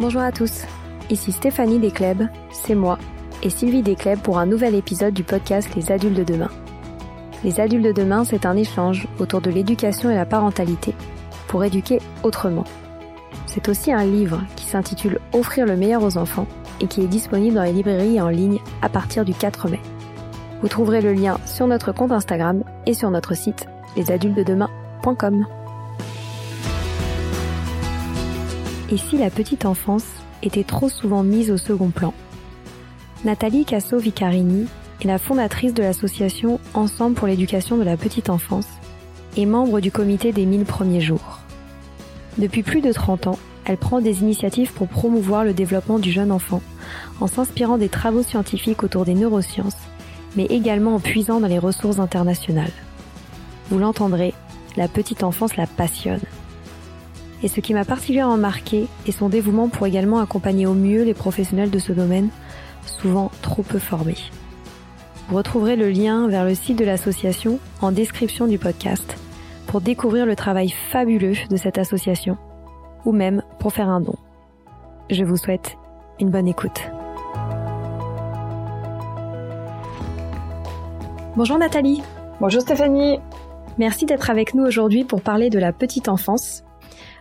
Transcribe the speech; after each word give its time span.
Bonjour 0.00 0.20
à 0.20 0.30
tous, 0.30 0.62
ici 1.10 1.32
Stéphanie 1.32 1.80
Descleb, 1.80 2.22
c'est 2.52 2.76
moi, 2.76 2.98
et 3.42 3.50
Sylvie 3.50 3.82
Descleb 3.82 4.20
pour 4.20 4.38
un 4.38 4.46
nouvel 4.46 4.76
épisode 4.76 5.12
du 5.12 5.24
podcast 5.24 5.74
Les 5.74 5.90
adultes 5.90 6.16
de 6.16 6.22
demain. 6.22 6.50
Les 7.42 7.58
adultes 7.58 7.84
de 7.84 7.90
demain, 7.90 8.22
c'est 8.22 8.46
un 8.46 8.56
échange 8.56 9.08
autour 9.18 9.40
de 9.40 9.50
l'éducation 9.50 10.08
et 10.08 10.14
la 10.14 10.24
parentalité, 10.24 10.94
pour 11.48 11.64
éduquer 11.64 11.98
autrement. 12.22 12.62
C'est 13.46 13.68
aussi 13.68 13.92
un 13.92 14.04
livre 14.04 14.40
qui 14.54 14.66
s'intitule 14.66 15.18
Offrir 15.32 15.66
le 15.66 15.76
meilleur 15.76 16.04
aux 16.04 16.16
enfants 16.16 16.46
et 16.80 16.86
qui 16.86 17.00
est 17.00 17.08
disponible 17.08 17.56
dans 17.56 17.64
les 17.64 17.72
librairies 17.72 18.18
et 18.18 18.20
en 18.20 18.28
ligne 18.28 18.60
à 18.82 18.88
partir 18.88 19.24
du 19.24 19.34
4 19.34 19.68
mai. 19.68 19.80
Vous 20.62 20.68
trouverez 20.68 21.00
le 21.00 21.12
lien 21.12 21.38
sur 21.44 21.66
notre 21.66 21.90
compte 21.90 22.12
Instagram 22.12 22.62
et 22.86 22.94
sur 22.94 23.10
notre 23.10 23.34
site 23.34 23.66
lesadultesdedemain.com. 23.96 25.57
Et 28.90 28.96
si 28.96 29.18
la 29.18 29.30
petite 29.30 29.66
enfance 29.66 30.06
était 30.42 30.64
trop 30.64 30.88
souvent 30.88 31.22
mise 31.22 31.50
au 31.50 31.56
second 31.56 31.90
plan 31.90 32.14
Nathalie 33.24 33.64
Casso-Vicarini 33.64 34.66
est 35.02 35.06
la 35.06 35.18
fondatrice 35.18 35.74
de 35.74 35.82
l'association 35.82 36.58
Ensemble 36.74 37.14
pour 37.14 37.26
l'éducation 37.26 37.76
de 37.76 37.82
la 37.82 37.96
petite 37.96 38.30
enfance 38.30 38.68
et 39.36 39.46
membre 39.46 39.80
du 39.80 39.90
comité 39.90 40.32
des 40.32 40.46
1000 40.46 40.64
premiers 40.64 41.00
jours. 41.00 41.40
Depuis 42.38 42.62
plus 42.62 42.80
de 42.80 42.92
30 42.92 43.26
ans, 43.26 43.38
elle 43.64 43.76
prend 43.76 44.00
des 44.00 44.22
initiatives 44.22 44.72
pour 44.72 44.88
promouvoir 44.88 45.44
le 45.44 45.52
développement 45.52 45.98
du 45.98 46.10
jeune 46.10 46.32
enfant 46.32 46.62
en 47.20 47.26
s'inspirant 47.26 47.76
des 47.76 47.90
travaux 47.90 48.22
scientifiques 48.22 48.82
autour 48.82 49.04
des 49.04 49.14
neurosciences, 49.14 49.76
mais 50.36 50.46
également 50.46 50.94
en 50.94 51.00
puisant 51.00 51.40
dans 51.40 51.48
les 51.48 51.58
ressources 51.58 51.98
internationales. 51.98 52.72
Vous 53.70 53.78
l'entendrez, 53.78 54.32
la 54.76 54.88
petite 54.88 55.22
enfance 55.22 55.56
la 55.56 55.66
passionne. 55.66 56.20
Et 57.42 57.48
ce 57.48 57.60
qui 57.60 57.72
m'a 57.72 57.84
particulièrement 57.84 58.36
marqué 58.36 58.88
est 59.06 59.12
son 59.12 59.28
dévouement 59.28 59.68
pour 59.68 59.86
également 59.86 60.18
accompagner 60.18 60.66
au 60.66 60.74
mieux 60.74 61.04
les 61.04 61.14
professionnels 61.14 61.70
de 61.70 61.78
ce 61.78 61.92
domaine, 61.92 62.30
souvent 62.84 63.30
trop 63.42 63.62
peu 63.62 63.78
formés. 63.78 64.16
Vous 65.28 65.36
retrouverez 65.36 65.76
le 65.76 65.90
lien 65.90 66.26
vers 66.26 66.44
le 66.44 66.54
site 66.54 66.78
de 66.78 66.84
l'association 66.84 67.58
en 67.80 67.92
description 67.92 68.46
du 68.46 68.58
podcast 68.58 69.16
pour 69.66 69.80
découvrir 69.80 70.26
le 70.26 70.34
travail 70.34 70.70
fabuleux 70.70 71.34
de 71.50 71.56
cette 71.56 71.78
association 71.78 72.38
ou 73.04 73.12
même 73.12 73.42
pour 73.60 73.72
faire 73.72 73.88
un 73.88 74.00
don. 74.00 74.16
Je 75.10 75.24
vous 75.24 75.36
souhaite 75.36 75.76
une 76.18 76.30
bonne 76.30 76.48
écoute. 76.48 76.80
Bonjour 81.36 81.58
Nathalie. 81.58 82.02
Bonjour 82.40 82.62
Stéphanie. 82.62 83.20
Merci 83.78 84.06
d'être 84.06 84.30
avec 84.30 84.54
nous 84.54 84.64
aujourd'hui 84.64 85.04
pour 85.04 85.22
parler 85.22 85.50
de 85.50 85.58
la 85.58 85.72
petite 85.72 86.08
enfance. 86.08 86.64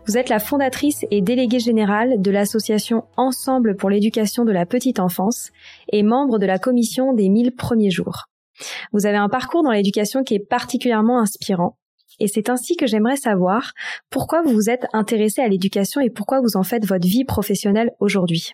Vous 0.07 0.17
êtes 0.17 0.29
la 0.29 0.39
fondatrice 0.39 1.03
et 1.11 1.21
déléguée 1.21 1.59
générale 1.59 2.21
de 2.21 2.31
l'association 2.31 3.03
Ensemble 3.17 3.75
pour 3.75 3.89
l'éducation 3.89 4.45
de 4.45 4.53
la 4.53 4.65
petite 4.65 5.01
enfance 5.01 5.49
et 5.91 6.01
membre 6.01 6.39
de 6.39 6.45
la 6.45 6.59
commission 6.59 7.11
des 7.11 7.27
1000 7.27 7.53
premiers 7.55 7.89
jours. 7.89 8.27
Vous 8.93 9.05
avez 9.05 9.17
un 9.17 9.27
parcours 9.27 9.63
dans 9.63 9.71
l'éducation 9.71 10.23
qui 10.23 10.35
est 10.35 10.47
particulièrement 10.47 11.19
inspirant. 11.19 11.75
Et 12.21 12.27
c'est 12.27 12.49
ainsi 12.49 12.77
que 12.77 12.87
j'aimerais 12.87 13.17
savoir 13.17 13.73
pourquoi 14.09 14.41
vous 14.43 14.53
vous 14.53 14.69
êtes 14.69 14.87
intéressée 14.93 15.41
à 15.41 15.49
l'éducation 15.49 15.99
et 15.99 16.09
pourquoi 16.09 16.39
vous 16.39 16.55
en 16.55 16.63
faites 16.63 16.85
votre 16.85 17.05
vie 17.05 17.25
professionnelle 17.25 17.91
aujourd'hui. 17.99 18.53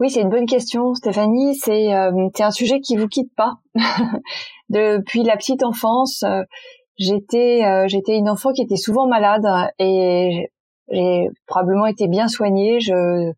Oui, 0.00 0.10
c'est 0.10 0.20
une 0.20 0.30
bonne 0.30 0.46
question, 0.46 0.94
Stéphanie. 0.94 1.54
C'est 1.54 1.94
euh, 1.94 2.28
un 2.40 2.50
sujet 2.50 2.80
qui 2.80 2.96
vous 2.96 3.06
quitte 3.06 3.32
pas. 3.36 3.54
Depuis 4.68 5.22
la 5.22 5.36
petite 5.36 5.62
enfance, 5.62 6.24
euh, 6.24 6.42
j'étais 6.98 7.64
euh, 7.64 7.86
j'étais 7.86 8.16
une 8.16 8.28
enfant 8.28 8.52
qui 8.52 8.62
était 8.62 8.76
souvent 8.76 9.06
malade 9.06 9.46
et 9.78 10.50
j'ai 10.90 11.28
probablement 11.46 11.86
été 11.86 12.08
bien 12.08 12.28
soignée. 12.28 12.80
Je 12.80 13.32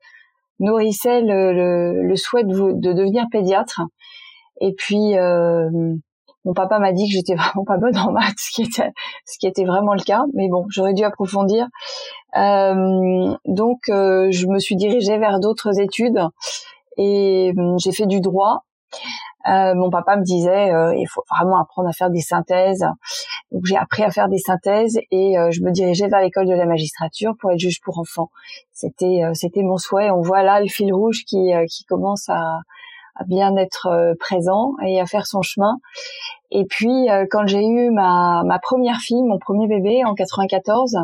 nourrissais 0.58 1.22
le, 1.22 1.52
le, 1.52 2.02
le 2.02 2.16
souhait 2.16 2.44
de, 2.44 2.72
de, 2.72 2.92
devenir 2.92 3.26
pédiatre. 3.30 3.80
Et 4.60 4.74
puis, 4.74 5.16
euh, 5.18 5.70
mon 6.44 6.54
papa 6.54 6.78
m'a 6.78 6.92
dit 6.92 7.06
que 7.06 7.12
j'étais 7.12 7.34
vraiment 7.36 7.64
pas 7.64 7.78
bonne 7.78 7.96
en 7.96 8.12
maths, 8.12 8.38
ce 8.38 8.50
qui 8.50 8.62
était, 8.62 8.92
ce 9.26 9.38
qui 9.38 9.46
était 9.46 9.64
vraiment 9.64 9.94
le 9.94 10.02
cas. 10.02 10.22
Mais 10.34 10.48
bon, 10.48 10.66
j'aurais 10.68 10.94
dû 10.94 11.02
approfondir. 11.02 11.66
Euh, 12.36 13.34
donc, 13.46 13.88
euh, 13.88 14.28
je 14.30 14.46
me 14.46 14.58
suis 14.58 14.76
dirigée 14.76 15.18
vers 15.18 15.40
d'autres 15.40 15.80
études 15.80 16.20
et 16.96 17.52
euh, 17.56 17.76
j'ai 17.78 17.92
fait 17.92 18.06
du 18.06 18.20
droit. 18.20 18.64
Euh, 19.48 19.74
mon 19.74 19.88
papa 19.88 20.16
me 20.16 20.22
disait 20.22 20.70
euh, 20.70 20.94
il 20.94 21.06
faut 21.06 21.24
vraiment 21.30 21.60
apprendre 21.60 21.88
à 21.88 21.92
faire 21.92 22.10
des 22.10 22.20
synthèses. 22.20 22.84
Donc 23.50 23.64
j'ai 23.64 23.76
appris 23.76 24.02
à 24.02 24.10
faire 24.10 24.28
des 24.28 24.38
synthèses 24.38 24.98
et 25.10 25.38
euh, 25.38 25.50
je 25.50 25.62
me 25.62 25.70
dirigeais 25.70 26.08
vers 26.08 26.20
l'école 26.20 26.46
de 26.46 26.54
la 26.54 26.66
magistrature 26.66 27.34
pour 27.40 27.50
être 27.50 27.58
juge 27.58 27.80
pour 27.80 27.98
enfants. 27.98 28.30
C'était 28.72 29.24
euh, 29.24 29.32
c'était 29.34 29.62
mon 29.62 29.78
souhait. 29.78 30.10
On 30.10 30.20
voit 30.20 30.42
là 30.42 30.60
le 30.60 30.68
fil 30.68 30.92
rouge 30.92 31.24
qui 31.26 31.52
qui 31.70 31.84
commence 31.84 32.28
à, 32.28 32.60
à 33.14 33.24
bien 33.26 33.56
être 33.56 34.14
présent 34.20 34.74
et 34.84 35.00
à 35.00 35.06
faire 35.06 35.26
son 35.26 35.40
chemin. 35.40 35.78
Et 36.50 36.66
puis 36.66 37.08
quand 37.30 37.46
j'ai 37.46 37.64
eu 37.64 37.90
ma, 37.90 38.42
ma 38.44 38.58
première 38.58 38.98
fille, 38.98 39.22
mon 39.22 39.38
premier 39.38 39.68
bébé 39.68 40.04
en 40.04 40.14
94, 40.14 40.98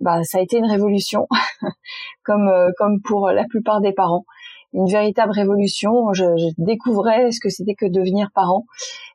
bah 0.00 0.24
ça 0.24 0.38
a 0.38 0.40
été 0.40 0.58
une 0.58 0.68
révolution, 0.68 1.28
comme 2.24 2.50
comme 2.78 3.00
pour 3.02 3.30
la 3.30 3.44
plupart 3.44 3.80
des 3.80 3.92
parents 3.92 4.24
une 4.72 4.86
véritable 4.86 5.32
révolution. 5.32 6.12
Je, 6.12 6.24
je 6.36 6.46
découvrais 6.58 7.30
ce 7.32 7.40
que 7.40 7.48
c'était 7.48 7.74
que 7.74 7.86
devenir 7.86 8.30
parent 8.34 8.64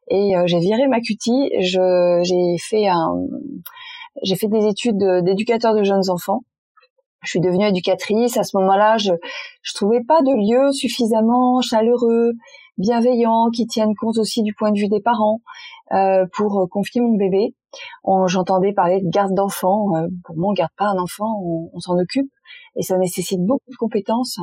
et 0.10 0.36
euh, 0.36 0.44
j'ai 0.46 0.60
viré 0.60 0.88
ma 0.88 1.00
cutie. 1.00 1.52
J'ai 1.60 2.58
fait 2.60 2.88
un, 2.88 3.16
j'ai 4.24 4.36
fait 4.36 4.48
des 4.48 4.68
études 4.68 5.04
d'éducateur 5.24 5.74
de 5.74 5.84
jeunes 5.84 6.10
enfants. 6.10 6.42
Je 7.24 7.32
suis 7.32 7.40
devenue 7.40 7.66
éducatrice. 7.66 8.38
À 8.38 8.44
ce 8.44 8.56
moment-là, 8.58 8.98
je, 8.98 9.12
je 9.64 9.74
trouvais 9.74 10.04
pas 10.04 10.22
de 10.22 10.32
lieu 10.32 10.72
suffisamment 10.72 11.60
chaleureux, 11.62 12.34
bienveillant, 12.78 13.50
qui 13.52 13.66
tienne 13.66 13.96
compte 14.00 14.18
aussi 14.20 14.44
du 14.44 14.54
point 14.54 14.72
de 14.72 14.78
vue 14.78 14.90
des 14.90 15.02
parents 15.02 15.41
euh, 15.91 16.26
pour 16.34 16.68
confier 16.70 17.02
mon 17.02 17.18
bébé. 17.18 17.56
J'entendais 18.28 18.74
parler 18.74 19.02
de 19.02 19.09
garde 19.09 19.34
d'enfants. 19.34 19.96
Euh, 19.96 20.08
pour 20.24 20.38
moi, 20.38 20.52
on 20.52 20.53
garde 20.53 20.72
pas 20.78 20.85
un 20.85 21.00
enfant, 21.00 21.41
on 21.74 21.79
s'en 21.79 21.97
occupe 21.97 22.29
et 22.76 22.84
ça 22.84 22.97
nécessite 22.97 23.40
beaucoup 23.41 23.72
de 23.72 23.76
compétences. 23.78 24.40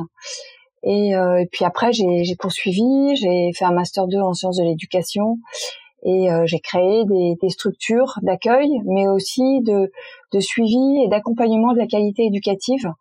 Et, 0.83 1.15
euh, 1.15 1.45
puis 1.51 1.65
après, 1.65 1.93
j'ai 1.93 2.35
poursuivi, 2.37 3.15
j'ai 3.15 3.51
fait 3.53 3.65
un 3.65 3.71
master 3.71 4.07
2 4.07 4.19
en 4.19 4.33
sciences 4.33 4.57
de 4.57 4.63
l'éducation 4.63 5.37
et 6.05 6.29
euh, 6.29 6.43
j'ai 6.45 6.59
créé 6.59 7.05
des, 7.05 7.35
des 7.41 7.49
structures 7.49 8.19
d'accueil, 8.21 8.69
mais 8.85 9.07
aussi 9.07 9.61
de, 9.61 9.91
de 10.33 10.39
suivi 10.41 11.01
et 11.03 11.07
d'accompagnement 11.07 11.71
de 11.71 11.77
la 11.77 11.87
qualité 11.87 12.25
éducative. 12.25 12.91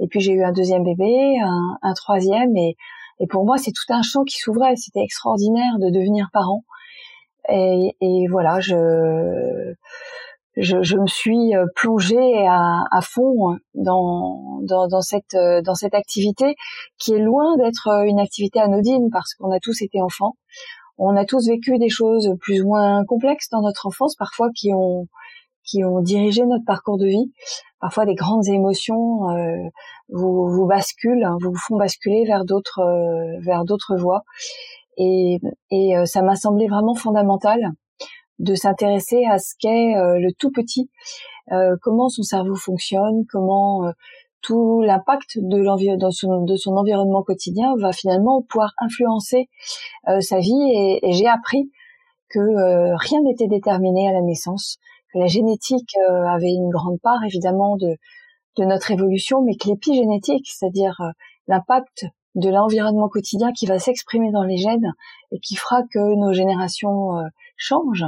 Et 0.00 0.08
puis 0.08 0.20
j'ai 0.20 0.32
eu 0.32 0.42
un 0.42 0.52
deuxième 0.52 0.82
bébé, 0.82 1.38
un, 1.40 1.78
un 1.82 1.94
troisième, 1.94 2.56
et, 2.56 2.76
et 3.20 3.26
pour 3.28 3.44
moi 3.44 3.58
c'est 3.58 3.72
tout 3.72 3.92
un 3.92 4.02
champ 4.02 4.24
qui 4.24 4.38
s'ouvrait. 4.38 4.74
C'était 4.74 5.02
extraordinaire 5.02 5.78
de 5.78 5.90
devenir 5.90 6.30
parent. 6.32 6.64
Et, 7.48 7.94
et 8.00 8.26
voilà, 8.28 8.60
je 8.60 9.74
je, 10.56 10.82
je, 10.82 10.96
me 10.96 11.06
suis 11.06 11.54
euh, 11.54 11.66
plongée 11.76 12.46
à, 12.46 12.82
à 12.90 13.00
fond 13.00 13.56
dans, 13.74 14.60
dans, 14.62 14.88
dans, 14.88 15.00
cette, 15.00 15.34
euh, 15.34 15.62
dans 15.62 15.74
cette 15.74 15.94
activité 15.94 16.56
qui 16.98 17.12
est 17.12 17.18
loin 17.18 17.56
d'être 17.56 17.88
euh, 17.88 18.02
une 18.04 18.18
activité 18.18 18.60
anodine 18.60 19.08
parce 19.12 19.34
qu'on 19.34 19.52
a 19.52 19.60
tous 19.60 19.82
été 19.82 20.00
enfants. 20.00 20.34
on 20.98 21.16
a 21.16 21.24
tous 21.24 21.48
vécu 21.48 21.78
des 21.78 21.88
choses 21.88 22.34
plus 22.40 22.62
ou 22.62 22.68
moins 22.68 23.04
complexes 23.04 23.48
dans 23.50 23.62
notre 23.62 23.86
enfance, 23.86 24.16
parfois 24.16 24.48
qui 24.54 24.72
ont 24.74 25.06
qui 25.64 25.84
ont 25.84 26.00
dirigé 26.00 26.46
notre 26.46 26.64
parcours 26.64 26.96
de 26.96 27.06
vie. 27.06 27.30
Parfois, 27.78 28.06
des 28.06 28.14
grandes 28.14 28.48
émotions 28.48 29.28
euh, 29.30 29.68
vous, 30.08 30.48
vous 30.48 30.66
basculent, 30.66 31.24
hein, 31.24 31.36
vous, 31.42 31.54
font 31.54 31.76
basculer 31.76 32.24
vers 32.24 32.44
d'autres 32.46 33.96
voies. 33.98 34.22
Et, 34.96 35.38
et 35.70 35.94
ça 36.06 36.22
m'a 36.22 36.36
semblé 36.36 36.68
vraiment 36.68 36.94
fondamental 36.94 37.74
de 38.38 38.54
s'intéresser 38.54 39.24
à 39.24 39.38
ce 39.38 39.54
qu'est 39.58 39.94
le 39.94 40.32
tout 40.32 40.50
petit, 40.50 40.90
comment 41.82 42.08
son 42.08 42.22
cerveau 42.22 42.54
fonctionne, 42.54 43.24
comment 43.30 43.92
tout 44.42 44.80
l'impact 44.80 45.38
de, 45.38 46.10
son, 46.10 46.44
de 46.44 46.56
son 46.56 46.76
environnement 46.76 47.22
quotidien 47.22 47.74
va 47.80 47.92
finalement 47.92 48.42
pouvoir 48.42 48.72
influencer 48.78 49.48
sa 50.20 50.38
vie. 50.38 50.70
Et, 50.74 51.08
et 51.08 51.12
j'ai 51.12 51.26
appris 51.26 51.70
que 52.30 52.40
rien 52.96 53.20
n'était 53.22 53.48
déterminé 53.48 54.08
à 54.08 54.12
la 54.12 54.22
naissance, 54.22 54.78
que 55.12 55.18
la 55.18 55.26
génétique 55.26 55.96
euh, 56.08 56.26
avait 56.26 56.52
une 56.52 56.70
grande 56.70 57.00
part 57.00 57.24
évidemment 57.24 57.76
de, 57.76 57.96
de 58.56 58.64
notre 58.64 58.90
évolution, 58.90 59.42
mais 59.42 59.56
que 59.56 59.68
l'épigénétique, 59.68 60.46
c'est-à-dire 60.46 60.96
euh, 61.00 61.10
l'impact 61.46 62.06
de 62.34 62.50
l'environnement 62.50 63.08
quotidien 63.08 63.52
qui 63.52 63.66
va 63.66 63.78
s'exprimer 63.78 64.30
dans 64.30 64.42
les 64.42 64.58
gènes 64.58 64.92
et 65.32 65.40
qui 65.40 65.56
fera 65.56 65.82
que 65.82 66.14
nos 66.14 66.32
générations 66.32 67.16
euh, 67.58 67.64
changent, 67.66 68.06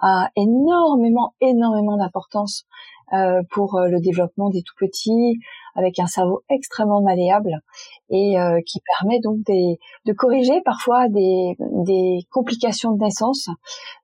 a 0.00 0.28
énormément, 0.36 1.34
énormément 1.40 1.96
d'importance 1.96 2.64
euh, 3.12 3.42
pour 3.50 3.78
le 3.80 4.00
développement 4.00 4.50
des 4.50 4.62
tout 4.62 4.74
petits, 4.78 5.38
avec 5.74 5.98
un 5.98 6.06
cerveau 6.06 6.42
extrêmement 6.48 7.02
malléable 7.02 7.60
et 8.10 8.38
euh, 8.38 8.60
qui 8.66 8.80
permet 8.98 9.20
donc 9.20 9.38
de 9.46 10.12
corriger 10.12 10.60
parfois 10.64 11.08
des, 11.08 11.56
des, 11.84 12.26
complications 12.30 12.92
de 12.92 13.04
naissance. 13.04 13.48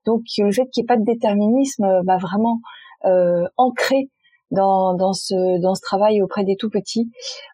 Donc 0.05 0.21
le 0.37 0.51
fait 0.51 0.67
qu'il 0.69 0.83
n'y 0.83 0.85
ait 0.85 0.95
pas 0.95 0.97
de 0.97 1.03
déterminisme 1.03 2.01
va 2.05 2.17
vraiment 2.17 2.59
euh, 3.05 3.47
ancrer 3.57 4.09
dans, 4.51 4.93
dans, 4.93 5.13
ce, 5.13 5.59
dans 5.59 5.75
ce 5.75 5.81
travail 5.81 6.21
auprès 6.21 6.43
des 6.43 6.55
tout 6.55 6.69
petits, 6.69 7.09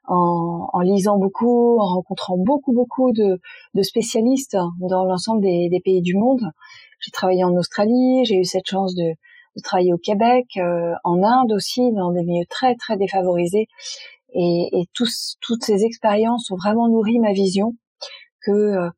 en, 0.07 0.67
en 0.73 0.79
lisant 0.81 1.17
beaucoup, 1.17 1.79
en 1.79 1.85
rencontrant 1.85 2.37
beaucoup 2.37 2.73
beaucoup 2.73 3.11
de, 3.11 3.39
de 3.73 3.81
spécialistes 3.83 4.57
dans 4.79 5.05
l'ensemble 5.05 5.41
des, 5.41 5.69
des 5.69 5.79
pays 5.79 6.01
du 6.01 6.15
monde. 6.15 6.41
J'ai 6.99 7.11
travaillé 7.11 7.43
en 7.43 7.55
Australie, 7.55 8.25
j'ai 8.25 8.37
eu 8.37 8.45
cette 8.45 8.67
chance 8.67 8.95
de, 8.95 9.13
de 9.55 9.61
travailler 9.63 9.93
au 9.93 9.97
Québec, 9.97 10.45
euh, 10.57 10.93
en 11.03 11.21
Inde 11.23 11.51
aussi, 11.51 11.91
dans 11.93 12.11
des 12.11 12.23
milieux 12.23 12.47
très 12.49 12.75
très 12.75 12.97
défavorisés. 12.97 13.67
Et, 14.33 14.69
et 14.73 14.85
tous, 14.93 15.37
toutes 15.39 15.63
ces 15.63 15.85
expériences 15.85 16.51
ont 16.51 16.57
vraiment 16.57 16.89
nourri 16.89 17.19
ma 17.19 17.31
vision 17.31 17.75
que 18.45 18.51
euh, 18.51 18.89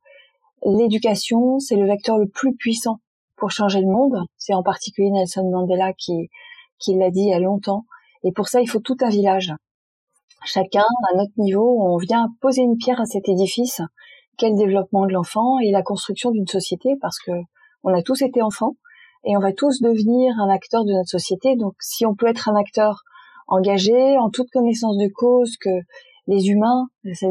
l'éducation, 0.65 1.59
c'est 1.59 1.75
le 1.75 1.85
vecteur 1.85 2.17
le 2.17 2.27
plus 2.27 2.55
puissant 2.55 2.99
pour 3.37 3.51
changer 3.51 3.79
le 3.79 3.87
monde. 3.87 4.17
C'est 4.37 4.53
en 4.53 4.63
particulier 4.63 5.11
Nelson 5.11 5.49
Mandela 5.49 5.93
qui, 5.93 6.29
qui 6.79 6.95
l'a 6.95 7.11
dit 7.11 7.21
il 7.21 7.29
y 7.29 7.33
a 7.33 7.39
longtemps. 7.39 7.85
Et 8.23 8.31
pour 8.31 8.47
ça, 8.47 8.61
il 8.61 8.69
faut 8.69 8.79
tout 8.79 8.97
un 9.01 9.09
village. 9.09 9.53
Chacun, 10.45 10.85
à 11.11 11.17
notre 11.17 11.33
niveau, 11.37 11.81
on 11.81 11.97
vient 11.97 12.27
poser 12.41 12.61
une 12.61 12.77
pierre 12.77 13.01
à 13.01 13.05
cet 13.05 13.27
édifice. 13.27 13.81
Quel 14.37 14.55
développement 14.55 15.05
de 15.05 15.11
l'enfant 15.11 15.59
et 15.59 15.71
la 15.71 15.83
construction 15.83 16.31
d'une 16.31 16.47
société, 16.47 16.95
parce 17.01 17.19
que 17.19 17.31
on 17.83 17.93
a 17.93 18.01
tous 18.01 18.21
été 18.21 18.41
enfants 18.41 18.75
et 19.25 19.35
on 19.35 19.39
va 19.39 19.51
tous 19.51 19.81
devenir 19.81 20.33
un 20.39 20.49
acteur 20.49 20.85
de 20.85 20.93
notre 20.93 21.09
société. 21.09 21.55
Donc 21.55 21.75
si 21.79 22.05
on 22.05 22.15
peut 22.15 22.27
être 22.27 22.49
un 22.49 22.55
acteur 22.55 23.03
engagé, 23.47 24.17
en 24.17 24.29
toute 24.29 24.49
connaissance 24.49 24.97
de 24.97 25.09
cause, 25.13 25.57
que 25.57 25.69
les 26.27 26.49
humains, 26.49 26.87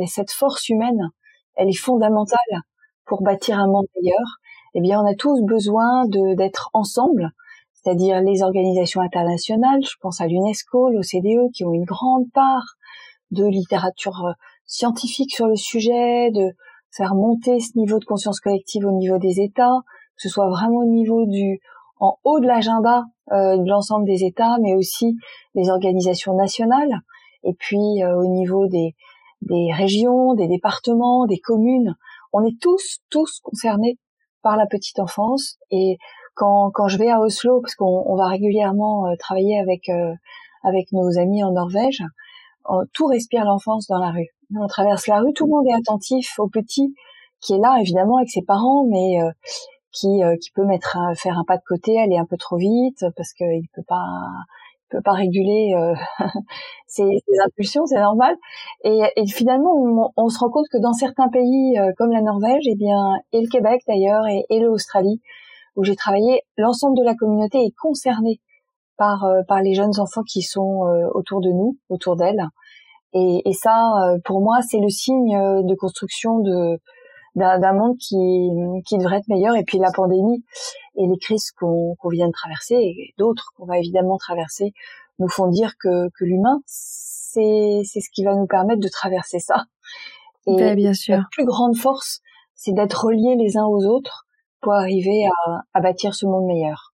cette 0.06 0.32
force 0.32 0.68
humaine, 0.68 1.10
elle 1.54 1.68
est 1.68 1.78
fondamentale 1.78 2.62
pour 3.06 3.22
bâtir 3.22 3.58
un 3.58 3.68
monde 3.68 3.86
meilleur, 3.96 4.38
eh 4.74 4.80
bien 4.80 5.00
on 5.00 5.06
a 5.06 5.14
tous 5.14 5.40
besoin 5.42 6.06
d'être 6.08 6.70
ensemble, 6.74 7.30
c'est-à-dire 7.82 8.20
les 8.20 8.42
organisations 8.42 9.00
internationales, 9.00 9.80
je 9.82 9.94
pense 10.00 10.20
à 10.20 10.26
l'UNESCO, 10.26 10.90
l'OCDE, 10.90 11.52
qui 11.52 11.64
ont 11.64 11.72
une 11.72 11.84
grande 11.84 12.30
part 12.32 12.76
de 13.30 13.44
littérature 13.44 14.26
euh, 14.26 14.32
scientifique 14.66 15.32
sur 15.32 15.46
le 15.46 15.56
sujet, 15.56 16.30
de 16.30 16.52
faire 16.90 17.14
monter 17.14 17.60
ce 17.60 17.78
niveau 17.78 17.98
de 17.98 18.04
conscience 18.04 18.40
collective 18.40 18.84
au 18.86 18.92
niveau 18.92 19.19
des 19.19 19.40
États, 19.40 19.80
que 20.16 20.22
ce 20.22 20.28
soit 20.28 20.48
vraiment 20.48 20.78
au 20.78 20.86
niveau 20.86 21.25
du 21.26 21.60
en 22.00 22.16
haut 22.25 22.40
de 22.40 22.46
l'agenda 22.46 23.04
euh, 23.32 23.56
de 23.56 23.69
l'ensemble 23.69 24.06
des 24.06 24.25
États, 24.25 24.56
mais 24.60 24.75
aussi 24.75 25.16
des 25.54 25.69
organisations 25.69 26.34
nationales, 26.34 27.00
et 27.44 27.54
puis 27.54 28.02
euh, 28.02 28.16
au 28.16 28.26
niveau 28.26 28.66
des, 28.69 28.94
des 29.42 29.72
régions, 29.72 30.34
des 30.34 30.48
départements, 30.48 31.26
des 31.26 31.38
communes. 31.38 31.96
On 32.32 32.44
est 32.44 32.58
tous, 32.60 32.98
tous 33.10 33.40
concernés 33.42 33.98
par 34.42 34.56
la 34.56 34.66
petite 34.66 34.98
enfance. 34.98 35.58
Et 35.70 35.98
quand, 36.38 36.70
quand 36.73 36.88
je 36.88 36.99
vais 36.99 37.11
à 37.11 37.20
Oslo, 37.20 37.61
parce 37.61 37.75
qu'on 37.75 38.05
on 38.06 38.17
va 38.17 38.29
régulièrement 38.29 39.06
euh, 39.06 39.14
travailler 39.19 39.58
avec, 39.58 39.90
avec 40.62 40.93
nos 40.93 41.19
amis 41.19 41.44
en 41.44 41.52
Norvège, 41.52 42.02
tout 42.93 43.06
respire 43.06 43.44
l'enfance 43.44 43.87
dans 43.87 43.99
la 43.99 44.11
rue. 44.11 44.29
On 44.56 44.67
traverse 44.67 45.06
la 45.06 45.20
rue, 45.20 45.32
tout 45.35 45.46
le 45.46 45.50
monde 45.50 45.67
est 45.69 45.75
attentif 45.75 46.38
au 46.38 46.49
petit 46.49 46.94
qui 47.40 47.55
est 47.55 47.58
là 47.58 47.79
évidemment 47.81 48.17
avec 48.17 48.31
ses 48.31 48.43
parents, 48.43 48.85
mais 48.85 49.20
qui 49.93 50.23
euh, 50.23 50.37
qui 50.37 50.50
peut 50.52 50.64
mettre 50.64 50.96
faire 51.17 51.38
un 51.38 51.44
pas 51.44 51.56
de 51.56 51.62
côté, 51.67 51.99
aller 51.99 52.17
un 52.17 52.26
peu 52.26 52.37
trop 52.37 52.56
vite 52.56 53.05
parce 53.17 53.32
qu'il 53.32 53.69
peut 53.75 53.85
pas 53.87 54.05
peut 54.90 55.02
pas 55.02 55.12
réguler 55.12 55.75
euh, 55.76 55.94
ses, 56.87 57.20
impulsions, 57.44 57.85
c'est 57.85 58.00
normal. 58.00 58.35
Et, 58.85 59.02
et 59.17 59.26
finalement, 59.26 59.75
on, 59.75 60.11
on, 60.17 60.29
se 60.31 60.38
rend 60.38 60.49
compte 60.49 60.67
que 60.73 60.79
dans 60.79 60.94
certains 60.94 61.29
pays 61.29 61.79
euh, 61.79 61.93
comme 61.99 62.11
la 62.11 62.23
Norvège, 62.23 62.67
et 62.67 62.70
eh 62.73 62.75
bien, 62.75 63.17
et 63.32 63.43
le 63.43 63.49
Québec 63.49 63.82
d'ailleurs, 63.87 64.26
et, 64.26 64.46
et 64.49 64.61
l'Australie, 64.61 65.20
où 65.78 65.84
j'ai 65.84 65.96
travaillé, 65.96 66.42
l'ensemble 66.58 66.98
de 66.98 67.04
la 67.04 67.14
communauté 67.14 67.64
est 67.64 67.75
concernée 67.80 68.40
par 68.98 69.26
par 69.46 69.62
les 69.62 69.75
jeunes 69.75 69.98
enfants 69.98 70.25
qui 70.25 70.42
sont 70.42 70.82
autour 71.14 71.40
de 71.40 71.50
nous, 71.50 71.78
autour 71.88 72.16
d'elles. 72.16 72.44
Et, 73.14 73.48
et, 73.48 73.52
ça, 73.54 73.94
pour 74.25 74.42
moi, 74.42 74.58
c'est 74.69 74.80
le 74.80 74.90
signe 74.90 75.32
de 75.62 75.75
construction 75.75 76.40
de 76.40 76.78
d'un 77.38 77.72
monde 77.72 77.96
qui, 77.98 78.50
qui 78.86 78.98
devrait 78.98 79.19
être 79.19 79.28
meilleur. 79.28 79.56
Et 79.56 79.64
puis 79.64 79.78
la 79.78 79.92
pandémie 79.92 80.44
et 80.96 81.06
les 81.06 81.19
crises 81.19 81.50
qu'on 81.52 81.96
vient 82.10 82.26
de 82.26 82.32
traverser 82.32 82.75
et 82.75 83.14
d'autres 83.19 83.52
qu'on 83.56 83.66
va 83.66 83.78
évidemment 83.78 84.19
traverser 84.19 84.72
nous 85.19 85.28
font 85.28 85.48
dire 85.48 85.75
que, 85.78 86.08
que 86.10 86.25
l'humain, 86.25 86.60
c'est 86.66 87.82
ce 87.84 88.10
qui 88.12 88.25
va 88.25 88.34
nous 88.34 88.46
permettre 88.46 88.80
de 88.80 88.88
traverser 88.88 89.38
ça. 89.38 89.64
Et 90.46 90.56
ben, 90.56 90.76
bien 90.76 90.94
sûr. 90.94 91.16
la 91.16 91.26
plus 91.30 91.44
grande 91.44 91.76
force, 91.76 92.20
c'est 92.54 92.72
d'être 92.72 93.04
reliés 93.04 93.36
les 93.36 93.56
uns 93.56 93.66
aux 93.66 93.84
autres 93.84 94.26
pour 94.60 94.72
arriver 94.75 95.26
à, 95.46 95.60
à 95.75 95.81
bâtir 95.81 96.14
ce 96.14 96.26
monde 96.26 96.46
meilleur. 96.46 96.92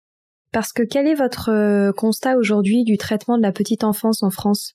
Parce 0.53 0.73
que 0.73 0.83
quel 0.83 1.07
est 1.07 1.15
votre 1.15 1.51
euh, 1.51 1.93
constat 1.93 2.37
aujourd'hui 2.37 2.85
du 2.85 2.99
traitement 2.99 3.39
de 3.39 3.43
la 3.43 3.53
petite 3.53 3.85
enfance 3.85 4.23
en 4.23 4.31
France? 4.31 4.75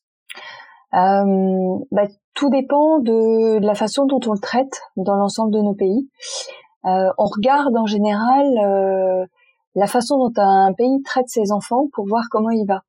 Euh, 0.93 1.77
bah, 1.91 2.07
tout 2.33 2.49
dépend 2.49 2.99
de, 2.99 3.59
la 3.59 3.75
façon 3.75 4.05
dont 4.05 4.19
on 4.25 4.33
le 4.33 4.39
traite 4.39 4.81
dans 4.95 5.15
l'ensemble 5.15 5.53
de 5.53 5.59
nos 5.59 5.75
pays. 5.75 6.09
Euh, 6.85 7.11
on 7.17 7.25
regarde 7.25 7.75
en 7.77 7.85
général 7.85 8.45
euh, 8.63 9.25
la 9.75 9.87
façon 9.87 10.17
dont 10.17 10.41
un 10.41 10.73
pays 10.73 11.01
traite 11.03 11.27
ses 11.27 11.51
enfants 11.51 11.87
pour 11.93 12.07
voir 12.07 12.23
comment 12.31 12.49
il 12.49 12.65
va. 12.67 12.81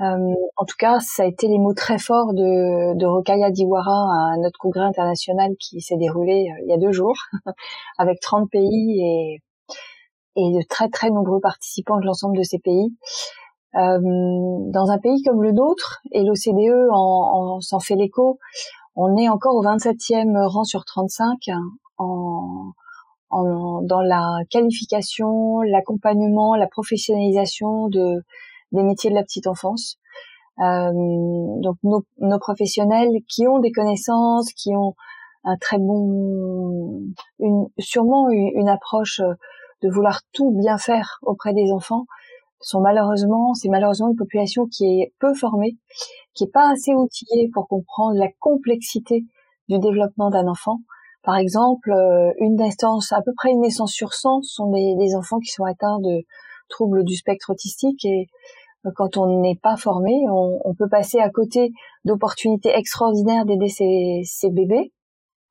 Euh, 0.00 0.34
en 0.56 0.64
tout 0.66 0.76
cas, 0.78 0.98
ça 1.00 1.22
a 1.22 1.26
été 1.26 1.48
les 1.48 1.58
mots 1.58 1.72
très 1.72 1.98
forts 1.98 2.34
de, 2.34 2.98
de 2.98 3.06
Rokaya 3.06 3.50
Diwara 3.50 4.32
à 4.32 4.36
notre 4.36 4.58
congrès 4.58 4.84
international 4.84 5.52
qui 5.58 5.80
s'est 5.80 5.96
déroulé 5.96 6.48
il 6.64 6.68
y 6.68 6.72
a 6.72 6.76
deux 6.76 6.92
jours, 6.92 7.16
avec 7.98 8.20
30 8.20 8.50
pays 8.50 9.00
et, 9.00 9.42
et 10.36 10.52
de 10.52 10.62
très 10.68 10.90
très 10.90 11.08
nombreux 11.08 11.40
participants 11.40 11.98
de 11.98 12.04
l'ensemble 12.04 12.36
de 12.36 12.42
ces 12.42 12.58
pays. 12.58 12.94
Euh, 13.74 13.98
dans 14.70 14.90
un 14.90 14.98
pays 14.98 15.22
comme 15.22 15.42
le 15.42 15.52
nôtre, 15.52 16.00
et 16.12 16.22
l'OCDE 16.22 16.88
en, 16.92 17.60
s'en 17.60 17.80
fait 17.80 17.94
l'écho, 17.94 18.38
on 18.96 19.16
est 19.16 19.28
encore 19.28 19.54
au 19.54 19.64
27e 19.64 20.46
rang 20.46 20.64
sur 20.64 20.84
35 20.84 21.38
en, 21.98 22.72
en, 23.30 23.82
dans 23.82 24.00
la 24.00 24.38
qualification, 24.50 25.60
l'accompagnement, 25.60 26.54
la 26.54 26.66
professionnalisation 26.66 27.88
de, 27.88 28.22
des 28.76 28.82
métiers 28.82 29.10
de 29.10 29.16
la 29.16 29.22
petite 29.22 29.46
enfance. 29.46 29.98
Euh, 30.60 30.92
donc 31.60 31.76
nos, 31.82 32.04
nos, 32.18 32.38
professionnels 32.38 33.10
qui 33.28 33.46
ont 33.46 33.58
des 33.58 33.72
connaissances, 33.72 34.52
qui 34.52 34.74
ont 34.74 34.94
un 35.44 35.56
très 35.58 35.78
bon, 35.78 37.02
une, 37.40 37.66
sûrement 37.78 38.30
une, 38.30 38.68
approche 38.68 39.20
de 39.82 39.90
vouloir 39.90 40.20
tout 40.32 40.50
bien 40.52 40.78
faire 40.78 41.18
auprès 41.22 41.52
des 41.52 41.70
enfants, 41.72 42.06
sont 42.60 42.80
malheureusement, 42.80 43.52
c'est 43.54 43.68
malheureusement 43.68 44.08
une 44.08 44.16
population 44.16 44.66
qui 44.66 45.00
est 45.00 45.12
peu 45.20 45.34
formée, 45.34 45.76
qui 46.34 46.44
est 46.44 46.52
pas 46.52 46.72
assez 46.72 46.94
outillée 46.94 47.50
pour 47.52 47.68
comprendre 47.68 48.18
la 48.18 48.28
complexité 48.40 49.26
du 49.68 49.78
développement 49.78 50.30
d'un 50.30 50.48
enfant. 50.48 50.78
Par 51.22 51.36
exemple, 51.36 51.90
euh, 51.90 52.32
une 52.38 52.56
naissance, 52.56 53.12
à 53.12 53.20
peu 53.20 53.32
près 53.36 53.50
une 53.50 53.60
naissance 53.60 53.92
sur 53.92 54.14
100 54.14 54.42
sont 54.42 54.70
des, 54.70 54.94
des 54.96 55.14
enfants 55.16 55.38
qui 55.38 55.50
sont 55.50 55.64
atteints 55.64 55.98
de 56.00 56.24
troubles 56.68 57.04
du 57.04 57.14
spectre 57.14 57.50
autistique 57.50 58.04
et 58.04 58.26
euh, 58.26 58.65
quand 58.94 59.16
on 59.16 59.40
n'est 59.40 59.58
pas 59.60 59.76
formé, 59.76 60.12
on, 60.30 60.74
peut 60.74 60.88
passer 60.88 61.18
à 61.18 61.30
côté 61.30 61.72
d'opportunités 62.04 62.70
extraordinaires 62.70 63.44
d'aider 63.44 63.68
ces, 63.68 64.50
bébés. 64.50 64.92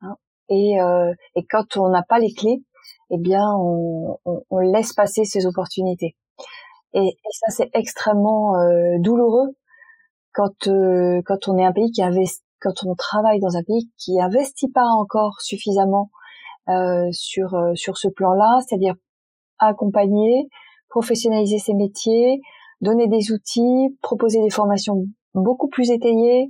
Hein, 0.01 0.15
et, 0.49 0.79
euh, 0.81 1.13
et, 1.35 1.45
quand 1.45 1.77
on 1.77 1.89
n'a 1.89 2.03
pas 2.03 2.19
les 2.19 2.33
clés, 2.33 2.63
eh 3.11 3.17
bien, 3.17 3.43
on, 3.55 4.59
laisse 4.59 4.93
passer 4.93 5.25
ces 5.25 5.45
opportunités. 5.45 6.15
Et, 6.93 7.17
ça, 7.31 7.47
c'est 7.49 7.69
extrêmement 7.73 8.55
euh, 8.55 8.97
douloureux 8.99 9.55
quand 10.33 10.67
euh, 10.67 11.21
quand 11.25 11.47
on 11.47 11.57
est 11.57 11.65
un 11.65 11.71
pays 11.71 11.91
qui 11.91 12.03
investit, 12.03 12.43
quand 12.61 12.83
on 12.85 12.95
travaille 12.95 13.39
dans 13.39 13.57
un 13.57 13.63
pays 13.63 13.91
qui 13.97 14.19
investit 14.21 14.71
pas 14.71 14.87
encore 14.87 15.41
suffisamment 15.41 16.09
euh, 16.69 17.07
sur 17.11 17.55
sur 17.75 17.97
ce 17.97 18.07
plan-là, 18.07 18.59
c'est-à-dire 18.65 18.95
accompagner, 19.59 20.47
professionnaliser 20.89 21.59
ses 21.59 21.73
métiers, 21.73 22.41
donner 22.81 23.07
des 23.07 23.31
outils, 23.31 23.97
proposer 24.01 24.41
des 24.41 24.49
formations 24.49 25.05
beaucoup 25.33 25.67
plus 25.67 25.91
étayées, 25.91 26.49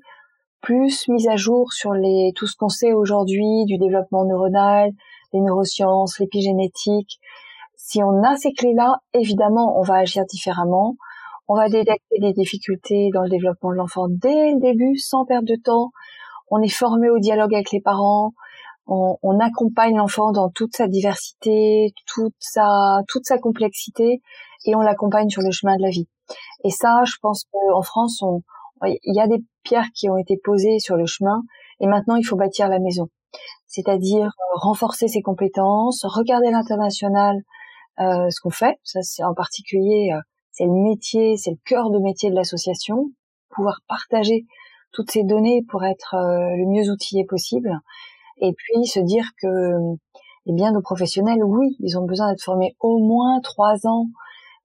plus 0.62 1.08
mises 1.08 1.28
à 1.28 1.36
jour 1.36 1.74
sur 1.74 1.94
les 1.94 2.32
tout 2.36 2.48
ce 2.48 2.56
qu'on 2.56 2.70
sait 2.70 2.94
aujourd'hui 2.94 3.66
du 3.66 3.78
développement 3.78 4.26
neuronal, 4.26 4.92
les 5.34 5.42
neurosciences, 5.42 6.20
l'épigénétique. 6.20 7.20
Si 7.76 8.02
on 8.02 8.24
a 8.24 8.36
ces 8.36 8.52
clés-là, 8.52 8.98
évidemment, 9.14 9.80
on 9.80 9.84
va 9.84 9.96
agir 9.98 10.26
différemment. 10.26 10.96
On 11.48 11.56
va 11.56 11.70
détecter 11.70 12.18
les 12.20 12.34
difficultés 12.34 13.12
dans 13.14 13.22
le 13.22 13.30
développement 13.30 13.70
de 13.70 13.76
l'enfant 13.76 14.08
dès 14.10 14.54
le 14.54 14.60
début, 14.60 14.98
sans 14.98 15.26
perdre 15.26 15.48
de 15.48 15.56
temps. 15.56 15.92
On 16.50 16.60
est 16.62 16.70
formé 16.70 17.10
au 17.10 17.20
dialogue 17.20 17.54
avec 17.54 17.72
les 17.72 17.82
parents. 17.82 18.34
On, 18.88 19.18
on 19.22 19.40
accompagne 19.40 19.98
l'enfant 19.98 20.32
dans 20.32 20.50
toute 20.50 20.76
sa 20.76 20.88
diversité, 20.88 21.94
toute 22.08 22.34
sa, 22.40 23.02
toute 23.08 23.26
sa 23.26 23.38
complexité, 23.38 24.22
et 24.66 24.76
on 24.76 24.82
l'accompagne 24.82 25.30
sur 25.30 25.44
le 25.44 25.52
chemin 25.52 25.76
de 25.78 25.84
la 25.84 25.90
vie. 25.90 26.08
Et 26.64 26.72
ça, 26.72 27.04
je 27.06 27.16
pense 27.22 27.46
qu'en 27.52 27.82
France, 27.82 28.22
on, 28.22 28.42
il 28.84 29.16
y 29.16 29.20
a 29.20 29.28
des 29.28 29.44
pierres 29.64 29.90
qui 29.94 30.10
ont 30.10 30.18
été 30.18 30.38
posées 30.44 30.80
sur 30.80 30.96
le 30.96 31.06
chemin, 31.06 31.44
et 31.80 31.88
maintenant 31.88 32.16
il 32.16 32.24
faut 32.24 32.36
bâtir 32.36 32.68
la 32.70 32.80
maison. 32.80 33.08
C'est-à-dire 33.68 34.28
euh, 34.28 34.60
renforcer 34.60 35.08
ses 35.08 35.22
compétences, 35.22 36.06
regarder 36.06 36.52
l'international, 36.52 37.38
euh, 38.00 38.30
ce 38.30 38.40
qu'on 38.42 38.50
fait. 38.50 38.78
Ça, 38.84 39.02
c'est 39.02 39.24
en 39.24 39.34
particulier, 39.34 40.12
euh, 40.14 40.20
c'est 40.52 40.66
le 40.66 40.72
métier, 40.72 41.38
c'est 41.38 41.52
le 41.52 41.60
cœur 41.66 41.90
de 41.90 42.00
métier 42.00 42.30
de 42.30 42.36
l'association, 42.36 43.10
pouvoir 43.50 43.80
partager 43.88 44.46
toutes 44.92 45.12
ces 45.12 45.24
données 45.24 45.64
pour 45.70 45.84
être 45.84 46.16
le 46.16 46.66
mieux 46.68 46.90
outillé 46.90 47.26
possible, 47.26 47.70
et 48.38 48.54
puis 48.54 48.86
se 48.86 49.02
dire 49.02 49.26
que, 49.42 49.74
eh 50.46 50.54
bien, 50.54 50.72
nos 50.72 50.82
professionnels, 50.82 51.44
oui, 51.44 51.76
ils 51.80 51.98
ont 51.98 52.06
besoin 52.06 52.30
d'être 52.30 52.44
formés 52.44 52.78
au 52.80 53.00
moins 53.00 53.42
trois 53.42 53.86
ans 53.88 54.08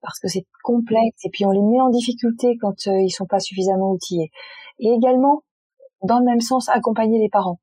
parce 0.01 0.19
que 0.19 0.27
c'est 0.27 0.45
complexe, 0.63 1.23
et 1.25 1.29
puis 1.29 1.45
on 1.45 1.51
les 1.51 1.61
met 1.61 1.81
en 1.81 1.89
difficulté 1.89 2.57
quand 2.59 2.85
ils 2.85 3.11
sont 3.11 3.25
pas 3.25 3.39
suffisamment 3.39 3.91
outillés. 3.91 4.31
Et 4.79 4.89
également, 4.89 5.43
dans 6.03 6.19
le 6.19 6.25
même 6.25 6.41
sens, 6.41 6.69
accompagner 6.69 7.19
les 7.19 7.29
parents. 7.29 7.59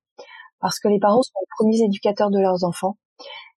Parce 0.60 0.78
que 0.78 0.88
les 0.88 0.98
parents 0.98 1.22
sont 1.22 1.32
les 1.40 1.46
premiers 1.58 1.84
éducateurs 1.84 2.30
de 2.30 2.38
leurs 2.40 2.64
enfants, 2.64 2.96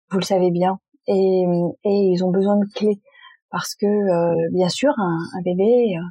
vous 0.09 0.19
le 0.19 0.23
savez 0.23 0.51
bien, 0.51 0.79
et, 1.07 1.43
et 1.83 2.11
ils 2.13 2.23
ont 2.23 2.31
besoin 2.31 2.57
de 2.57 2.65
clés. 2.75 3.01
Parce 3.49 3.75
que 3.75 3.85
euh, 3.85 4.49
bien 4.53 4.69
sûr 4.69 4.93
un, 4.97 5.17
un 5.37 5.41
bébé 5.43 5.97
euh, 5.97 6.01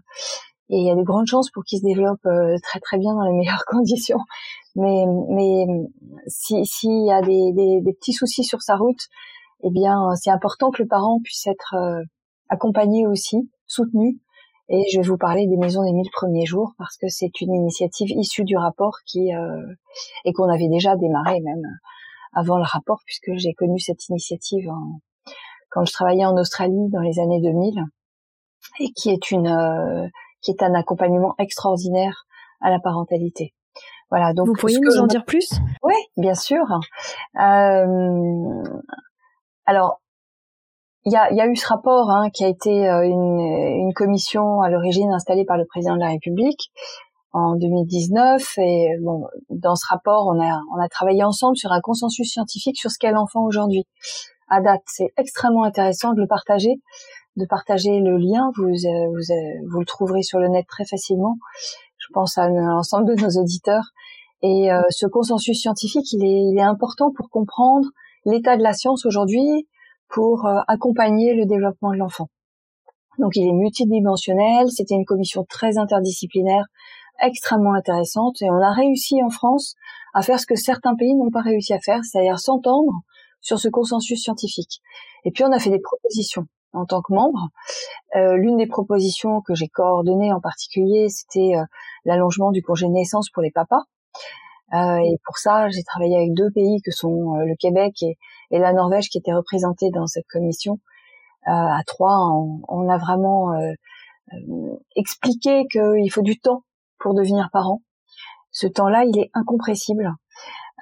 et 0.68 0.76
il 0.76 0.86
y 0.86 0.90
a 0.90 0.94
de 0.94 1.02
grandes 1.02 1.26
chances 1.26 1.50
pour 1.50 1.64
qu'il 1.64 1.78
se 1.80 1.84
développe 1.84 2.24
euh, 2.26 2.56
très 2.62 2.80
très 2.80 2.98
bien 2.98 3.14
dans 3.14 3.24
les 3.24 3.32
meilleures 3.38 3.64
conditions, 3.66 4.20
mais 4.76 5.04
mais 5.28 5.66
s'il 6.26 7.06
y 7.06 7.10
a 7.10 7.22
des, 7.22 7.52
des, 7.52 7.80
des, 7.80 7.92
petits 7.94 8.12
soucis 8.12 8.44
sur 8.44 8.62
sa 8.62 8.76
route, 8.76 9.08
eh 9.64 9.70
bien 9.70 9.96
c'est 10.16 10.30
important 10.30 10.70
que 10.70 10.82
le 10.82 10.88
parent 10.88 11.18
puisse 11.24 11.46
être 11.46 11.74
accompagné 12.50 13.06
aussi, 13.06 13.50
soutenu 13.66 14.20
et 14.68 14.84
je 14.92 15.00
vais 15.00 15.06
vous 15.06 15.16
parler 15.16 15.48
des 15.48 15.56
maisons 15.56 15.82
des 15.82 15.92
mille 15.92 16.10
premiers 16.12 16.46
jours 16.46 16.74
parce 16.78 16.96
que 16.96 17.08
c'est 17.08 17.40
une 17.40 17.52
initiative 17.52 18.10
issue 18.10 18.44
du 18.44 18.56
rapport 18.56 18.98
qui 19.04 19.34
euh, 19.34 19.74
et 20.24 20.32
qu'on 20.32 20.48
avait 20.48 20.68
déjà 20.68 20.96
démarré 20.96 21.40
même 21.40 21.62
avant 22.32 22.56
le 22.56 22.64
rapport 22.64 23.00
puisque 23.04 23.32
j'ai 23.34 23.52
connu 23.52 23.80
cette 23.80 24.08
initiative 24.08 24.70
quand 25.70 25.84
je 25.84 25.92
travaillais 25.92 26.24
en 26.24 26.36
Australie 26.36 26.88
dans 26.90 27.00
les 27.00 27.18
années 27.18 27.40
2000 27.40 27.84
et 28.78 28.92
qui 28.92 29.10
est 29.10 29.32
une 29.32 29.48
euh, 29.48 30.06
qui 30.40 30.52
est 30.52 30.62
un 30.62 30.74
accompagnement 30.74 31.34
extraordinaire 31.38 32.26
à 32.60 32.70
la 32.70 32.78
parentalité. 32.78 33.52
Voilà. 34.10 34.32
Donc 34.34 34.46
vous 34.46 34.54
pourriez 34.54 34.78
nous 34.80 34.98
en 34.98 35.06
dire 35.06 35.24
plus? 35.24 35.50
Oui, 35.82 35.94
bien 36.16 36.34
sûr. 36.34 36.64
Euh, 37.40 38.62
alors 39.66 39.99
il 41.06 41.12
y 41.12 41.16
a, 41.16 41.32
y 41.32 41.40
a, 41.40 41.46
eu 41.46 41.56
ce 41.56 41.66
rapport 41.66 42.10
hein, 42.10 42.28
qui 42.30 42.44
a 42.44 42.48
été 42.48 42.88
euh, 42.88 43.02
une, 43.04 43.40
une, 43.40 43.94
commission 43.94 44.60
à 44.60 44.68
l'origine 44.68 45.10
installée 45.12 45.44
par 45.44 45.56
le 45.56 45.64
président 45.64 45.94
de 45.94 46.00
la 46.00 46.08
République 46.08 46.70
en 47.32 47.54
2019 47.56 48.42
et 48.58 48.88
bon 49.00 49.22
dans 49.48 49.76
ce 49.76 49.86
rapport 49.88 50.26
on 50.26 50.42
a 50.42 50.60
on 50.74 50.82
a 50.82 50.88
travaillé 50.88 51.22
ensemble 51.22 51.56
sur 51.56 51.72
un 51.72 51.80
consensus 51.80 52.30
scientifique 52.30 52.76
sur 52.76 52.90
ce 52.90 52.98
qu'est 52.98 53.12
l'enfant 53.12 53.44
aujourd'hui. 53.44 53.84
À 54.48 54.60
date 54.60 54.82
c'est 54.86 55.12
extrêmement 55.16 55.64
intéressant 55.64 56.12
de 56.12 56.20
le 56.20 56.26
partager 56.26 56.80
de 57.36 57.46
partager 57.46 58.00
le 58.00 58.18
lien. 58.18 58.50
Vous 58.56 58.64
euh, 58.64 59.06
vous 59.08 59.32
euh, 59.32 59.68
vous 59.70 59.80
le 59.80 59.86
trouverez 59.86 60.22
sur 60.22 60.38
le 60.38 60.48
net 60.48 60.66
très 60.68 60.84
facilement 60.84 61.36
je 61.98 62.08
pense 62.12 62.36
à 62.36 62.48
l'ensemble 62.48 63.14
de 63.14 63.22
nos 63.22 63.40
auditeurs. 63.40 63.92
Et 64.42 64.70
ce 64.88 65.06
consensus 65.06 65.60
scientifique 65.60 66.12
il 66.12 66.24
est 66.24 66.42
il 66.50 66.58
est 66.58 66.62
important 66.62 67.12
pour 67.14 67.28
comprendre 67.30 67.88
l'état 68.24 68.56
de 68.56 68.62
la 68.62 68.72
science 68.72 69.06
aujourd'hui 69.06 69.68
pour 70.10 70.46
euh, 70.46 70.60
accompagner 70.68 71.34
le 71.34 71.46
développement 71.46 71.92
de 71.92 71.96
l'enfant. 71.96 72.28
Donc 73.18 73.36
il 73.36 73.46
est 73.46 73.52
multidimensionnel, 73.52 74.68
c'était 74.70 74.94
une 74.94 75.04
commission 75.04 75.44
très 75.48 75.78
interdisciplinaire, 75.78 76.64
extrêmement 77.22 77.74
intéressante, 77.74 78.40
et 78.42 78.50
on 78.50 78.62
a 78.62 78.72
réussi 78.72 79.22
en 79.22 79.30
France 79.30 79.74
à 80.14 80.22
faire 80.22 80.40
ce 80.40 80.46
que 80.46 80.56
certains 80.56 80.96
pays 80.96 81.14
n'ont 81.14 81.30
pas 81.30 81.42
réussi 81.42 81.72
à 81.72 81.80
faire, 81.80 82.00
c'est-à-dire 82.04 82.38
s'entendre 82.38 82.92
sur 83.40 83.58
ce 83.58 83.68
consensus 83.68 84.22
scientifique. 84.22 84.80
Et 85.24 85.30
puis 85.30 85.44
on 85.44 85.52
a 85.52 85.58
fait 85.58 85.70
des 85.70 85.80
propositions 85.80 86.46
en 86.72 86.86
tant 86.86 87.02
que 87.02 87.12
membre. 87.12 87.48
Euh, 88.16 88.36
L'une 88.36 88.56
des 88.56 88.66
propositions 88.66 89.40
que 89.42 89.54
j'ai 89.54 89.68
coordonnées 89.68 90.32
en 90.32 90.40
particulier, 90.40 91.08
c'était 91.08 91.56
euh, 91.56 91.64
l'allongement 92.04 92.52
du 92.52 92.62
congé 92.62 92.86
de 92.86 92.92
naissance 92.92 93.28
pour 93.30 93.42
les 93.42 93.50
papas. 93.50 93.84
Euh, 94.72 94.98
et 94.98 95.16
pour 95.24 95.38
ça, 95.38 95.68
j'ai 95.70 95.82
travaillé 95.82 96.16
avec 96.16 96.34
deux 96.34 96.50
pays 96.50 96.80
que 96.84 96.92
sont 96.92 97.36
euh, 97.36 97.44
le 97.44 97.56
Québec 97.56 97.94
et, 98.02 98.16
et, 98.50 98.58
la 98.58 98.72
Norvège 98.72 99.08
qui 99.08 99.18
étaient 99.18 99.32
représentés 99.32 99.90
dans 99.90 100.06
cette 100.06 100.26
commission. 100.28 100.78
Euh, 101.48 101.52
à 101.52 101.82
trois, 101.86 102.18
on, 102.32 102.60
on 102.68 102.88
a 102.88 102.98
vraiment 102.98 103.52
expliqué 104.94 105.66
qu'il 105.70 106.10
faut 106.12 106.22
du 106.22 106.38
temps 106.38 106.64
pour 106.98 107.14
devenir 107.14 107.48
parent. 107.52 107.82
Ce 108.52 108.66
temps-là, 108.66 109.04
il 109.04 109.18
est 109.18 109.30
incompressible. 109.34 110.12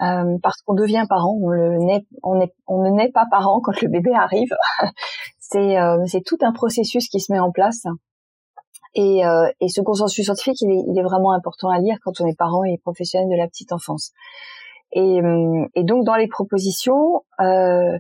Euh, 0.00 0.38
parce 0.42 0.62
qu'on 0.62 0.75
devient 0.75 1.04
parent, 1.08 1.37
on, 1.42 1.48
le 1.48 1.78
naît, 1.78 2.06
on 2.22 2.37
ne 2.37 2.90
naît 2.90 3.10
pas 3.10 3.25
parent 3.30 3.60
quand 3.60 3.80
le 3.80 3.88
bébé 3.88 4.12
arrive. 4.14 4.50
c'est 5.38 5.78
euh, 5.78 6.04
tout 6.25 6.38
un 6.42 6.52
processus 6.52 7.08
qui 7.08 7.18
se 7.20 7.32
met 7.32 7.40
en 7.40 7.50
place. 7.50 7.84
Et, 8.94 9.26
euh, 9.26 9.50
et, 9.60 9.68
ce 9.68 9.80
consensus 9.80 10.25
scientifique, 10.25 10.60
il 10.60 10.70
est, 10.70 10.84
il 10.88 10.98
est, 10.98 11.02
vraiment 11.02 11.32
important 11.32 11.68
à 11.68 11.78
lire 11.78 11.96
quand 12.02 12.20
on 12.20 12.26
est 12.26 12.37
parent 12.37 12.64
et 12.64 12.78
professionnel 12.78 13.28
de 13.28 13.37
la 13.37 13.48
petite 13.48 13.72
enfance. 13.72 14.12
Et, 14.92 15.21
euh, 15.21 15.66
et 15.75 15.85
donc 15.85 16.04
dans 16.04 16.16
les 16.16 16.28
propositions, 16.28 17.23
euh, 17.40 17.99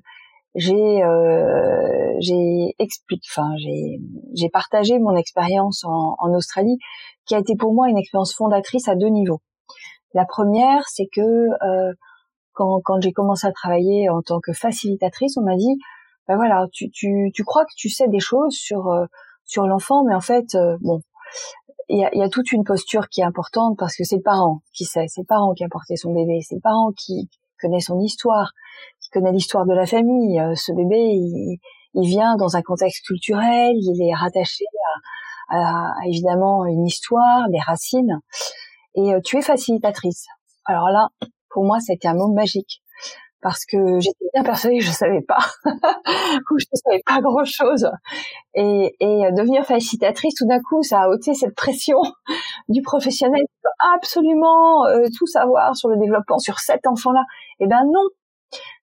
j'ai 0.54 1.02
euh, 1.02 2.14
j'ai 2.20 2.74
expliqué, 2.78 3.28
enfin 3.30 3.50
j'ai 3.58 4.00
j'ai 4.34 4.48
partagé 4.48 4.98
mon 4.98 5.14
expérience 5.16 5.84
en, 5.84 6.16
en, 6.18 6.34
Australie, 6.34 6.78
qui 7.26 7.34
a 7.34 7.38
été 7.38 7.54
pour 7.56 7.74
moi 7.74 7.88
une 7.88 7.98
expérience 7.98 8.34
fondatrice 8.34 8.88
à 8.88 8.94
deux 8.94 9.08
niveaux. 9.08 9.40
La 10.14 10.24
première, 10.24 10.88
c'est 10.88 11.08
que 11.14 11.20
euh, 11.20 11.92
quand, 12.54 12.80
quand 12.82 13.00
j'ai 13.00 13.12
commencé 13.12 13.46
à 13.46 13.52
travailler 13.52 14.08
en 14.08 14.22
tant 14.22 14.40
que 14.40 14.52
facilitatrice, 14.52 15.36
on 15.36 15.42
m'a 15.42 15.56
dit, 15.56 15.78
ben 16.26 16.36
voilà, 16.36 16.66
tu, 16.72 16.90
tu, 16.90 17.30
tu 17.34 17.44
crois 17.44 17.64
que 17.64 17.74
tu 17.76 17.88
sais 17.88 18.08
des 18.08 18.20
choses 18.20 18.54
sur 18.54 18.88
euh, 18.88 19.04
sur 19.44 19.66
l'enfant, 19.66 20.04
mais 20.04 20.14
en 20.14 20.20
fait, 20.20 20.54
euh, 20.54 20.76
bon, 20.80 21.00
il 21.88 21.98
y 21.98 22.04
a, 22.04 22.14
y 22.14 22.22
a, 22.22 22.28
toute 22.28 22.52
une 22.52 22.64
posture 22.64 23.08
qui 23.08 23.20
est 23.20 23.24
importante 23.24 23.76
parce 23.78 23.96
que 23.96 24.04
c'est 24.04 24.16
le 24.16 24.22
parent 24.22 24.62
qui 24.72 24.84
sait, 24.84 25.06
c'est 25.08 25.22
le 25.22 25.26
parent 25.26 25.54
qui 25.54 25.64
a 25.64 25.68
porté 25.68 25.96
son 25.96 26.12
bébé, 26.12 26.40
c'est 26.42 26.56
le 26.56 26.60
parent 26.60 26.92
qui 26.96 27.28
connaît 27.60 27.80
son 27.80 27.98
histoire, 28.00 28.52
qui 29.00 29.10
connaît 29.10 29.32
l'histoire 29.32 29.66
de 29.66 29.74
la 29.74 29.86
famille. 29.86 30.38
Euh, 30.40 30.54
ce 30.54 30.72
bébé, 30.72 30.98
il, 30.98 31.58
il, 31.94 32.08
vient 32.08 32.36
dans 32.36 32.56
un 32.56 32.62
contexte 32.62 33.04
culturel, 33.06 33.74
il 33.74 34.02
est 34.02 34.14
rattaché 34.14 34.64
à, 35.48 35.56
à, 35.56 35.88
à 36.02 36.06
évidemment 36.06 36.66
une 36.66 36.86
histoire, 36.86 37.48
des 37.50 37.60
racines. 37.60 38.20
Et 38.94 39.14
euh, 39.14 39.20
tu 39.24 39.38
es 39.38 39.42
facilitatrice. 39.42 40.26
Alors 40.64 40.90
là, 40.90 41.08
pour 41.50 41.64
moi, 41.64 41.78
c'était 41.80 42.08
un 42.08 42.14
mot 42.14 42.32
magique 42.32 42.82
parce 43.40 43.64
que 43.64 44.00
j'étais 44.00 44.26
bien 44.34 44.42
persuadée 44.42 44.78
que 44.78 44.84
je 44.84 44.90
savais 44.90 45.22
pas 45.22 45.38
ou 45.64 46.58
je 46.58 46.66
ne 46.72 46.76
savais 46.84 47.02
pas 47.06 47.20
grand 47.20 47.44
chose 47.44 47.88
et, 48.54 48.94
et 49.00 49.32
devenir 49.32 49.64
facilitatrice 49.64 50.34
tout 50.34 50.46
d'un 50.46 50.60
coup 50.60 50.82
ça 50.82 51.02
a 51.02 51.08
ôté 51.08 51.34
cette 51.34 51.54
pression 51.54 51.98
du 52.68 52.82
professionnel. 52.82 53.42
Absolument 53.94 54.86
euh, 54.86 55.06
tout 55.16 55.26
savoir 55.26 55.76
sur 55.76 55.88
le 55.88 55.96
développement 55.98 56.38
sur 56.38 56.58
cet 56.58 56.86
enfant 56.86 57.12
là 57.12 57.24
eh 57.60 57.66
ben 57.66 57.82
non 57.84 58.08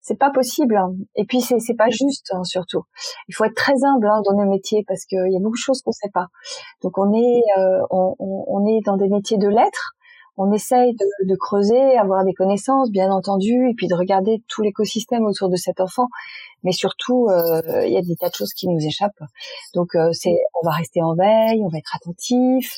c'est 0.01 0.19
pas 0.19 0.29
possible. 0.29 0.79
Et 1.15 1.25
puis 1.25 1.41
c'est 1.41 1.59
c'est 1.59 1.73
pas 1.73 1.89
juste 1.89 2.27
hein, 2.31 2.43
surtout. 2.43 2.83
Il 3.27 3.35
faut 3.35 3.43
être 3.45 3.55
très 3.55 3.73
humble 3.83 4.07
hein, 4.07 4.21
dans 4.23 4.37
nos 4.37 4.49
métiers 4.49 4.83
parce 4.87 5.05
qu'il 5.05 5.31
y 5.31 5.35
a 5.35 5.39
beaucoup 5.39 5.55
de 5.55 5.57
choses 5.57 5.81
qu'on 5.81 5.91
sait 5.91 6.11
pas. 6.13 6.27
Donc 6.83 6.97
on 6.97 7.11
est 7.13 7.41
euh, 7.57 7.81
on, 7.89 8.15
on, 8.19 8.65
est 8.67 8.81
dans 8.85 8.97
des 8.97 9.09
métiers 9.09 9.37
de 9.37 9.47
lettres 9.47 9.94
on 10.37 10.51
essaye 10.51 10.93
de, 10.93 11.35
creuser, 11.35 11.97
avoir 11.97 12.25
des 12.25 12.33
connaissances, 12.33 12.91
bien 12.91 13.11
entendu, 13.11 13.69
et 13.69 13.73
puis 13.73 13.87
de 13.87 13.95
regarder 13.95 14.43
tout 14.47 14.61
l'écosystème 14.61 15.23
autour 15.25 15.49
de 15.49 15.55
cet 15.55 15.79
enfant. 15.79 16.07
Mais 16.63 16.71
surtout, 16.71 17.27
euh, 17.29 17.61
il 17.85 17.93
y 17.93 17.97
a 17.97 18.01
des 18.01 18.15
tas 18.15 18.29
de 18.29 18.35
choses 18.35 18.53
qui 18.53 18.67
nous 18.67 18.79
échappent. 18.85 19.23
Donc, 19.73 19.95
euh, 19.95 20.11
on 20.61 20.65
va 20.65 20.71
rester 20.71 21.01
en 21.01 21.15
veille, 21.15 21.63
on 21.63 21.69
va 21.69 21.77
être 21.77 21.95
attentif, 21.95 22.73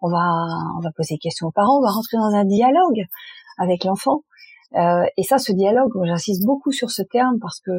on 0.00 0.08
va, 0.08 0.46
on 0.76 0.80
va 0.80 0.90
poser 0.96 1.14
des 1.14 1.18
questions 1.18 1.48
aux 1.48 1.52
parents, 1.52 1.78
on 1.78 1.82
va 1.82 1.90
rentrer 1.90 2.16
dans 2.16 2.34
un 2.34 2.44
dialogue 2.44 3.06
avec 3.58 3.84
l'enfant. 3.84 4.22
Euh, 4.76 5.04
et 5.16 5.24
ça, 5.24 5.38
ce 5.38 5.52
dialogue, 5.52 5.92
j'insiste 6.04 6.44
beaucoup 6.44 6.70
sur 6.70 6.90
ce 6.90 7.02
terme 7.02 7.38
parce 7.40 7.60
que 7.60 7.72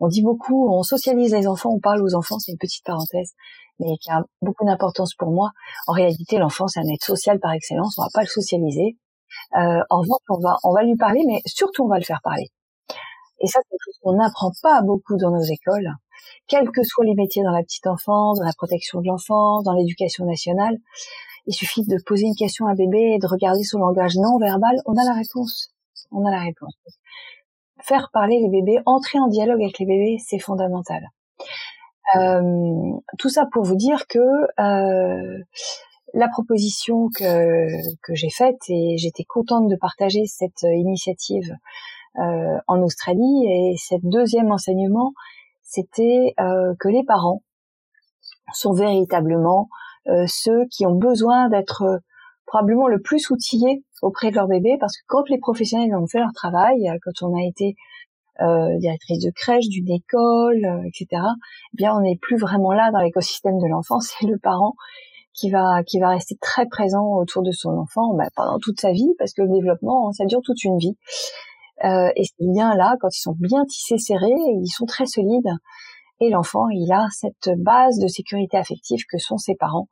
on 0.00 0.06
dit 0.06 0.22
beaucoup, 0.22 0.72
on 0.72 0.84
socialise 0.84 1.34
les 1.34 1.48
enfants, 1.48 1.70
on 1.70 1.80
parle 1.80 2.02
aux 2.02 2.14
enfants, 2.14 2.38
c'est 2.38 2.52
une 2.52 2.58
petite 2.58 2.84
parenthèse, 2.84 3.32
mais 3.78 3.96
qui 3.98 4.10
a 4.10 4.22
beaucoup 4.42 4.64
d'importance 4.64 5.14
pour 5.14 5.30
moi. 5.30 5.50
En 5.86 5.92
réalité, 5.92 6.38
l'enfant, 6.38 6.68
c'est 6.68 6.80
un 6.80 6.88
être 6.88 7.04
social 7.04 7.38
par 7.40 7.52
excellence, 7.52 7.98
on 7.98 8.02
va 8.02 8.08
pas 8.12 8.22
le 8.22 8.28
socialiser. 8.28 8.96
Euh, 9.56 9.80
en 9.90 10.00
revanche, 10.00 10.22
on 10.28 10.38
va, 10.40 10.56
on 10.64 10.72
va 10.72 10.82
lui 10.82 10.96
parler, 10.96 11.22
mais 11.26 11.40
surtout, 11.46 11.84
on 11.84 11.88
va 11.88 11.98
le 11.98 12.04
faire 12.04 12.20
parler. 12.22 12.48
Et 13.40 13.46
ça, 13.46 13.60
c'est 13.62 13.70
quelque 13.70 13.84
chose 13.84 13.98
qu'on 14.02 14.14
n'apprend 14.14 14.50
pas 14.62 14.82
beaucoup 14.82 15.16
dans 15.16 15.30
nos 15.30 15.42
écoles, 15.42 15.92
quels 16.48 16.70
que 16.70 16.82
soient 16.82 17.04
les 17.04 17.14
métiers 17.14 17.44
dans 17.44 17.52
la 17.52 17.62
petite 17.62 17.86
enfance, 17.86 18.38
dans 18.38 18.46
la 18.46 18.54
protection 18.56 19.00
de 19.00 19.06
l'enfance, 19.06 19.64
dans 19.64 19.74
l'éducation 19.74 20.24
nationale. 20.24 20.76
Il 21.46 21.54
suffit 21.54 21.84
de 21.84 21.96
poser 22.04 22.26
une 22.26 22.34
question 22.34 22.66
à 22.66 22.72
un 22.72 22.74
bébé 22.74 23.14
et 23.14 23.18
de 23.18 23.26
regarder 23.26 23.62
son 23.62 23.78
langage 23.78 24.16
non 24.16 24.38
verbal, 24.38 24.76
on 24.86 24.96
a 24.96 25.04
la 25.04 25.14
réponse. 25.14 25.70
On 26.10 26.26
a 26.26 26.30
la 26.30 26.40
réponse 26.40 26.74
faire 27.82 28.10
parler 28.12 28.38
les 28.40 28.48
bébés, 28.48 28.80
entrer 28.86 29.18
en 29.18 29.28
dialogue 29.28 29.62
avec 29.62 29.78
les 29.78 29.86
bébés, 29.86 30.18
c'est 30.24 30.38
fondamental. 30.38 31.08
Euh, 32.16 32.92
tout 33.18 33.28
ça 33.28 33.46
pour 33.52 33.64
vous 33.64 33.76
dire 33.76 34.06
que 34.06 34.18
euh, 34.18 35.38
la 36.14 36.28
proposition 36.28 37.08
que, 37.14 37.66
que 38.02 38.14
j'ai 38.14 38.30
faite 38.30 38.58
et 38.68 38.96
j'étais 38.96 39.24
contente 39.24 39.68
de 39.68 39.76
partager 39.76 40.24
cette 40.26 40.62
initiative 40.62 41.54
euh, 42.18 42.58
en 42.66 42.82
Australie 42.82 43.44
et 43.46 43.74
cette 43.76 44.04
deuxième 44.04 44.50
enseignement, 44.50 45.12
c'était 45.62 46.34
que 46.38 46.88
les 46.88 47.04
parents 47.04 47.42
sont 48.54 48.72
véritablement 48.72 49.68
ceux 50.26 50.64
qui 50.70 50.86
ont 50.86 50.94
besoin 50.94 51.50
d'être 51.50 52.00
probablement 52.46 52.88
le 52.88 53.02
plus 53.02 53.28
outillés 53.28 53.84
auprès 54.00 54.30
de 54.30 54.36
leur 54.36 54.48
bébé 54.48 54.78
parce 54.80 54.96
que 54.96 55.02
quand 55.06 55.28
les 55.28 55.36
professionnels 55.36 55.94
ont 55.94 56.06
fait 56.06 56.20
leur 56.20 56.32
travail, 56.32 56.90
quand 57.04 57.26
on 57.26 57.36
a 57.36 57.46
été 57.46 57.76
euh, 58.40 58.78
directrice 58.78 59.24
de 59.24 59.30
crèche, 59.30 59.68
d'une 59.68 59.90
école, 59.90 60.64
euh, 60.64 60.86
etc., 60.86 61.22
eh 61.72 61.76
bien 61.76 61.94
on 61.94 62.00
n'est 62.00 62.18
plus 62.20 62.36
vraiment 62.36 62.72
là 62.72 62.90
dans 62.92 63.00
l'écosystème 63.00 63.58
de 63.58 63.68
l'enfant, 63.68 64.00
c'est 64.00 64.26
le 64.26 64.38
parent 64.38 64.74
qui 65.34 65.50
va 65.50 65.82
qui 65.84 66.00
va 66.00 66.10
rester 66.10 66.36
très 66.40 66.66
présent 66.66 67.04
autour 67.14 67.42
de 67.42 67.52
son 67.52 67.70
enfant 67.70 68.14
bah, 68.14 68.28
pendant 68.34 68.58
toute 68.58 68.80
sa 68.80 68.90
vie 68.92 69.10
parce 69.18 69.32
que 69.32 69.42
le 69.42 69.48
développement 69.48 70.10
ça 70.12 70.24
dure 70.24 70.40
toute 70.42 70.64
une 70.64 70.78
vie. 70.78 70.96
Euh, 71.84 72.10
et 72.16 72.24
ces 72.24 72.34
liens 72.40 72.74
là, 72.74 72.96
quand 73.00 73.08
ils 73.14 73.20
sont 73.20 73.36
bien 73.38 73.64
tissés 73.64 73.98
serrés, 73.98 74.34
ils 74.60 74.68
sont 74.68 74.86
très 74.86 75.06
solides 75.06 75.50
et 76.20 76.30
l'enfant, 76.30 76.68
il 76.70 76.90
a 76.92 77.06
cette 77.12 77.50
base 77.58 77.98
de 77.98 78.08
sécurité 78.08 78.56
affective 78.56 79.04
que 79.08 79.18
sont 79.18 79.38
ses 79.38 79.54
parents 79.54 79.88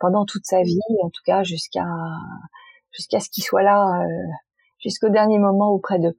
pendant 0.00 0.24
toute 0.24 0.44
sa 0.44 0.62
vie, 0.62 0.80
en 1.04 1.10
tout 1.10 1.22
cas 1.24 1.44
jusqu'à 1.44 1.86
jusqu'à 2.90 3.20
ce 3.20 3.30
qu'il 3.30 3.44
soit 3.44 3.62
là 3.62 3.84
euh, 4.02 4.26
jusqu'au 4.78 5.08
dernier 5.08 5.38
moment 5.38 5.70
auprès 5.70 5.98
d'eux. 5.98 6.16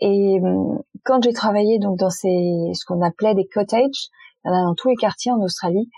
Et 0.00 0.40
hum, 0.42 0.80
quand 1.04 1.22
j'ai 1.22 1.32
travaillé 1.32 1.78
donc 1.78 1.98
dans 1.98 2.10
ces 2.10 2.70
ce 2.74 2.84
qu'on 2.86 3.02
appelait 3.02 3.34
des 3.34 3.46
cottages, 3.46 4.08
il 4.44 4.48
y 4.48 4.50
en 4.50 4.54
a 4.54 4.64
dans 4.64 4.74
tous 4.74 4.88
les 4.88 4.96
quartiers 4.96 5.32
en 5.32 5.40
Australie. 5.40 5.88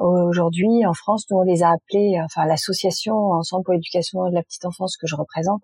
Aujourd'hui, 0.00 0.84
en 0.84 0.94
France, 0.94 1.26
nous 1.30 1.38
on 1.38 1.42
les 1.42 1.62
a 1.62 1.70
appelés, 1.70 2.18
enfin 2.24 2.44
l'association 2.44 3.14
Ensemble 3.14 3.64
pour 3.64 3.74
l'éducation 3.74 4.24
de 4.28 4.34
la 4.34 4.42
petite 4.42 4.64
enfance 4.64 4.96
que 4.96 5.06
je 5.06 5.14
représente, 5.14 5.62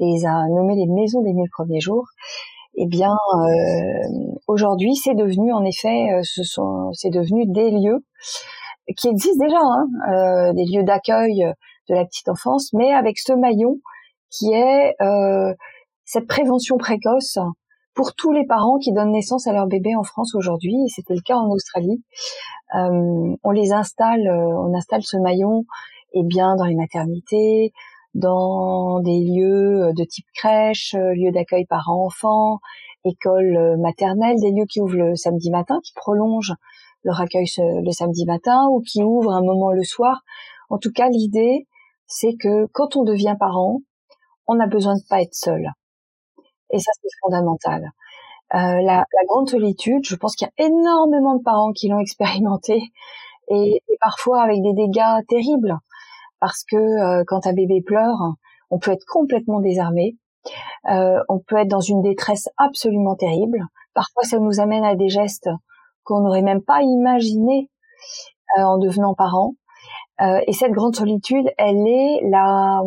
les 0.00 0.26
a 0.26 0.48
nommés 0.48 0.74
les 0.74 0.86
maisons 0.86 1.22
des 1.22 1.32
mille 1.32 1.50
premiers 1.50 1.80
jours 1.80 2.06
eh 2.74 2.86
bien 2.86 3.12
euh, 3.34 4.32
aujourd'hui 4.46 4.94
c'est 4.96 5.14
devenu 5.14 5.52
en 5.52 5.64
effet 5.64 6.10
euh, 6.12 6.20
ce 6.22 6.42
sont 6.42 6.90
c'est 6.92 7.10
devenu 7.10 7.44
des 7.46 7.70
lieux 7.70 8.04
qui 8.96 9.08
existent 9.08 9.44
déjà 9.44 9.60
hein, 9.60 9.86
euh, 10.10 10.52
des 10.54 10.64
lieux 10.64 10.82
d'accueil 10.82 11.44
de 11.88 11.94
la 11.94 12.04
petite 12.04 12.28
enfance 12.28 12.72
mais 12.72 12.92
avec 12.92 13.18
ce 13.18 13.32
maillon 13.32 13.76
qui 14.32 14.52
est 14.52 14.96
cette 16.04 16.26
prévention 16.26 16.76
précoce 16.78 17.38
pour 17.94 18.14
tous 18.14 18.32
les 18.32 18.46
parents 18.46 18.78
qui 18.78 18.92
donnent 18.92 19.12
naissance 19.12 19.46
à 19.46 19.52
leur 19.52 19.66
bébé 19.66 19.94
en 19.94 20.02
France 20.02 20.34
aujourd'hui, 20.34 20.74
et 20.86 20.88
c'était 20.88 21.14
le 21.14 21.20
cas 21.20 21.36
en 21.36 21.50
Australie. 21.50 22.02
on 22.74 23.50
les 23.50 23.72
installe, 23.72 24.28
on 24.28 24.74
installe 24.74 25.02
ce 25.02 25.18
maillon, 25.18 25.64
eh 26.14 26.22
bien 26.24 26.56
dans 26.56 26.64
les 26.64 26.74
maternités, 26.74 27.72
dans 28.14 29.00
des 29.00 29.20
lieux 29.20 29.84
euh, 29.84 29.92
de 29.92 30.04
type 30.04 30.26
crèche, 30.34 30.94
euh, 30.94 31.14
lieux 31.14 31.32
d'accueil 31.32 31.64
parents-enfants, 31.66 32.58
école 33.04 33.56
euh, 33.56 33.76
maternelle, 33.78 34.36
des 34.40 34.50
lieux 34.50 34.66
qui 34.68 34.80
ouvrent 34.80 34.96
le 34.96 35.16
samedi 35.16 35.50
matin, 35.50 35.78
qui 35.84 35.92
prolongent 35.94 36.54
leur 37.04 37.20
accueil 37.20 37.46
le 37.58 37.90
samedi 37.90 38.24
matin 38.26 38.68
ou 38.70 38.80
qui 38.80 39.02
ouvrent 39.02 39.32
un 39.32 39.42
moment 39.42 39.72
le 39.72 39.82
soir. 39.82 40.22
En 40.70 40.78
tout 40.78 40.92
cas, 40.94 41.08
l'idée, 41.08 41.66
c'est 42.06 42.36
que 42.40 42.66
quand 42.72 42.94
on 42.94 43.02
devient 43.02 43.34
parent, 43.40 43.80
on 44.46 44.60
a 44.60 44.66
besoin 44.66 44.94
de 44.94 45.02
pas 45.08 45.22
être 45.22 45.34
seul. 45.34 45.66
Et 46.70 46.78
ça, 46.78 46.90
c'est 47.00 47.08
fondamental. 47.22 47.90
Euh, 48.54 48.80
la, 48.82 49.04
grande 49.28 49.48
solitude, 49.48 50.04
je 50.04 50.16
pense 50.16 50.36
qu'il 50.36 50.46
y 50.46 50.62
a 50.62 50.66
énormément 50.66 51.36
de 51.36 51.42
parents 51.42 51.72
qui 51.72 51.88
l'ont 51.88 51.98
expérimenté 52.00 52.82
et, 53.48 53.82
parfois 54.00 54.42
avec 54.42 54.62
des 54.62 54.72
dégâts 54.72 55.24
terribles 55.28 55.78
parce 56.40 56.64
que 56.64 56.76
euh, 56.76 57.24
quand 57.26 57.46
un 57.46 57.52
bébé 57.52 57.82
pleure, 57.82 58.18
on 58.70 58.78
peut 58.78 58.90
être 58.90 59.04
complètement 59.06 59.60
désarmé, 59.60 60.16
euh, 60.90 61.20
on 61.28 61.38
peut 61.38 61.56
être 61.56 61.68
dans 61.68 61.80
une 61.80 62.02
détresse 62.02 62.48
absolument 62.56 63.14
terrible. 63.14 63.64
Parfois, 63.94 64.24
ça 64.24 64.38
nous 64.38 64.60
amène 64.60 64.84
à 64.84 64.96
des 64.96 65.08
gestes 65.08 65.48
qu'on 66.04 66.20
n'aurait 66.20 66.42
même 66.42 66.62
pas 66.62 66.82
imaginé 66.82 67.70
euh, 68.58 68.62
en 68.62 68.78
devenant 68.78 69.14
parent. 69.14 69.54
Et 70.46 70.52
cette 70.52 70.72
grande 70.72 70.94
solitude, 70.94 71.46
elle 71.58 71.86
est 71.86 72.20
la, 72.30 72.80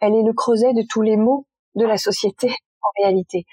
elle 0.00 0.14
est 0.14 0.22
le 0.22 0.32
creuset 0.32 0.72
de 0.72 0.82
tous 0.88 1.02
les 1.02 1.16
maux 1.16 1.46
de 1.76 1.84
la 1.84 1.96
société 1.96 2.48
en 2.82 3.02
réalité. 3.02 3.46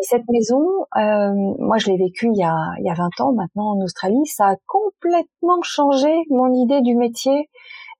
Et 0.00 0.04
cette 0.04 0.28
maison, 0.28 0.60
moi 0.94 1.78
je 1.78 1.90
l'ai 1.90 1.96
vécue 1.96 2.28
il 2.32 2.38
y, 2.38 2.44
a, 2.44 2.54
il 2.78 2.86
y 2.86 2.90
a 2.90 2.94
20 2.94 3.20
ans 3.20 3.32
maintenant 3.32 3.72
en 3.72 3.80
Australie, 3.82 4.24
ça 4.26 4.50
a 4.50 4.56
complètement 4.66 5.60
changé 5.62 6.14
mon 6.30 6.52
idée 6.52 6.80
du 6.82 6.94
métier 6.94 7.48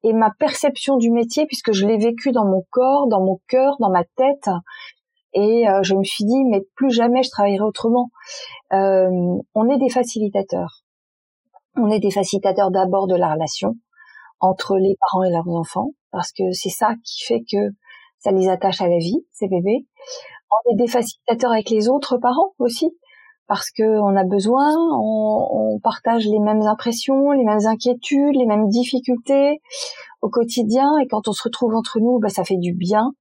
et 0.02 0.12
ma 0.12 0.30
perception 0.38 0.96
du 0.96 1.10
métier 1.10 1.46
puisque 1.46 1.72
je 1.72 1.86
l'ai 1.86 1.98
vécu 1.98 2.32
dans 2.32 2.44
mon 2.44 2.64
corps, 2.70 3.08
dans 3.08 3.20
mon 3.20 3.40
cœur, 3.48 3.76
dans 3.80 3.90
ma 3.90 4.04
tête. 4.16 4.48
Et 5.34 5.68
euh, 5.68 5.82
je 5.82 5.94
me 5.94 6.04
suis 6.04 6.24
dit, 6.24 6.44
mais 6.44 6.62
plus 6.74 6.90
jamais 6.90 7.22
je 7.22 7.30
travaillerai 7.30 7.62
autrement. 7.62 8.10
Euh, 8.72 9.08
on 9.54 9.68
est 9.68 9.78
des 9.78 9.90
facilitateurs. 9.90 10.82
On 11.76 11.90
est 11.90 12.00
des 12.00 12.10
facilitateurs 12.10 12.70
d'abord 12.70 13.06
de 13.06 13.14
la 13.14 13.32
relation 13.32 13.74
entre 14.40 14.76
les 14.76 14.96
parents 15.00 15.24
et 15.24 15.30
leurs 15.30 15.48
enfants, 15.48 15.90
parce 16.10 16.32
que 16.32 16.52
c'est 16.52 16.70
ça 16.70 16.94
qui 17.04 17.24
fait 17.24 17.40
que 17.40 17.70
ça 18.18 18.32
les 18.32 18.48
attache 18.48 18.80
à 18.80 18.88
la 18.88 18.98
vie, 18.98 19.24
ces 19.32 19.48
bébés. 19.48 19.86
On 20.50 20.72
est 20.72 20.76
des 20.76 20.88
facilitateurs 20.88 21.52
avec 21.52 21.70
les 21.70 21.88
autres 21.88 22.18
parents 22.18 22.52
aussi, 22.58 22.90
parce 23.46 23.70
que 23.70 23.82
on 23.82 24.16
a 24.16 24.24
besoin, 24.24 24.74
on, 24.76 25.78
partage 25.82 26.26
les 26.26 26.40
mêmes 26.40 26.62
impressions, 26.62 27.30
les 27.30 27.44
mêmes 27.44 27.66
inquiétudes, 27.66 28.34
les 28.34 28.46
mêmes 28.46 28.68
difficultés 28.68 29.60
au 30.22 30.28
quotidien, 30.28 30.98
et 30.98 31.06
quand 31.06 31.28
on 31.28 31.32
se 31.32 31.44
retrouve 31.44 31.74
entre 31.74 32.00
nous, 32.00 32.18
bah, 32.18 32.28
ça 32.28 32.42
fait 32.42 32.56
du 32.56 32.74
bien. 32.74 33.12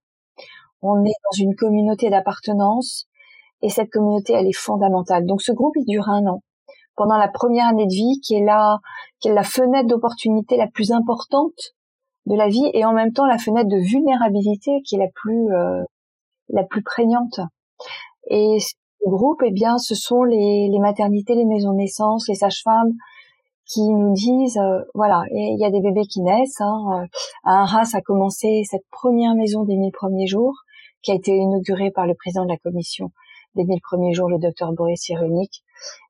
On 0.82 1.04
est 1.04 1.14
dans 1.32 1.38
une 1.38 1.56
communauté 1.56 2.10
d'appartenance, 2.10 3.08
et 3.62 3.70
cette 3.70 3.90
communauté, 3.90 4.34
elle 4.34 4.48
est 4.48 4.58
fondamentale. 4.58 5.26
Donc 5.26 5.42
ce 5.42 5.52
groupe, 5.52 5.76
il 5.76 5.86
dure 5.86 6.10
un 6.10 6.26
an. 6.26 6.42
Pendant 6.98 7.18
la 7.18 7.30
première 7.30 7.68
année 7.68 7.86
de 7.86 7.94
vie, 7.94 8.20
qui 8.22 8.36
est 8.36 8.44
la, 8.44 8.80
qui 9.20 9.30
est 9.30 9.34
la 9.34 9.44
fenêtre 9.44 9.88
d'opportunité 9.88 10.58
la 10.58 10.68
plus 10.68 10.92
importante 10.92 11.74
de 12.26 12.36
la 12.36 12.50
vie, 12.50 12.70
et 12.74 12.84
en 12.84 12.92
même 12.92 13.14
temps 13.14 13.26
la 13.26 13.38
fenêtre 13.38 13.70
de 13.70 13.78
vulnérabilité 13.78 14.82
qui 14.86 14.96
est 14.96 15.00
la 15.00 15.08
plus, 15.14 15.54
euh, 15.54 15.84
la 16.50 16.64
plus 16.64 16.84
prégnante. 16.84 17.40
Et 18.30 18.58
groupe, 19.06 19.42
eh 19.46 19.52
bien, 19.52 19.78
ce 19.78 19.96
sont 19.96 20.24
les, 20.24 20.70
maternités, 20.80 21.36
les 21.36 21.46
maisons 21.46 21.72
de 21.72 21.78
naissance, 21.78 22.28
les 22.28 22.36
sages-femmes 22.36 22.94
qui 23.66 23.82
nous 23.90 24.14
disent, 24.14 24.58
euh, 24.58 24.80
voilà, 24.94 25.24
il 25.32 25.58
y 25.60 25.66
a 25.66 25.70
des 25.70 25.82
bébés 25.82 26.08
qui 26.10 26.22
naissent. 26.22 26.62
Hein, 26.62 27.08
euh, 27.46 27.46
a 27.46 28.02
commencé 28.02 28.64
cette 28.70 28.86
première 28.92 29.36
maison 29.36 29.64
des 29.64 29.76
mille 29.76 29.92
premiers 29.92 30.28
jours, 30.28 30.56
qui 31.02 31.12
a 31.12 31.16
été 31.16 31.32
inaugurée 31.32 31.92
par 31.92 32.06
le 32.08 32.16
président 32.16 32.44
de 32.44 32.50
la 32.50 32.58
commission 32.58 33.12
des 33.56 33.66
mille 33.66 33.82
premiers 33.82 34.14
jours, 34.14 34.30
le 34.30 34.40
docteur 34.40 34.72
Boris 34.72 35.02
Cyrulnik. 35.02 35.64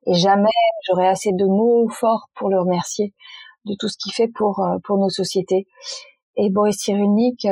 Et 0.06 0.14
jamais 0.14 0.48
j'aurais 0.86 1.08
assez 1.08 1.32
de 1.32 1.46
mots 1.46 1.88
forts 1.88 2.28
pour 2.34 2.48
le 2.48 2.60
remercier 2.60 3.14
de 3.64 3.74
tout 3.78 3.88
ce 3.88 3.96
qu'il 3.98 4.12
fait 4.12 4.28
pour 4.28 4.60
euh, 4.60 4.78
pour 4.84 4.98
nos 4.98 5.10
sociétés. 5.10 5.66
Et 6.36 6.50
Boris 6.50 6.76
Cyrulnik 6.78 7.44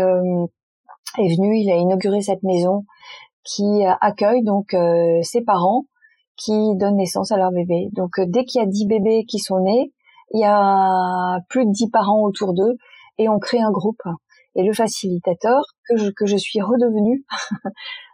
est 1.19 1.37
venu, 1.37 1.59
il 1.59 1.71
a 1.71 1.77
inauguré 1.77 2.21
cette 2.21 2.43
maison 2.43 2.85
qui 3.47 3.87
euh, 3.87 3.93
accueille 4.01 4.43
donc 4.43 4.75
euh, 4.75 5.21
ses 5.23 5.43
parents 5.43 5.85
qui 6.37 6.53
donnent 6.77 6.97
naissance 6.97 7.33
à 7.33 7.37
leur 7.37 7.53
bébé. 7.53 7.89
Donc 7.93 8.19
euh, 8.19 8.27
dès 8.27 8.45
qu'il 8.45 8.61
y 8.61 8.65
a 8.65 8.67
10 8.67 8.87
bébés 8.87 9.25
qui 9.27 9.39
sont 9.39 9.61
nés, 9.61 9.93
il 10.33 10.41
y 10.41 10.45
a 10.45 11.39
plus 11.49 11.65
de 11.65 11.71
10 11.71 11.91
parents 11.91 12.23
autour 12.23 12.53
d'eux 12.53 12.77
et 13.19 13.29
on 13.29 13.39
crée 13.39 13.61
un 13.61 13.71
groupe. 13.71 14.03
et 14.57 14.65
le 14.65 14.73
facilitateur 14.73 15.63
que 15.89 15.97
je, 15.97 16.11
que 16.11 16.27
je 16.27 16.37
suis 16.37 16.61
redevenue 16.61 17.25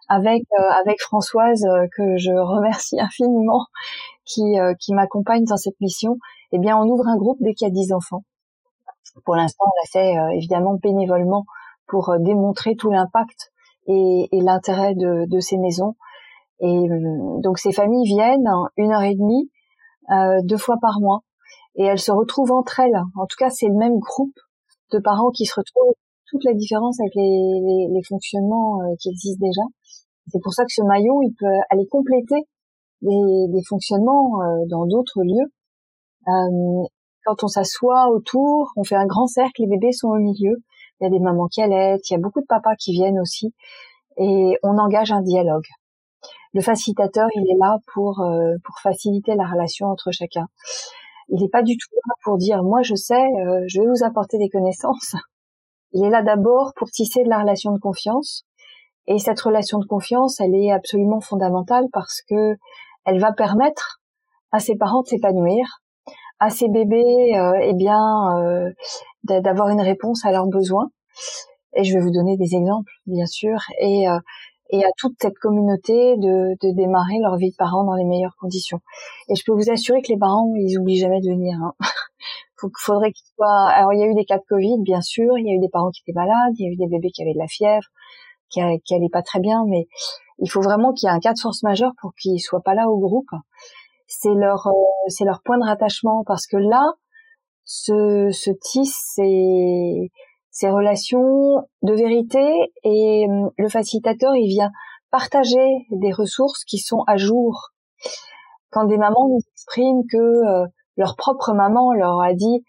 avec 0.09 0.43
euh, 0.59 0.62
avec 0.85 1.01
Françoise 1.01 1.65
euh, 1.65 1.87
que 1.97 2.17
je 2.17 2.33
remercie 2.38 3.01
infiniment 3.01 3.67
qui 4.25 4.59
euh, 4.59 4.75
qui 4.79 4.93
m'accompagne 4.95 5.45
dans 5.45 5.57
cette 5.57 5.81
mission. 5.81 6.19
Eh 6.53 6.59
bien, 6.59 6.77
on 6.77 6.87
ouvre 6.87 7.07
un 7.09 7.17
groupe 7.17 7.38
dès 7.41 7.55
qu'il 7.55 7.67
y 7.67 7.71
a 7.71 7.75
10 7.75 7.93
enfants. 7.93 8.25
Pour 9.25 9.37
l'instant, 9.37 9.65
on 9.67 9.73
l'a 9.83 9.91
fait 9.91 10.37
évidemment 10.37 10.75
bénévolement 10.75 11.45
pour 11.87 12.15
démontrer 12.19 12.77
tout 12.77 12.91
l'impact 12.91 13.53
et, 13.87 14.29
et 14.33 14.41
l'intérêt 14.41 14.95
de, 14.95 15.27
de, 15.27 15.41
ces 15.41 15.59
maisons. 15.59 15.97
Et 16.61 16.88
donc 17.43 17.59
ces 17.59 17.73
familles 17.73 18.07
viennent 18.07 18.49
une 18.77 18.93
heure 18.93 19.03
et 19.03 19.15
demie, 19.15 19.51
deux 20.45 20.57
fois 20.57 20.77
par 20.81 21.01
mois, 21.01 21.21
et 21.75 21.85
elles 21.85 21.99
se 21.99 22.12
retrouvent 22.12 22.53
entre 22.53 22.81
elles. 22.81 23.03
En 23.17 23.27
tout 23.27 23.37
cas, 23.38 23.51
c'est 23.51 23.69
le 23.69 23.77
même 23.77 23.99
groupe 23.99 24.38
de 24.93 24.99
parents 24.99 25.31
qui 25.31 25.45
se 25.45 25.55
retrouvent. 25.57 25.95
Toute 26.31 26.45
la 26.45 26.55
différence 26.55 26.99
avec 27.01 27.15
les, 27.15 27.23
les, 27.23 27.88
les 27.93 28.03
fonctionnements 28.09 28.79
qui 28.99 29.11
existent 29.11 29.45
déjà. 29.45 29.62
C'est 30.28 30.40
pour 30.42 30.52
ça 30.52 30.64
que 30.64 30.72
ce 30.72 30.82
maillon, 30.82 31.20
il 31.22 31.35
peut 31.38 31.46
aller 31.70 31.87
compléter 31.88 32.46
des, 33.02 33.62
fonctionnements 33.68 34.40
euh, 34.42 34.64
dans 34.68 34.87
d'autres 34.87 35.22
lieux. 35.22 35.52
Euh, 36.28 36.85
quand 37.24 37.42
on 37.44 37.48
s'assoit 37.48 38.08
autour, 38.11 38.72
on 38.76 38.85
fait 38.85 38.96
un 38.96 39.06
grand 39.06 39.26
cercle, 39.26 39.62
les 39.62 39.68
bébés 39.68 39.92
sont 39.92 40.08
au 40.08 40.18
milieu. 40.18 40.56
Il 41.00 41.04
y 41.04 41.06
a 41.06 41.11
des 41.11 41.18
mamans 41.18 41.48
qui 41.48 41.62
allaitent, 41.62 42.08
il 42.11 42.14
y 42.14 42.16
a 42.16 42.20
beaucoup 42.20 42.40
de 42.40 42.46
papas 42.46 42.76
qui 42.76 42.92
viennent 42.92 43.18
aussi, 43.18 43.54
et 44.18 44.56
on 44.62 44.78
engage 44.78 45.11
un 45.11 45.22
dialogue. 45.22 45.66
Le 46.54 46.61
facilitateur, 46.61 47.28
il 47.35 47.42
est 47.50 47.58
là 47.58 47.78
pour 47.92 48.20
euh, 48.20 48.54
pour 48.64 48.78
faciliter 48.80 49.35
la 49.35 49.46
relation 49.46 49.87
entre 49.87 50.11
chacun. 50.12 50.46
Il 51.28 51.40
n'est 51.40 51.48
pas 51.48 51.62
du 51.62 51.76
tout 51.76 51.88
là 51.94 52.14
pour 52.24 52.37
dire 52.37 52.62
moi 52.62 52.82
je 52.82 52.94
sais, 52.94 53.24
je 53.66 53.80
vais 53.80 53.87
vous 53.87 54.04
apporter 54.04 54.38
des 54.38 54.48
connaissances. 54.48 55.16
Il 55.92 56.04
est 56.04 56.11
là 56.11 56.22
d'abord 56.22 56.72
pour 56.76 56.90
tisser 56.90 57.22
de 57.22 57.28
la 57.28 57.38
relation 57.40 57.72
de 57.72 57.78
confiance, 57.78 58.44
et 59.07 59.19
cette 59.19 59.41
relation 59.41 59.79
de 59.79 59.87
confiance, 59.87 60.41
elle 60.41 60.55
est 60.55 60.71
absolument 60.71 61.21
fondamentale 61.21 61.87
parce 61.93 62.23
que 62.29 62.57
elle 63.05 63.19
va 63.19 63.33
permettre 63.33 64.01
à 64.53 64.61
ses 64.61 64.77
parents 64.77 65.03
de 65.03 65.09
s'épanouir, 65.09 65.65
à 66.38 66.51
ses 66.51 66.69
bébés, 66.69 67.37
euh, 67.37 67.59
eh 67.62 67.75
bien, 67.75 68.01
euh, 68.38 68.71
d'avoir 69.25 69.71
une 69.71 69.81
réponse 69.81 70.25
à 70.25 70.31
leurs 70.31 70.47
besoins. 70.47 70.91
Et 71.75 71.85
je 71.85 71.95
vais 71.95 72.01
vous 72.01 72.12
donner 72.12 72.37
des 72.37 72.55
exemples, 72.55 72.93
bien 73.07 73.27
sûr, 73.27 73.59
et, 73.81 74.09
euh, 74.09 74.19
et 74.71 74.85
à 74.85 74.88
toute 74.99 75.15
cette 75.21 75.38
communauté 75.38 76.17
de, 76.17 76.55
de, 76.61 76.75
démarrer 76.75 77.19
leur 77.23 77.37
vie 77.37 77.51
de 77.51 77.57
parents 77.57 77.85
dans 77.85 77.95
les 77.95 78.05
meilleures 78.05 78.37
conditions. 78.38 78.81
Et 79.29 79.35
je 79.35 79.43
peux 79.45 79.53
vous 79.53 79.71
assurer 79.71 80.03
que 80.03 80.09
les 80.09 80.19
parents, 80.19 80.49
ils 80.55 80.79
oublient 80.79 80.99
jamais 80.99 81.21
de 81.21 81.31
venir. 81.31 81.59
Hein. 81.62 81.73
faudrait 82.79 83.12
qu'ils 83.12 83.27
soient. 83.35 83.69
Alors, 83.71 83.93
il 83.93 84.01
y 84.01 84.03
a 84.03 84.07
eu 84.07 84.15
des 84.15 84.25
cas 84.25 84.38
de 84.38 84.45
Covid, 84.49 84.83
bien 84.83 85.01
sûr. 85.01 85.37
Il 85.38 85.47
y 85.47 85.51
a 85.51 85.55
eu 85.55 85.59
des 85.59 85.69
parents 85.69 85.91
qui 85.91 86.03
étaient 86.07 86.17
malades. 86.17 86.55
Il 86.59 86.67
y 86.67 86.69
a 86.69 86.73
eu 86.73 86.77
des 86.77 86.87
bébés 86.87 87.11
qui 87.11 87.23
avaient 87.23 87.35
de 87.35 87.38
la 87.38 87.49
fièvre 87.49 87.88
qui, 88.53 88.61
qui 88.85 89.09
pas 89.11 89.23
très 89.23 89.41
bien, 89.41 89.65
mais 89.67 89.87
il 90.43 90.51
faut 90.51 90.61
vraiment 90.61 90.93
qu'il 90.93 91.07
y 91.09 91.11
ait 91.11 91.15
un 91.15 91.21
cas 91.21 91.33
de 91.33 91.38
force 91.38 91.62
majeure 91.62 91.93
pour 92.01 92.15
qu'ils 92.15 92.41
soient 92.41 92.62
pas 92.62 92.75
là 92.75 92.88
au 92.88 92.99
groupe. 92.99 93.31
C'est 94.09 94.35
leur 94.35 94.67
euh, 94.67 94.73
c'est 95.09 95.25
leur 95.25 95.41
point 95.43 95.57
de 95.57 95.65
rattachement 95.65 96.25
parce 96.27 96.47
que 96.47 96.57
là 96.57 96.85
se 97.65 98.31
se 98.33 98.51
tissent 98.51 99.15
ces 99.15 100.69
relations 100.69 101.67
de 101.83 101.95
vérité 101.95 102.45
et 102.83 103.27
euh, 103.29 103.49
le 103.57 103.69
facilitateur 103.69 104.35
il 104.35 104.49
vient 104.49 104.71
partager 105.11 105.87
des 105.91 106.12
ressources 106.12 106.65
qui 106.65 106.79
sont 106.79 107.05
à 107.07 107.17
jour. 107.17 107.71
Quand 108.71 108.85
des 108.85 108.99
mamans 108.99 109.29
nous 109.29 109.41
expriment 109.55 110.03
que 110.11 110.17
euh, 110.17 110.67
leur 110.97 111.15
propre 111.17 111.53
maman 111.53 111.93
leur 111.93 112.21
a 112.21 112.35
dit 112.35 112.65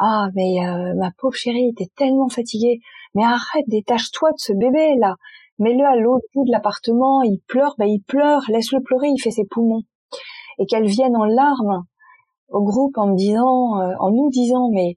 ah 0.00 0.28
mais 0.34 0.56
ma 0.96 1.12
pauvre 1.16 1.36
chérie 1.36 1.72
t'es 1.76 1.88
tellement 1.96 2.28
fatiguée 2.28 2.80
mais 3.14 3.24
arrête, 3.24 3.64
détache-toi 3.68 4.30
de 4.30 4.38
ce 4.38 4.52
bébé 4.52 4.96
là. 4.98 5.16
Mets-le 5.58 5.84
à 5.84 5.96
l'autre 5.96 6.26
bout 6.34 6.44
de 6.44 6.50
l'appartement, 6.50 7.22
il 7.22 7.40
pleure, 7.46 7.74
ben 7.78 7.86
il 7.86 8.02
pleure, 8.02 8.42
laisse-le 8.48 8.82
pleurer, 8.82 9.08
il 9.08 9.20
fait 9.20 9.30
ses 9.30 9.44
poumons. 9.44 9.82
Et 10.58 10.66
qu'elle 10.66 10.86
vienne 10.86 11.16
en 11.16 11.24
larmes 11.24 11.84
au 12.48 12.62
groupe 12.62 12.98
en 12.98 13.06
me 13.06 13.16
disant, 13.16 13.80
euh, 13.80 13.94
en 14.00 14.10
nous 14.10 14.30
disant, 14.30 14.68
mais 14.72 14.96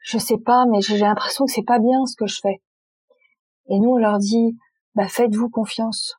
je 0.00 0.18
sais 0.18 0.38
pas, 0.38 0.64
mais 0.66 0.80
j'ai 0.80 0.98
l'impression 0.98 1.46
que 1.46 1.52
c'est 1.52 1.64
pas 1.64 1.78
bien 1.78 2.04
ce 2.06 2.16
que 2.16 2.26
je 2.26 2.40
fais. 2.40 2.60
Et 3.68 3.78
nous 3.78 3.90
on 3.90 3.96
leur 3.96 4.18
dit, 4.18 4.56
bah 4.94 5.08
faites-vous 5.08 5.48
confiance. 5.48 6.16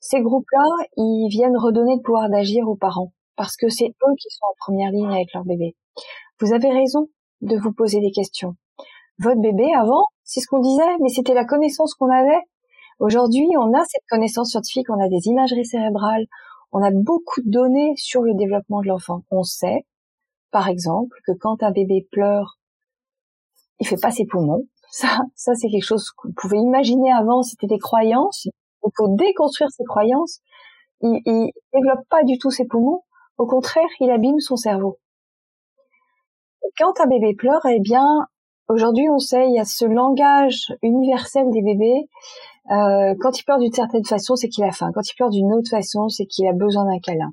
Ces 0.00 0.20
groupes-là, 0.20 0.66
ils 0.96 1.28
viennent 1.30 1.56
redonner 1.56 1.96
le 1.96 2.02
pouvoir 2.02 2.28
d'agir 2.28 2.68
aux 2.68 2.76
parents 2.76 3.12
parce 3.36 3.56
que 3.56 3.68
c'est 3.68 3.86
eux 3.86 4.14
qui 4.18 4.28
sont 4.30 4.44
en 4.50 4.54
première 4.58 4.90
ligne 4.90 5.10
avec 5.14 5.32
leur 5.32 5.44
bébé. 5.44 5.76
Vous 6.40 6.52
avez 6.52 6.70
raison 6.70 7.08
de 7.40 7.56
vous 7.56 7.72
poser 7.72 8.00
des 8.00 8.10
questions. 8.10 8.56
Votre 9.18 9.40
bébé 9.40 9.72
avant, 9.74 10.04
c'est 10.28 10.40
ce 10.40 10.46
qu'on 10.46 10.60
disait, 10.60 10.96
mais 11.00 11.08
c'était 11.08 11.32
la 11.32 11.46
connaissance 11.46 11.94
qu'on 11.94 12.10
avait. 12.10 12.42
Aujourd'hui, 12.98 13.48
on 13.56 13.72
a 13.72 13.82
cette 13.86 14.04
connaissance 14.10 14.50
scientifique, 14.50 14.90
on 14.90 15.02
a 15.02 15.08
des 15.08 15.26
imageries 15.26 15.64
cérébrales, 15.64 16.26
on 16.70 16.82
a 16.82 16.90
beaucoup 16.90 17.40
de 17.40 17.50
données 17.50 17.94
sur 17.96 18.20
le 18.20 18.34
développement 18.34 18.82
de 18.82 18.88
l'enfant. 18.88 19.22
On 19.30 19.42
sait, 19.42 19.86
par 20.50 20.68
exemple, 20.68 21.16
que 21.26 21.32
quand 21.32 21.62
un 21.62 21.70
bébé 21.70 22.06
pleure, 22.12 22.58
il 23.80 23.86
fait 23.86 23.96
pas 23.96 24.10
ses 24.10 24.26
poumons. 24.26 24.66
Ça, 24.90 25.18
ça 25.34 25.54
c'est 25.54 25.68
quelque 25.70 25.84
chose 25.84 26.10
qu'on 26.10 26.32
pouvait 26.32 26.58
imaginer 26.58 27.10
avant, 27.10 27.42
c'était 27.42 27.66
des 27.66 27.78
croyances. 27.78 28.44
Il 28.84 28.90
faut 28.96 29.08
déconstruire 29.16 29.70
ces 29.70 29.84
croyances. 29.84 30.40
Il, 31.00 31.22
il 31.24 31.52
développe 31.72 32.06
pas 32.10 32.22
du 32.24 32.36
tout 32.38 32.50
ses 32.50 32.66
poumons. 32.66 33.02
Au 33.38 33.46
contraire, 33.46 33.88
il 34.00 34.10
abîme 34.10 34.40
son 34.40 34.56
cerveau. 34.56 34.98
quand 36.76 37.00
un 37.00 37.06
bébé 37.06 37.34
pleure, 37.34 37.64
eh 37.64 37.80
bien, 37.80 38.26
Aujourd'hui, 38.68 39.08
on 39.08 39.18
sait, 39.18 39.48
il 39.48 39.54
y 39.54 39.58
a 39.58 39.64
ce 39.64 39.86
langage 39.86 40.74
universel 40.82 41.50
des 41.50 41.62
bébés. 41.62 42.06
Euh, 42.70 43.14
quand 43.18 43.38
il 43.38 43.44
pleure 43.44 43.58
d'une 43.58 43.72
certaine 43.72 44.04
façon, 44.04 44.36
c'est 44.36 44.48
qu'il 44.48 44.64
a 44.64 44.72
faim. 44.72 44.90
Quand 44.94 45.00
il 45.08 45.14
pleure 45.14 45.30
d'une 45.30 45.54
autre 45.54 45.70
façon, 45.70 46.10
c'est 46.10 46.26
qu'il 46.26 46.46
a 46.46 46.52
besoin 46.52 46.84
d'un 46.84 46.98
câlin. 46.98 47.30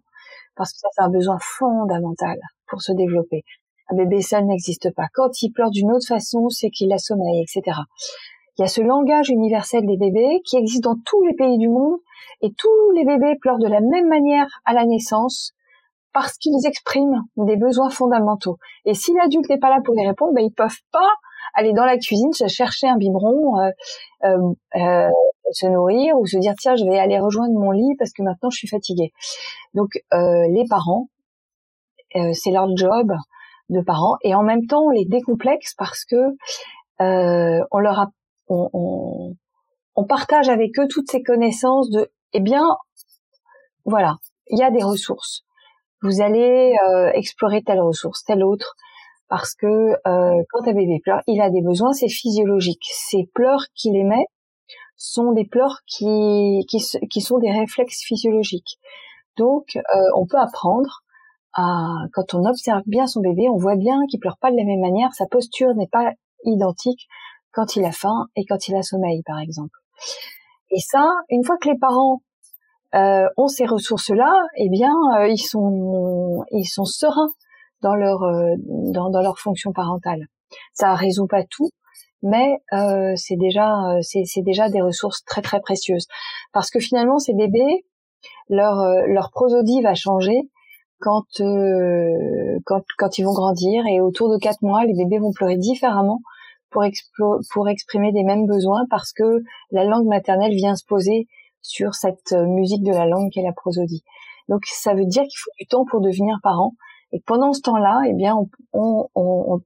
Parce 0.56 0.72
que 0.72 0.80
ça, 0.80 0.88
c'est 0.94 1.02
un 1.02 1.10
besoin 1.10 1.38
fondamental 1.42 2.38
pour 2.70 2.82
se 2.82 2.94
développer. 2.94 3.44
Un 3.90 3.98
bébé 3.98 4.22
seul 4.22 4.46
n'existe 4.46 4.94
pas. 4.96 5.08
Quand 5.14 5.42
il 5.42 5.52
pleure 5.52 5.72
d'une 5.72 5.92
autre 5.92 6.08
façon, 6.08 6.48
c'est 6.48 6.70
qu'il 6.70 6.94
a 6.94 6.98
sommeil, 6.98 7.44
etc. 7.44 7.80
Il 8.58 8.62
y 8.62 8.64
a 8.64 8.70
ce 8.70 8.80
langage 8.80 9.30
universel 9.30 9.86
des 9.86 9.98
bébés 9.98 10.42
qui 10.46 10.56
existe 10.56 10.86
dans 10.86 10.96
tous 11.06 11.22
les 11.26 11.34
pays 11.34 11.58
du 11.58 11.68
monde 11.68 12.00
et 12.42 12.54
tous 12.58 12.92
les 12.96 13.04
bébés 13.04 13.36
pleurent 13.42 13.60
de 13.60 13.68
la 13.68 13.82
même 13.82 14.08
manière 14.08 14.48
à 14.64 14.74
la 14.74 14.86
naissance 14.86 15.55
parce 16.16 16.38
qu'ils 16.38 16.66
expriment 16.66 17.24
des 17.36 17.58
besoins 17.58 17.90
fondamentaux. 17.90 18.58
Et 18.86 18.94
si 18.94 19.14
l'adulte 19.14 19.50
n'est 19.50 19.60
pas 19.60 19.70
là 19.70 19.82
pour 19.84 19.94
les 19.96 20.08
répondre, 20.08 20.32
ben, 20.34 20.46
ils 20.46 20.54
peuvent 20.54 20.80
pas 20.94 21.10
aller 21.54 21.74
dans 21.74 21.84
la 21.84 21.98
cuisine, 21.98 22.32
chercher 22.48 22.88
un 22.88 22.96
biberon, 22.96 23.60
euh, 23.60 23.70
euh, 24.24 24.54
euh, 24.78 25.10
se 25.52 25.68
nourrir 25.68 26.18
ou 26.18 26.26
se 26.26 26.38
dire 26.38 26.54
tiens, 26.58 26.78
je 26.78 26.86
vais 26.86 26.98
aller 27.00 27.20
rejoindre 27.20 27.54
mon 27.60 27.72
lit 27.72 27.96
parce 28.00 28.14
que 28.14 28.24
maintenant 28.24 28.50
je 28.50 28.58
suis 28.58 28.68
fatiguée. 28.70 29.12
Donc 29.74 29.90
les 30.14 30.66
parents, 30.70 31.10
c'est 32.14 32.52
leur 32.52 32.70
job 32.78 33.12
de 33.70 33.82
parents 33.82 34.16
et 34.24 34.34
en 34.36 34.44
même 34.44 34.68
temps 34.68 34.86
on 34.86 34.92
les 34.92 35.06
décomplexe 35.06 35.74
parce 35.78 36.06
que 36.06 36.16
on 37.00 37.80
leur 37.80 38.00
a, 38.00 38.08
on, 38.48 39.36
on 39.96 40.04
partage 40.06 40.48
avec 40.48 40.80
eux 40.80 40.88
toutes 40.90 41.12
ces 41.12 41.24
connaissances 41.24 41.90
de 41.90 42.10
eh 42.32 42.40
bien 42.40 42.66
voilà, 43.84 44.16
il 44.48 44.58
y 44.58 44.64
a 44.64 44.72
des 44.72 44.84
ressources 44.84 45.46
vous 46.06 46.22
allez 46.22 46.76
euh, 46.88 47.12
explorer 47.14 47.64
telle 47.64 47.82
ressource, 47.82 48.24
telle 48.24 48.44
autre, 48.44 48.76
parce 49.28 49.56
que 49.56 49.66
euh, 49.66 50.44
quand 50.52 50.68
un 50.68 50.74
bébé 50.74 51.00
pleure, 51.04 51.22
il 51.28 51.42
a 51.42 51.50
des 51.50 51.62
besoins, 51.62 51.94
c'est 51.94 52.10
physiologique. 52.10 52.84
Ces 52.92 53.28
pleurs 53.34 53.66
qu'il 53.74 53.96
émet 53.96 54.26
sont 54.96 55.32
des 55.32 55.46
pleurs 55.46 55.80
qui, 55.88 56.64
sont 57.20 57.40
des 57.40 57.52
réflexes 57.52 58.04
physiologiques. 58.04 58.78
Donc, 59.38 59.76
euh, 59.76 59.82
on 60.16 60.26
peut 60.28 60.38
apprendre 60.38 61.02
à, 61.54 62.06
quand 62.14 62.34
on 62.34 62.46
observe 62.46 62.84
bien 62.86 63.08
son 63.08 63.22
bébé, 63.22 63.50
on 63.50 63.58
voit 63.58 63.76
bien 63.76 64.00
qu'il 64.10 64.20
pleure 64.20 64.38
pas 64.38 64.52
de 64.52 64.58
la 64.58 64.64
même 64.64 64.82
manière, 64.82 65.14
sa 65.14 65.26
posture 65.26 65.74
n'est 65.76 65.88
pas 65.88 66.12
identique 66.44 67.08
quand 67.52 67.76
il 67.76 67.84
a 67.84 67.92
faim 67.92 68.28
et 68.36 68.46
quand 68.46 68.68
il 68.68 68.76
a 68.76 68.84
sommeil, 68.84 69.24
par 69.26 69.40
exemple. 69.40 69.80
Et 70.70 70.80
ça, 70.80 71.04
une 71.30 71.44
fois 71.44 71.58
que 71.58 71.70
les 71.70 71.78
parents 71.78 72.22
euh, 72.94 73.28
ont 73.38 73.48
ces 73.48 73.66
ressources-là, 73.66 74.34
eh 74.58 74.70
bien, 74.70 74.94
euh, 75.18 75.28
ils 75.28 75.40
sont 75.40 76.44
ils 76.52 76.66
sont 76.66 76.86
sereins 76.86 77.32
dans 77.82 77.96
leur 77.96 78.24
euh, 78.24 78.56
dans, 78.58 79.10
dans, 79.10 79.22
leur 79.22 79.40
fonction 79.40 79.72
parentale. 79.74 80.28
Ça 80.74 80.94
résout 80.94 81.28
pas 81.28 81.44
tout, 81.44 81.70
mais 82.22 82.58
euh, 82.74 83.14
c'est 83.16 83.36
déjà 83.38 83.76
c'est 84.02 84.42
déjà 84.42 84.70
des 84.70 84.82
ressources 84.82 85.24
très 85.26 85.42
très 85.42 85.60
précieuses 85.60 86.08
parce 86.54 86.70
que 86.70 86.80
finalement 86.80 87.20
ces 87.20 87.34
bébés 87.34 87.86
leur 88.50 88.76
leur 89.08 89.32
prosodie 89.32 89.82
va 89.82 89.96
changer 89.96 90.50
quand 91.00 91.26
quand 92.66 92.84
quand 92.98 93.18
ils 93.18 93.26
vont 93.26 93.34
grandir 93.34 93.86
et 93.88 94.00
autour 94.00 94.32
de 94.32 94.38
quatre 94.38 94.62
mois 94.62 94.86
les 94.86 94.94
bébés 94.94 95.20
vont 95.20 95.34
pleurer 95.34 95.58
différemment 95.58 96.22
pour 96.70 96.84
pour 97.52 97.70
exprimer 97.70 98.12
des 98.12 98.24
mêmes 98.24 98.46
besoins 98.46 98.86
parce 98.90 99.12
que 99.12 99.42
la 99.72 99.84
langue 99.84 100.08
maternelle 100.08 100.54
vient 100.54 100.76
se 100.76 100.86
poser 100.86 101.28
sur 101.66 101.96
cette 101.96 102.32
euh, 102.34 102.46
musique 102.46 102.84
de 102.84 102.92
la 102.92 103.06
langue 103.06 103.32
qu'est 103.32 103.42
la 103.42 103.54
prosodie. 103.54 104.04
Donc 104.50 104.62
ça 104.66 104.94
veut 104.94 105.06
dire 105.06 105.24
qu'il 105.24 105.40
faut 105.40 105.52
du 105.60 105.66
temps 105.66 105.86
pour 105.86 106.02
devenir 106.02 106.38
parent 106.44 106.74
et 107.12 107.22
pendant 107.26 107.54
ce 107.54 107.62
temps-là, 107.62 108.02
eh 108.08 108.14
bien, 108.14 108.36
on, 108.74 109.10
on, 109.16 109.62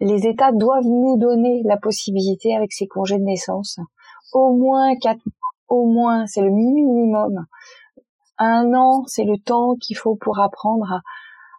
les 0.00 0.26
États 0.26 0.50
doivent 0.52 0.86
nous 0.86 1.18
donner 1.18 1.62
la 1.64 1.76
possibilité, 1.76 2.56
avec 2.56 2.72
ces 2.72 2.86
congés 2.86 3.18
de 3.18 3.24
naissance, 3.24 3.78
au 4.32 4.56
moins 4.56 4.96
quatre 4.96 5.20
mois, 5.26 5.50
au 5.68 5.86
moins, 5.86 6.26
c'est 6.26 6.40
le 6.40 6.50
minimum. 6.50 7.44
Un 8.38 8.72
an, 8.74 9.04
c'est 9.06 9.24
le 9.24 9.36
temps 9.36 9.74
qu'il 9.80 9.96
faut 9.96 10.16
pour 10.16 10.40
apprendre 10.40 10.90
à, 10.90 11.00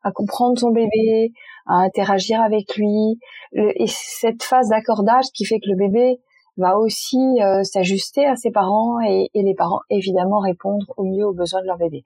à 0.03 0.12
comprendre 0.12 0.57
son 0.57 0.71
bébé, 0.71 1.34
à 1.67 1.75
interagir 1.75 2.41
avec 2.41 2.75
lui, 2.75 3.19
et 3.53 3.88
cette 3.88 4.41
phase 4.41 4.69
d'accordage 4.69 5.25
qui 5.36 5.45
fait 5.45 5.60
que 5.60 5.69
le 5.69 5.77
bébé 5.77 6.19
va 6.58 6.78
aussi 6.78 7.18
euh, 7.42 7.64
s'ajuster 7.64 8.26
à 8.26 8.36
ses 8.36 8.52
parents 8.52 9.00
et, 9.02 9.30
et, 9.34 9.44
les 9.44 9.56
parents 9.56 9.80
évidemment 9.90 10.40
répondre 10.40 10.86
au 10.98 11.04
mieux 11.04 11.26
aux 11.26 11.34
besoins 11.34 11.62
de 11.62 11.68
leur 11.68 11.78
bébé. 11.78 12.04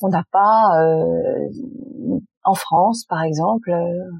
On 0.00 0.08
n'a 0.08 0.24
pas 0.30 0.80
euh, 0.80 1.48
en 2.44 2.54
France 2.54 3.04
par 3.08 3.22
exemple, 3.22 3.70
euh, 3.70 4.10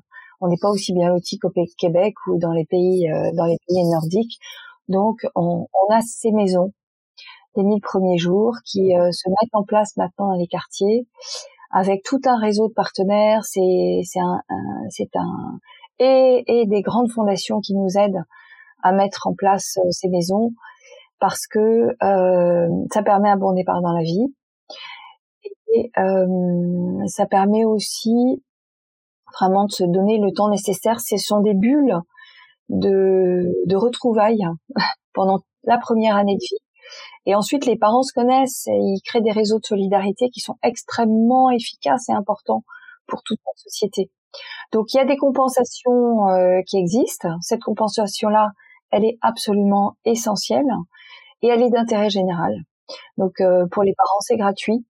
on 0.41 0.49
n'est 0.49 0.59
pas 0.61 0.71
aussi 0.71 0.93
bien 0.93 1.09
loti 1.09 1.39
qu'au 1.39 1.51
Québec 1.79 2.15
ou 2.29 2.39
dans 2.39 2.53
les 2.53 2.65
pays 2.65 3.09
dans 3.35 3.45
les 3.45 3.59
pays 3.67 3.85
nordiques. 3.89 4.39
Donc 4.89 5.27
on, 5.35 5.67
on 5.73 5.95
a 5.95 6.01
ces 6.01 6.31
maisons 6.31 6.73
des 7.57 7.65
mille 7.65 7.81
premiers 7.81 8.19
jours 8.19 8.55
qui 8.65 8.91
se 8.91 9.29
mettent 9.29 9.55
en 9.55 9.65
place 9.65 9.97
maintenant 9.97 10.29
dans 10.29 10.39
les 10.39 10.47
quartiers 10.47 11.09
avec 11.73 12.03
tout 12.05 12.21
un 12.25 12.39
réseau 12.39 12.69
de 12.69 12.73
partenaires. 12.73 13.45
C'est 13.45 14.03
c'est 14.05 14.21
un, 14.21 14.43
c'est 14.91 15.17
un 15.17 15.59
et, 15.99 16.45
et 16.47 16.67
des 16.67 16.83
grandes 16.83 17.11
fondations 17.11 17.61
qui 17.61 17.75
nous 17.75 17.99
aident 17.99 18.23
à 18.83 18.93
mettre 18.93 19.27
en 19.27 19.35
place 19.35 19.79
euh, 19.79 19.91
ces 19.91 20.09
maisons 20.09 20.53
parce 21.21 21.47
que 21.47 21.89
euh, 22.03 22.69
ça 22.93 23.03
permet 23.03 23.29
un 23.29 23.37
bon 23.37 23.53
départ 23.53 23.83
dans 23.83 23.93
la 23.93 24.03
vie 24.03 24.27
et 25.75 25.91
euh, 25.99 27.07
ça 27.07 27.27
permet 27.27 27.65
aussi 27.65 28.43
vraiment 29.39 29.65
de 29.67 29.73
se 29.73 29.85
donner 29.85 30.19
le 30.19 30.33
temps 30.33 30.49
nécessaire. 30.49 31.01
Ce 31.01 31.17
sont 31.17 31.41
des 31.41 31.55
bulles 31.55 31.99
de, 32.69 33.53
de 33.67 33.77
retrouvailles 33.77 34.47
pendant 35.13 35.41
la 35.65 35.79
première 35.79 36.17
année 36.17 36.37
de 36.37 36.41
vie. 36.41 36.63
Et 37.27 37.35
ensuite, 37.35 37.67
les 37.67 37.77
parents 37.77 38.03
se 38.03 38.15
connaissent 38.15 38.67
et 38.69 38.79
ils 38.79 39.03
créent 39.05 39.21
des 39.21 39.33
réseaux 39.33 39.59
de 39.59 39.67
solidarité 39.67 40.31
qui 40.31 40.41
sont 40.41 40.57
extrêmement 40.63 41.51
efficaces 41.51 42.09
et 42.09 42.13
importants 42.13 42.63
pour 43.07 43.23
toute 43.23 43.41
la 43.45 43.53
société. 43.57 44.11
Donc, 44.73 44.95
il 44.95 44.97
y 44.97 45.01
a 45.01 45.05
des 45.05 45.19
compensations 45.19 46.25
qui 46.67 46.79
existent. 46.79 47.29
Cette 47.43 47.61
compensation-là, 47.61 48.53
elle 48.91 49.05
est 49.05 49.19
absolument 49.23 49.97
essentielle 50.05 50.71
et 51.43 51.49
elle 51.49 51.63
est 51.63 51.71
d'intérêt 51.71 52.11
général. 52.11 52.55
Donc 53.17 53.41
euh, 53.41 53.67
pour 53.71 53.83
les 53.83 53.95
parents, 53.95 54.21
c'est 54.21 54.37
gratuit. 54.37 54.85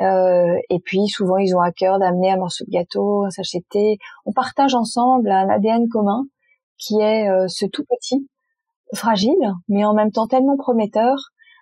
Euh, 0.00 0.56
et 0.70 0.78
puis 0.78 1.08
souvent, 1.08 1.38
ils 1.38 1.56
ont 1.56 1.60
à 1.60 1.72
cœur 1.72 1.98
d'amener 1.98 2.30
un 2.30 2.36
morceau 2.36 2.64
de 2.64 2.70
gâteau, 2.70 3.24
un 3.24 3.30
sachet 3.30 3.58
de 3.58 3.64
thé. 3.70 3.98
On 4.26 4.32
partage 4.32 4.74
ensemble 4.74 5.30
un 5.30 5.48
ADN 5.48 5.88
commun 5.88 6.24
qui 6.78 7.00
est 7.00 7.28
euh, 7.28 7.48
ce 7.48 7.66
tout 7.66 7.84
petit, 7.84 8.28
fragile, 8.94 9.52
mais 9.68 9.84
en 9.84 9.94
même 9.94 10.12
temps 10.12 10.28
tellement 10.28 10.56
prometteur, 10.56 11.16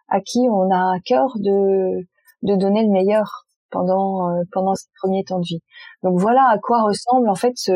à 0.08 0.20
qui 0.20 0.40
on 0.50 0.70
a 0.70 0.96
à 0.96 1.00
cœur 1.04 1.32
de, 1.36 2.06
de 2.42 2.56
donner 2.56 2.82
le 2.82 2.90
meilleur 2.90 3.45
pendant 3.70 4.30
euh, 4.30 4.42
pendant 4.52 4.74
ces 4.74 4.88
premiers 5.00 5.24
temps 5.24 5.38
de 5.38 5.46
vie. 5.46 5.60
Donc 6.02 6.18
voilà 6.18 6.46
à 6.50 6.58
quoi 6.58 6.82
ressemble 6.82 7.28
en 7.28 7.34
fait 7.34 7.52
ce, 7.56 7.72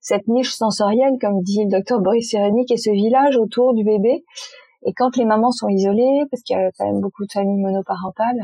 cette 0.00 0.28
niche 0.28 0.52
sensorielle, 0.52 1.14
comme 1.20 1.42
dit 1.42 1.64
le 1.64 1.70
docteur 1.70 2.00
Boris 2.00 2.28
Cyrulnik, 2.28 2.70
et 2.70 2.76
ce 2.76 2.90
village 2.90 3.36
autour 3.36 3.74
du 3.74 3.84
bébé. 3.84 4.24
Et 4.84 4.92
quand 4.94 5.16
les 5.16 5.24
mamans 5.24 5.52
sont 5.52 5.68
isolées, 5.68 6.24
parce 6.30 6.42
qu'il 6.42 6.56
y 6.56 6.60
a 6.60 6.70
quand 6.76 6.86
même 6.86 7.00
beaucoup 7.00 7.24
de 7.24 7.32
familles 7.32 7.62
monoparentales, 7.62 8.42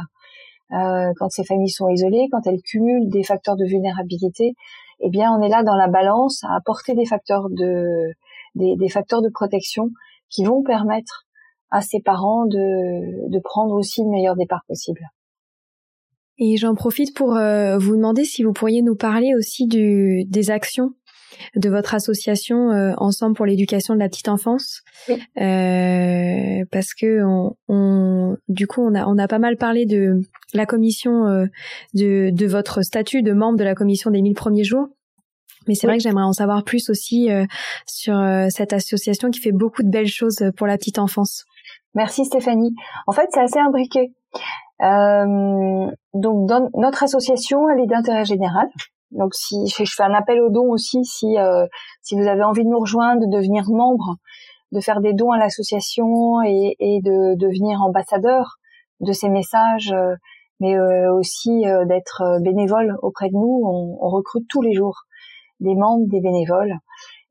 euh, 0.72 1.12
quand 1.18 1.30
ces 1.30 1.44
familles 1.44 1.70
sont 1.70 1.88
isolées, 1.88 2.28
quand 2.30 2.46
elles 2.46 2.62
cumulent 2.62 3.08
des 3.08 3.24
facteurs 3.24 3.56
de 3.56 3.64
vulnérabilité, 3.64 4.54
eh 5.00 5.10
bien 5.10 5.32
on 5.32 5.42
est 5.42 5.48
là 5.48 5.62
dans 5.62 5.76
la 5.76 5.88
balance 5.88 6.44
à 6.44 6.54
apporter 6.56 6.94
des 6.94 7.06
facteurs 7.06 7.48
de 7.50 8.12
des, 8.54 8.76
des 8.76 8.88
facteurs 8.88 9.22
de 9.22 9.28
protection 9.28 9.90
qui 10.30 10.44
vont 10.44 10.62
permettre 10.62 11.26
à 11.70 11.80
ces 11.80 12.00
parents 12.00 12.46
de, 12.46 13.28
de 13.30 13.40
prendre 13.40 13.74
aussi 13.74 14.02
le 14.02 14.10
meilleur 14.10 14.36
départ 14.36 14.62
possible. 14.66 15.00
Et 16.38 16.56
j'en 16.56 16.74
profite 16.74 17.14
pour 17.14 17.36
euh, 17.36 17.78
vous 17.78 17.96
demander 17.96 18.24
si 18.24 18.42
vous 18.42 18.52
pourriez 18.52 18.82
nous 18.82 18.96
parler 18.96 19.32
aussi 19.36 19.66
du, 19.66 20.24
des 20.26 20.50
actions 20.50 20.94
de 21.56 21.68
votre 21.68 21.94
association 21.94 22.70
euh, 22.70 22.92
Ensemble 22.96 23.36
pour 23.36 23.46
l'éducation 23.46 23.94
de 23.94 24.00
la 24.00 24.08
petite 24.08 24.28
enfance, 24.28 24.82
euh, 25.10 26.64
parce 26.70 26.94
que 26.94 27.22
on, 27.24 27.56
on, 27.68 28.36
du 28.48 28.66
coup 28.66 28.82
on 28.82 28.94
a 28.94 29.06
on 29.06 29.18
a 29.18 29.28
pas 29.28 29.38
mal 29.38 29.56
parlé 29.56 29.86
de 29.86 30.20
la 30.54 30.66
commission 30.66 31.26
euh, 31.26 31.46
de, 31.94 32.30
de 32.32 32.46
votre 32.46 32.82
statut 32.82 33.22
de 33.22 33.32
membre 33.32 33.58
de 33.58 33.64
la 33.64 33.74
commission 33.74 34.10
des 34.10 34.22
mille 34.22 34.34
premiers 34.34 34.64
jours. 34.64 34.88
Mais 35.66 35.74
c'est 35.74 35.86
vrai 35.86 35.98
que 35.98 36.02
j'aimerais 36.02 36.24
en 36.24 36.32
savoir 36.32 36.64
plus 36.64 36.88
aussi 36.88 37.28
sur 37.84 38.18
cette 38.48 38.72
association 38.72 39.28
qui 39.30 39.38
fait 39.38 39.52
beaucoup 39.52 39.82
de 39.82 39.90
belles 39.90 40.06
choses 40.06 40.42
pour 40.56 40.66
la 40.66 40.78
petite 40.78 40.98
enfance. 40.98 41.44
Merci 41.94 42.24
Stéphanie. 42.24 42.74
En 43.06 43.12
fait, 43.12 43.26
c'est 43.34 43.40
assez 43.40 43.58
imbriqué. 43.58 44.14
Euh, 44.82 45.90
donc 46.14 46.50
notre 46.74 47.02
association, 47.02 47.68
elle 47.68 47.80
est 47.80 47.86
d'intérêt 47.86 48.24
général. 48.24 48.68
Donc 49.10 49.34
si 49.34 49.66
je 49.66 49.84
fais 49.84 50.02
un 50.02 50.14
appel 50.14 50.40
aux 50.40 50.50
dons 50.50 50.70
aussi, 50.70 51.04
si 51.04 51.38
euh, 51.38 51.66
si 52.02 52.14
vous 52.14 52.26
avez 52.26 52.42
envie 52.42 52.64
de 52.64 52.68
nous 52.68 52.80
rejoindre, 52.80 53.26
de 53.26 53.30
devenir 53.30 53.64
membre, 53.68 54.16
de 54.72 54.80
faire 54.80 55.00
des 55.00 55.14
dons 55.14 55.32
à 55.32 55.38
l'association 55.38 56.42
et, 56.42 56.76
et 56.78 57.00
de 57.02 57.36
devenir 57.36 57.80
ambassadeur 57.82 58.58
de 59.00 59.12
ces 59.12 59.28
messages, 59.28 59.92
euh, 59.92 60.14
mais 60.60 60.76
euh, 60.76 61.12
aussi 61.14 61.66
euh, 61.66 61.84
d'être 61.84 62.40
bénévole 62.40 62.96
auprès 63.02 63.28
de 63.28 63.34
nous. 63.34 63.62
On, 63.64 63.98
on, 64.00 64.08
recrute 64.08 64.46
tous 64.48 64.62
les 64.62 64.72
jours 64.72 65.04
des 65.60 65.74
membres, 65.74 66.06
des 66.08 66.20
bénévoles. 66.20 66.74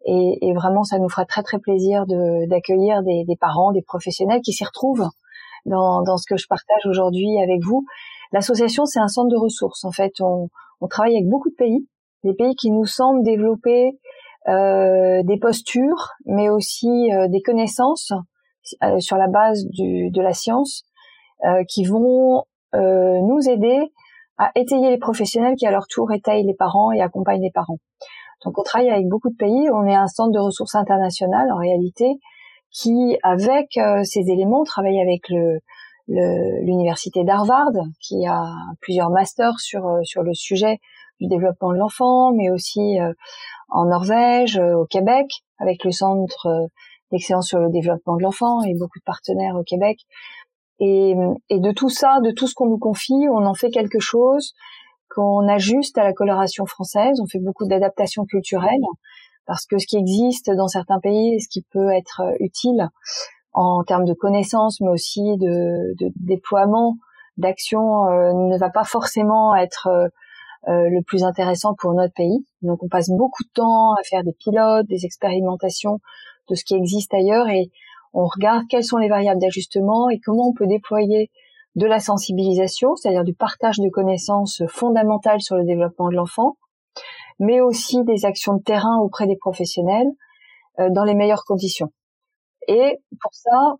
Et, 0.06 0.38
et 0.42 0.54
vraiment, 0.54 0.84
ça 0.84 1.00
nous 1.00 1.10
fera 1.10 1.26
très 1.26 1.44
très 1.44 1.60
plaisir 1.60 2.06
d'accueillir 2.48 3.04
des, 3.04 3.26
des 3.26 3.36
parents, 3.36 3.72
des 3.74 3.82
professionnels 3.82 4.42
qui 4.42 4.54
s'y 4.54 4.64
retrouvent 4.64 5.10
dans, 5.68 6.02
dans 6.02 6.18
ce 6.18 6.26
que 6.28 6.38
je 6.38 6.48
partage 6.48 6.86
aujourd'hui 6.86 7.40
avec 7.42 7.62
vous. 7.64 7.86
L'association, 8.32 8.86
c'est 8.86 9.00
un 9.00 9.08
centre 9.08 9.30
de 9.30 9.38
ressources. 9.38 9.84
En 9.86 9.92
fait, 9.92 10.14
on, 10.20 10.50
on, 10.82 10.88
travaille 10.88 11.16
avec 11.16 11.30
beaucoup 11.30 11.50
de 11.50 11.56
pays, 11.56 11.88
des 12.24 12.34
pays 12.34 12.56
qui 12.56 12.72
nous 12.72 12.86
semblent 12.86 13.24
développer 13.24 13.98
euh, 14.48 15.22
des 15.24 15.38
postures, 15.38 16.12
mais 16.26 16.50
aussi 16.50 17.12
euh, 17.14 17.28
des 17.28 17.42
connaissances 17.42 18.12
euh, 18.84 19.00
sur 19.00 19.18
la 19.18 19.28
base 19.28 19.66
du, 19.68 20.10
de 20.10 20.22
la 20.22 20.34
science, 20.34 20.84
euh, 21.46 21.64
qui 21.70 21.86
vont 21.86 22.44
euh, 22.76 23.20
nous 23.22 23.48
aider 23.48 23.80
à 24.38 24.52
étayer 24.56 24.90
les 24.90 24.98
professionnels 24.98 25.56
qui 25.56 25.66
à 25.66 25.72
leur 25.72 25.88
tour 25.88 26.12
étayent 26.12 26.46
les 26.46 26.54
parents 26.54 26.92
et 26.92 27.02
accompagnent 27.02 27.42
les 27.42 27.52
parents. 27.52 27.80
Donc 28.44 28.58
on 28.58 28.64
travaille 28.64 28.90
avec 28.90 29.08
beaucoup 29.08 29.30
de 29.30 29.36
pays, 29.36 29.70
on 29.72 29.86
est 29.86 29.96
un 29.96 30.08
centre 30.08 30.32
de 30.32 30.40
ressources 30.40 30.76
internationales 30.76 31.52
en 31.52 31.58
réalité, 31.58 32.06
qui, 32.78 33.18
avec 33.24 33.78
euh, 33.78 34.04
ces 34.04 34.30
éléments, 34.30 34.64
travaille 34.64 35.02
avec 35.02 35.30
le 35.30 35.60
l'université 36.10 37.26
d'Harvard, 37.26 37.74
qui 38.00 38.26
a 38.26 38.54
plusieurs 38.80 39.10
masters 39.10 39.60
sur 39.60 39.86
euh, 39.86 40.00
sur 40.04 40.24
le 40.24 40.34
sujet 40.34 40.80
du 41.20 41.28
développement 41.28 41.74
de 41.74 41.78
l'enfant, 41.78 42.32
mais 42.32 42.50
aussi 42.50 42.98
euh, 43.02 43.12
en 43.68 43.88
Norvège, 43.88 44.58
au 44.58 44.86
Québec, 44.86 45.26
avec 45.60 45.84
le 45.84 45.92
centre 45.92 46.70
d'excellence 47.12 47.48
sur 47.48 47.60
le 47.60 47.70
développement 47.70 48.16
de 48.16 48.24
l'enfant 48.24 48.62
et 48.62 48.74
beaucoup 48.74 49.00
de 49.00 49.04
partenaires 49.04 49.58
au 49.58 49.64
Québec. 49.64 49.98
Et, 50.80 51.14
et 51.50 51.60
de 51.60 51.72
tout 51.72 51.90
ça, 51.90 52.20
de 52.24 52.32
tout 52.32 52.48
ce 52.48 52.54
qu'on 52.54 52.68
nous 52.68 52.78
confie, 52.78 53.28
on 53.30 53.46
en 53.46 53.54
fait 53.54 53.70
quelque 53.70 54.00
chose 54.00 54.54
qu'on 55.14 55.46
ajuste 55.50 55.98
à 55.98 56.06
la 56.06 56.14
coloration 56.14 56.66
française. 56.66 57.20
On 57.22 57.28
fait 57.28 57.40
beaucoup 57.40 57.68
d'adaptations 57.68 58.24
culturelles 58.24 58.86
parce 59.48 59.66
que 59.66 59.80
ce 59.80 59.88
qui 59.88 59.98
existe 59.98 60.52
dans 60.52 60.68
certains 60.68 61.00
pays, 61.00 61.42
ce 61.42 61.48
qui 61.50 61.64
peut 61.72 61.90
être 61.90 62.22
euh, 62.22 62.36
utile 62.40 62.90
en 63.54 63.84
termes 63.84 64.06
de 64.06 64.14
connaissances, 64.14 64.80
mais 64.82 64.90
aussi 64.90 65.24
de, 65.38 65.96
déploiement, 66.18 66.98
d'action, 67.38 68.06
euh, 68.06 68.34
ne 68.34 68.58
va 68.58 68.70
pas 68.70 68.84
forcément 68.84 69.56
être 69.56 69.88
euh, 70.68 70.90
le 70.90 71.02
plus 71.02 71.24
intéressant 71.24 71.74
pour 71.74 71.94
notre 71.94 72.14
pays. 72.14 72.46
Donc 72.62 72.84
on 72.84 72.88
passe 72.88 73.10
beaucoup 73.10 73.44
de 73.44 73.50
temps 73.54 73.94
à 73.94 74.04
faire 74.04 74.24
des 74.24 74.34
pilotes, 74.34 74.86
des 74.88 75.06
expérimentations 75.06 76.00
de 76.50 76.56
ce 76.56 76.64
qui 76.64 76.76
existe 76.76 77.14
ailleurs 77.14 77.48
et 77.48 77.72
on 78.14 78.26
regarde 78.26 78.64
quelles 78.70 78.84
sont 78.84 78.98
les 78.98 79.10
variables 79.10 79.42
d'ajustement 79.42 80.10
et 80.10 80.20
comment 80.20 80.50
on 80.50 80.54
peut 80.54 80.68
déployer 80.68 81.32
de 81.76 81.86
la 81.86 82.00
sensibilisation, 82.00 82.96
c'est-à-dire 82.96 83.24
du 83.24 83.34
partage 83.34 83.80
de 83.80 83.90
connaissances 83.90 84.64
fondamentales 84.68 85.42
sur 85.42 85.56
le 85.56 85.64
développement 85.64 86.10
de 86.10 86.16
l'enfant, 86.16 86.58
mais 87.40 87.62
aussi 87.62 88.04
des 88.04 88.26
actions 88.26 88.56
de 88.56 88.64
terrain 88.64 88.98
auprès 89.00 89.28
des 89.28 89.36
professionnels 89.36 90.08
euh, 90.80 90.90
dans 90.92 91.04
les 91.04 91.16
meilleures 91.16 91.46
conditions. 91.46 91.92
Et 92.68 93.00
pour 93.22 93.34
ça, 93.34 93.76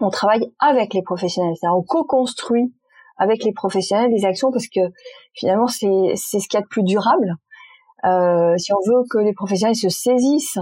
on 0.00 0.10
travaille 0.10 0.52
avec 0.58 0.94
les 0.94 1.02
professionnels, 1.02 1.54
c'est-à-dire 1.56 1.76
on 1.76 1.82
co-construit 1.82 2.74
avec 3.16 3.44
les 3.44 3.52
professionnels 3.52 4.10
des 4.10 4.24
actions 4.24 4.50
parce 4.50 4.66
que 4.66 4.80
finalement 5.34 5.68
c'est 5.68 6.14
c'est 6.16 6.40
ce 6.40 6.48
qu'il 6.48 6.58
y 6.58 6.62
a 6.62 6.62
de 6.62 6.68
plus 6.68 6.82
durable. 6.82 7.36
Euh, 8.04 8.56
si 8.58 8.72
on 8.72 8.80
veut 8.86 9.04
que 9.08 9.18
les 9.18 9.32
professionnels 9.32 9.76
se 9.76 9.88
saisissent 9.88 10.58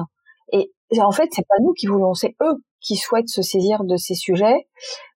et 0.53 0.71
en 1.01 1.11
fait 1.11 1.29
c'est 1.33 1.47
pas 1.49 1.63
nous 1.63 1.73
qui 1.73 1.87
voulons, 1.87 2.13
c'est 2.13 2.37
eux 2.43 2.63
qui 2.81 2.97
souhaitent 2.97 3.29
se 3.29 3.43
saisir 3.43 3.85
de 3.85 3.97
ces 3.97 4.15
sujets 4.15 4.67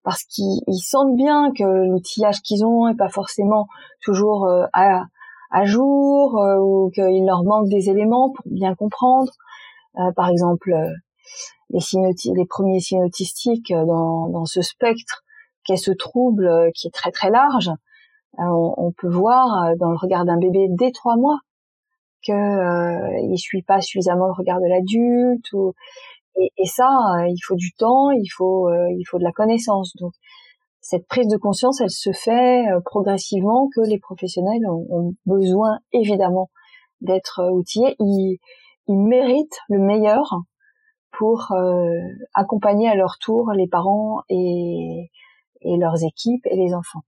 parce 0.03 0.23
qu'ils 0.25 0.83
sentent 0.83 1.16
bien 1.16 1.53
que 1.53 1.64
l'outillage 1.64 2.40
qu'ils 2.40 2.64
ont 2.64 2.88
est 2.88 2.97
pas 2.97 3.09
forcément 3.09 3.66
toujours 4.01 4.47
euh, 4.47 4.64
à 4.73 5.03
à 5.50 5.64
jour 5.64 6.35
ou 6.61 6.90
qu'il 6.90 7.24
leur 7.24 7.44
manque 7.44 7.68
des 7.68 7.90
éléments 7.90 8.30
pour 8.30 8.44
bien 8.46 8.74
comprendre. 8.74 9.32
par 10.14 10.28
exemple, 10.28 10.74
les, 11.70 11.80
les 12.35 12.46
premiers 12.46 12.80
signes 12.80 13.04
autistiques 13.04 13.72
dans, 13.72 14.28
dans 14.28 14.44
ce 14.44 14.62
spectre 14.62 15.24
qu'est 15.64 15.76
ce 15.76 15.90
trouble 15.90 16.70
qui 16.74 16.87
est 16.87 16.94
très 16.94 17.11
très 17.11 17.30
large. 17.30 17.70
On, 18.38 18.74
on, 18.76 18.92
peut 18.92 19.09
voir 19.09 19.74
dans 19.78 19.90
le 19.90 19.96
regard 19.96 20.26
d'un 20.26 20.37
bébé 20.37 20.66
dès 20.68 20.92
trois 20.92 21.16
mois 21.16 21.38
que 22.26 22.32
euh, 22.32 23.18
il 23.30 23.38
suit 23.38 23.62
pas 23.62 23.80
suffisamment 23.80 24.26
le 24.26 24.32
regard 24.32 24.61
de 24.61 24.66
l'adulte 24.68 25.46
et, 26.37 26.52
et 26.56 26.66
ça 26.66 26.88
euh, 26.88 27.28
il 27.28 27.40
faut 27.40 27.54
du 27.54 27.72
temps 27.72 28.11
il 28.11 28.28
faut 28.28 28.68
euh, 28.68 28.88
il 28.90 29.04
faut 29.04 29.18
de 29.18 29.24
la 29.24 29.32
connaissance 29.32 29.94
donc 29.96 30.12
cette 30.88 31.07
prise 31.09 31.29
de 31.29 31.37
conscience 31.37 31.81
elle 31.81 31.90
se 31.90 32.12
fait 32.12 32.68
euh, 32.68 32.81
progressivement 32.85 33.68
que 33.75 33.81
les 33.81 33.99
professionnels 33.99 34.62
ont, 34.68 35.14
besoin 35.27 35.79
évidemment 35.92 36.51
d'être 37.01 37.51
outillés 37.51 37.96
ils, 37.99 38.38
ils 38.87 38.99
méritent 38.99 39.59
le 39.68 39.79
meilleur 39.79 40.42
pour 41.12 41.51
accompagner 42.35 42.90
à 42.90 42.94
leur 42.94 43.16
tour 43.18 43.51
les 43.53 43.66
parents 43.66 44.20
et, 44.29 45.11
et 45.62 45.77
leurs 45.79 46.05
équipes 46.05 46.44
et 46.44 46.57
les 46.57 46.75
enfants 46.75 47.03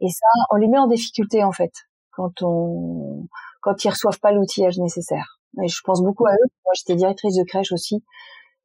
et 0.00 0.08
ça 0.08 0.26
on 0.50 0.56
les 0.56 0.68
met 0.68 0.78
en 0.78 0.88
difficulté 0.88 1.44
en 1.44 1.52
fait 1.52 1.72
quand 2.10 2.42
on 2.42 3.28
quand 3.60 3.84
ils 3.84 3.90
reçoivent 3.90 4.20
pas 4.20 4.32
l'outillage 4.32 4.78
nécessaire. 4.78 5.40
Je 5.56 5.80
pense 5.84 6.02
beaucoup 6.02 6.26
à 6.26 6.32
eux. 6.32 6.48
Moi, 6.64 6.72
j'étais 6.74 6.94
directrice 6.94 7.36
de 7.36 7.44
crèche 7.44 7.72
aussi, 7.72 8.04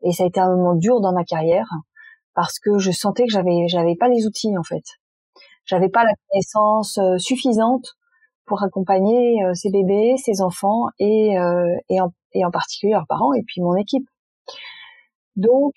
et 0.02 0.12
ça 0.12 0.24
a 0.24 0.28
été 0.28 0.40
un 0.40 0.56
moment 0.56 0.76
dur 0.76 1.02
dans 1.02 1.14
ma 1.14 1.24
carrière 1.24 1.68
parce 2.36 2.60
que 2.60 2.78
je 2.80 2.92
sentais 2.92 3.26
que 3.26 3.32
j'avais 3.32 3.68
j'avais 3.68 3.96
pas 3.96 4.08
les 4.08 4.26
outils 4.26 4.58
en 4.58 4.64
fait. 4.64 4.84
J'avais 5.66 5.90
pas 5.90 6.04
la 6.04 6.12
connaissance 6.30 6.98
euh, 6.98 7.18
suffisante 7.18 7.96
pour 8.46 8.64
accompagner 8.64 9.44
euh, 9.44 9.54
ces 9.54 9.70
bébés, 9.70 10.16
ces 10.18 10.42
enfants 10.42 10.88
et 11.00 11.38
euh, 11.38 11.76
et, 11.90 12.02
en, 12.02 12.12
et 12.34 12.46
en 12.46 12.52
particulier 12.52 12.94
leurs 12.94 13.08
parents 13.08 13.34
et 13.34 13.44
puis 13.44 13.62
mon 13.62 13.76
équipe. 13.76 14.08
Donc 15.36 15.74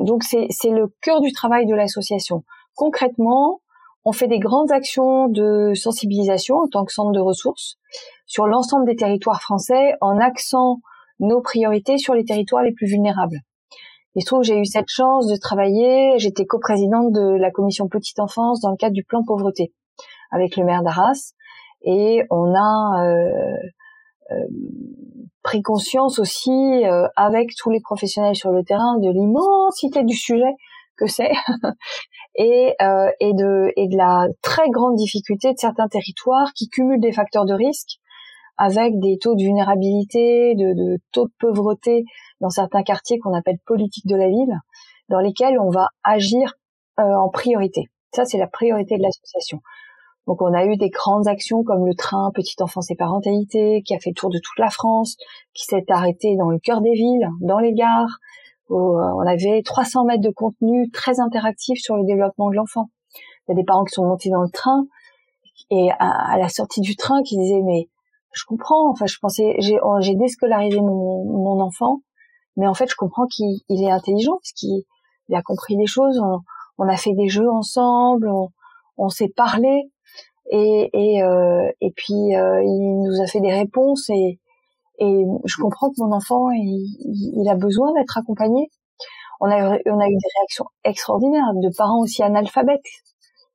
donc 0.00 0.22
c'est 0.22 0.46
c'est 0.50 0.70
le 0.70 0.94
cœur 1.02 1.20
du 1.20 1.32
travail 1.32 1.66
de 1.66 1.74
l'association. 1.74 2.42
Concrètement, 2.74 3.60
on 4.06 4.12
fait 4.12 4.28
des 4.28 4.38
grandes 4.38 4.72
actions 4.72 5.28
de 5.28 5.72
sensibilisation 5.74 6.56
en 6.56 6.68
tant 6.68 6.84
que 6.84 6.92
centre 6.92 7.12
de 7.12 7.20
ressources 7.20 7.76
sur 8.26 8.46
l'ensemble 8.46 8.86
des 8.86 8.96
territoires 8.96 9.42
français 9.42 9.94
en 10.00 10.18
axant 10.18 10.80
nos 11.20 11.40
priorités 11.42 11.98
sur 11.98 12.14
les 12.14 12.24
territoires 12.24 12.62
les 12.62 12.72
plus 12.72 12.86
vulnérables. 12.86 13.40
Il 14.14 14.22
se 14.22 14.26
trouve 14.26 14.40
que 14.40 14.46
j'ai 14.46 14.58
eu 14.58 14.64
cette 14.64 14.88
chance 14.88 15.26
de 15.26 15.36
travailler, 15.36 16.18
j'étais 16.18 16.44
coprésidente 16.44 17.12
de 17.12 17.36
la 17.36 17.50
commission 17.50 17.88
petite 17.88 18.20
enfance 18.20 18.60
dans 18.60 18.70
le 18.70 18.76
cadre 18.76 18.94
du 18.94 19.04
plan 19.04 19.22
pauvreté 19.24 19.72
avec 20.30 20.56
le 20.56 20.64
maire 20.64 20.82
d'Arras. 20.82 21.32
Et 21.82 22.22
on 22.30 22.54
a 22.54 23.04
euh, 23.04 23.56
euh, 24.30 24.46
pris 25.42 25.62
conscience 25.62 26.18
aussi 26.18 26.50
euh, 26.50 27.06
avec 27.16 27.50
tous 27.56 27.70
les 27.70 27.80
professionnels 27.80 28.34
sur 28.34 28.50
le 28.50 28.64
terrain 28.64 28.98
de 28.98 29.10
l'immensité 29.10 30.02
du 30.02 30.16
sujet 30.16 30.54
que 30.96 31.06
c'est 31.06 31.32
et, 32.36 32.74
euh, 32.80 33.10
et, 33.20 33.34
de, 33.34 33.70
et 33.76 33.88
de 33.88 33.96
la 33.96 34.26
très 34.42 34.68
grande 34.70 34.96
difficulté 34.96 35.52
de 35.52 35.58
certains 35.58 35.88
territoires 35.88 36.52
qui 36.54 36.68
cumulent 36.68 37.00
des 37.00 37.12
facteurs 37.12 37.44
de 37.44 37.52
risque 37.52 37.98
avec 38.56 38.98
des 39.00 39.18
taux 39.20 39.34
de 39.34 39.42
vulnérabilité, 39.42 40.54
de, 40.54 40.72
de 40.72 40.98
taux 41.12 41.26
de 41.26 41.32
pauvreté 41.38 42.04
dans 42.44 42.50
certains 42.50 42.82
quartiers 42.82 43.18
qu'on 43.18 43.32
appelle 43.32 43.56
politique 43.64 44.06
de 44.06 44.16
la 44.16 44.28
ville, 44.28 44.60
dans 45.08 45.20
lesquels 45.20 45.58
on 45.58 45.70
va 45.70 45.88
agir 46.02 46.52
euh, 47.00 47.02
en 47.02 47.30
priorité. 47.30 47.88
Ça, 48.14 48.26
c'est 48.26 48.36
la 48.36 48.46
priorité 48.46 48.98
de 48.98 49.02
l'association. 49.02 49.60
Donc, 50.26 50.42
on 50.42 50.52
a 50.52 50.66
eu 50.66 50.76
des 50.76 50.90
grandes 50.90 51.26
actions 51.26 51.64
comme 51.64 51.86
le 51.86 51.94
train 51.94 52.30
Petite 52.34 52.60
Enfance 52.60 52.90
et 52.90 52.96
Parentalité, 52.96 53.82
qui 53.86 53.94
a 53.94 53.98
fait 53.98 54.10
le 54.10 54.14
tour 54.14 54.28
de 54.28 54.38
toute 54.38 54.58
la 54.58 54.68
France, 54.68 55.16
qui 55.54 55.64
s'est 55.64 55.86
arrêté 55.88 56.36
dans 56.36 56.50
le 56.50 56.58
cœur 56.58 56.82
des 56.82 56.92
villes, 56.92 57.26
dans 57.40 57.60
les 57.60 57.72
gares, 57.72 58.18
où 58.68 58.76
euh, 58.76 59.14
on 59.16 59.26
avait 59.26 59.62
300 59.64 60.04
mètres 60.04 60.22
de 60.22 60.30
contenu 60.30 60.90
très 60.90 61.20
interactif 61.20 61.78
sur 61.80 61.96
le 61.96 62.04
développement 62.04 62.50
de 62.50 62.56
l'enfant. 62.56 62.90
Il 63.48 63.52
y 63.52 63.52
a 63.52 63.56
des 63.56 63.64
parents 63.64 63.84
qui 63.84 63.94
sont 63.94 64.04
montés 64.04 64.28
dans 64.28 64.42
le 64.42 64.50
train 64.50 64.84
et 65.70 65.88
à, 65.98 66.36
la 66.38 66.50
sortie 66.50 66.82
du 66.82 66.94
train 66.94 67.22
qui 67.22 67.38
disaient 67.38 67.62
mais 67.62 67.88
je 68.32 68.44
comprends, 68.46 68.90
enfin 68.90 69.06
je 69.06 69.16
pensais 69.18 69.54
j'ai 69.60 69.78
oh, 69.82 69.98
déscolarisé 70.00 70.80
mon, 70.80 71.24
mon 71.24 71.60
enfant, 71.60 72.00
mais 72.56 72.66
en 72.66 72.74
fait 72.74 72.88
je 72.88 72.96
comprends 72.96 73.26
qu'il 73.26 73.60
est 73.68 73.90
intelligent 73.90 74.34
parce 74.34 74.52
qu'il 74.52 74.84
il 75.28 75.34
a 75.34 75.42
compris 75.42 75.76
des 75.76 75.86
choses. 75.86 76.20
On, 76.78 76.88
a 76.88 76.96
fait 76.96 77.14
des 77.14 77.28
jeux 77.28 77.50
ensemble, 77.50 78.28
on, 78.96 79.08
s'est 79.08 79.32
parlé 79.34 79.90
et 80.50 81.22
euh, 81.22 81.70
puis 81.96 82.36
euh, 82.36 82.62
il 82.62 83.02
nous 83.02 83.22
a 83.22 83.26
fait 83.26 83.40
des 83.40 83.52
réponses 83.52 84.10
et 84.10 84.38
je 85.00 85.56
comprends 85.60 85.90
que 85.90 85.96
mon 85.98 86.12
enfant, 86.12 86.50
il, 86.50 87.48
a 87.48 87.54
besoin 87.54 87.92
d'être 87.94 88.18
accompagné. 88.18 88.70
On 89.40 89.50
a, 89.50 89.76
eu 89.76 89.82
des 89.84 90.30
réactions 90.38 90.66
extraordinaires 90.84 91.52
de 91.54 91.70
parents 91.76 92.00
aussi 92.00 92.22
analphabètes 92.22 92.86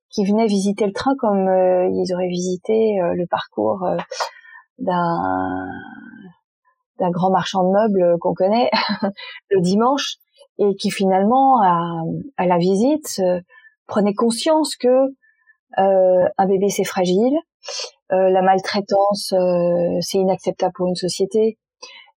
qui 0.09 0.25
venaient 0.25 0.47
visiter 0.47 0.85
le 0.85 0.93
train 0.93 1.15
comme 1.19 1.47
euh, 1.47 1.87
ils 1.87 2.13
auraient 2.13 2.27
visité 2.27 2.99
le 2.99 3.25
parcours 3.27 3.87
d'un 4.79 5.67
d'un 6.99 7.11
grand 7.11 7.31
marchand 7.31 7.63
de 7.63 7.71
meubles 7.71 8.17
qu'on 8.19 8.33
connaît 8.33 8.69
le 9.49 9.61
dimanche 9.61 10.15
et 10.57 10.75
qui 10.75 10.91
finalement 10.91 11.61
à, 11.61 12.01
à 12.37 12.45
la 12.45 12.57
visite 12.57 13.21
prenait 13.87 14.13
conscience 14.13 14.75
que 14.75 15.13
un 15.77 16.45
bébé 16.47 16.69
c'est 16.69 16.83
fragile 16.83 17.37
euh, 18.11 18.29
la 18.29 18.41
maltraitance, 18.41 19.33
euh, 19.33 19.97
c'est 20.01 20.17
inacceptable 20.17 20.73
pour 20.75 20.87
une 20.87 20.95
société 20.95 21.59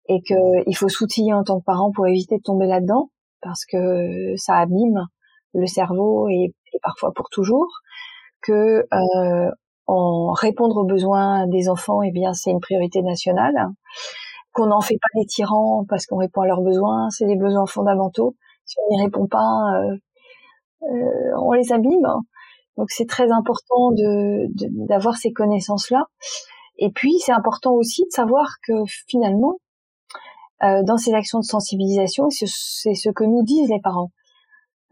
et 0.07 0.21
qu'il 0.21 0.75
faut 0.75 0.89
s'outiller 0.89 1.33
en 1.33 1.43
tant 1.43 1.59
que 1.59 1.65
parent 1.65 1.91
pour 1.91 2.07
éviter 2.07 2.37
de 2.37 2.43
tomber 2.43 2.65
là-dedans 2.65 3.09
parce 3.41 3.65
que 3.65 4.33
ça 4.37 4.57
abîme 4.57 5.05
le 5.53 5.67
cerveau 5.67 6.29
et, 6.29 6.53
parfois 6.81 7.11
pour 7.13 7.29
toujours. 7.29 7.67
Que 8.41 8.85
euh, 8.93 9.51
en 9.85 10.31
répondre 10.31 10.77
aux 10.77 10.85
besoins 10.85 11.45
des 11.47 11.69
enfants, 11.69 12.01
eh 12.01 12.11
bien, 12.11 12.33
c'est 12.33 12.51
une 12.51 12.61
priorité 12.61 13.01
nationale. 13.01 13.53
Qu'on 14.53 14.67
n'en 14.67 14.81
fait 14.81 14.95
pas 14.95 15.19
des 15.19 15.25
tyrans 15.25 15.85
parce 15.87 16.05
qu'on 16.05 16.17
répond 16.17 16.41
à 16.41 16.47
leurs 16.47 16.61
besoins, 16.61 17.09
c'est 17.09 17.25
des 17.25 17.37
besoins 17.37 17.65
fondamentaux. 17.65 18.35
Si 18.65 18.75
on 18.79 18.95
n'y 18.95 19.03
répond 19.03 19.27
pas, 19.27 19.59
euh, 19.75 19.97
euh, 20.83 21.31
on 21.41 21.53
les 21.53 21.71
abîme. 21.71 22.07
Donc 22.77 22.89
c'est 22.89 23.07
très 23.07 23.31
important 23.31 23.91
de 23.91 24.47
d'avoir 24.87 25.17
ces 25.17 25.31
connaissances-là. 25.31 26.05
Et 26.77 26.91
puis 26.91 27.19
c'est 27.19 27.31
important 27.31 27.73
aussi 27.73 28.03
de 28.03 28.11
savoir 28.11 28.47
que 28.65 28.73
finalement, 29.07 29.55
euh, 30.63 30.83
dans 30.83 30.97
ces 30.97 31.13
actions 31.13 31.39
de 31.39 31.45
sensibilisation, 31.45 32.29
c'est 32.29 32.45
ce 32.47 33.09
que 33.09 33.23
nous 33.23 33.43
disent 33.43 33.69
les 33.69 33.81
parents. 33.81 34.11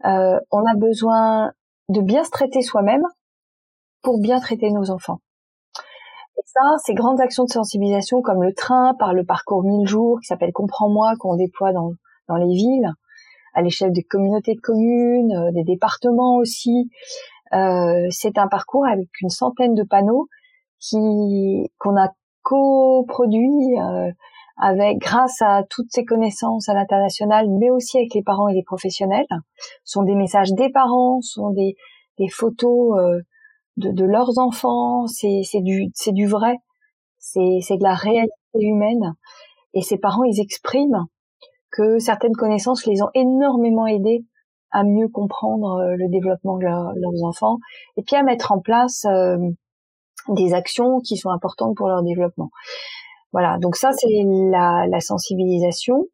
On 0.04 0.64
a 0.66 0.76
besoin 0.76 1.52
de 1.90 2.00
bien 2.00 2.24
se 2.24 2.30
traiter 2.30 2.62
soi-même 2.62 3.02
pour 4.02 4.20
bien 4.20 4.40
traiter 4.40 4.70
nos 4.70 4.90
enfants. 4.90 5.20
Ça, 6.44 6.60
ces 6.84 6.94
grandes 6.94 7.20
actions 7.20 7.44
de 7.44 7.50
sensibilisation 7.50 8.22
comme 8.22 8.42
le 8.42 8.52
train 8.52 8.94
par 8.98 9.14
le 9.14 9.24
parcours 9.24 9.62
1000 9.62 9.86
jours 9.86 10.18
qui 10.20 10.26
s'appelle 10.26 10.52
Comprends-moi 10.52 11.14
qu'on 11.18 11.36
déploie 11.36 11.72
dans, 11.72 11.92
dans 12.28 12.36
les 12.36 12.52
villes, 12.52 12.92
à 13.54 13.62
l'échelle 13.62 13.92
des 13.92 14.02
communautés 14.02 14.54
de 14.54 14.60
communes, 14.60 15.32
euh, 15.32 15.52
des 15.52 15.64
départements 15.64 16.36
aussi, 16.36 16.90
euh, 17.52 18.06
c'est 18.10 18.38
un 18.38 18.48
parcours 18.48 18.86
avec 18.86 19.08
une 19.20 19.28
centaine 19.28 19.74
de 19.74 19.82
panneaux 19.82 20.28
qui 20.78 21.70
qu'on 21.78 21.96
a 21.96 22.12
coproduit 22.42 23.78
euh, 23.78 24.10
avec 24.56 24.98
grâce 24.98 25.40
à 25.42 25.64
toutes 25.68 25.90
ces 25.90 26.04
connaissances 26.04 26.68
à 26.68 26.74
l'international, 26.74 27.48
mais 27.48 27.70
aussi 27.70 27.98
avec 27.98 28.14
les 28.14 28.22
parents 28.22 28.48
et 28.48 28.54
les 28.54 28.62
professionnels. 28.62 29.26
Ce 29.84 29.92
sont 29.92 30.02
des 30.02 30.14
messages 30.14 30.52
des 30.52 30.70
parents, 30.70 31.20
ce 31.22 31.34
sont 31.34 31.50
des, 31.50 31.76
des 32.18 32.28
photos 32.28 32.98
euh, 32.98 33.20
de, 33.76 34.04
leurs 34.04 34.38
enfants. 34.38 35.06
C'est 35.06 35.60
du 35.60 35.90
du 36.08 36.26
vrai. 36.26 36.56
C'est 37.18 37.58
c'est 37.62 37.76
de 37.76 37.82
la 37.82 37.94
réalité 37.94 38.32
humaine. 38.54 39.14
Et 39.74 39.82
ces 39.82 39.98
parents, 39.98 40.24
ils 40.24 40.40
expriment 40.40 41.06
que 41.70 41.98
certaines 41.98 42.34
connaissances 42.34 42.86
les 42.86 43.02
ont 43.02 43.10
énormément 43.14 43.86
aidés 43.86 44.24
à 44.72 44.84
mieux 44.84 45.08
comprendre 45.08 45.80
euh, 45.80 45.96
le 45.96 46.08
développement 46.08 46.56
de 46.58 46.64
leurs 46.64 47.24
enfants 47.24 47.58
et 47.96 48.02
puis 48.02 48.16
à 48.16 48.22
mettre 48.22 48.52
en 48.52 48.60
place 48.60 49.04
euh, 49.04 49.36
des 50.28 50.54
actions 50.54 51.00
qui 51.00 51.16
sont 51.16 51.30
importantes 51.30 51.76
pour 51.76 51.88
leur 51.88 52.02
développement. 52.02 52.50
Voilà, 53.32 53.58
donc 53.58 53.76
ça 53.76 53.90
c'est 53.92 54.08
la, 54.24 54.86
la, 54.88 55.00
sensibilisation, 55.00 56.06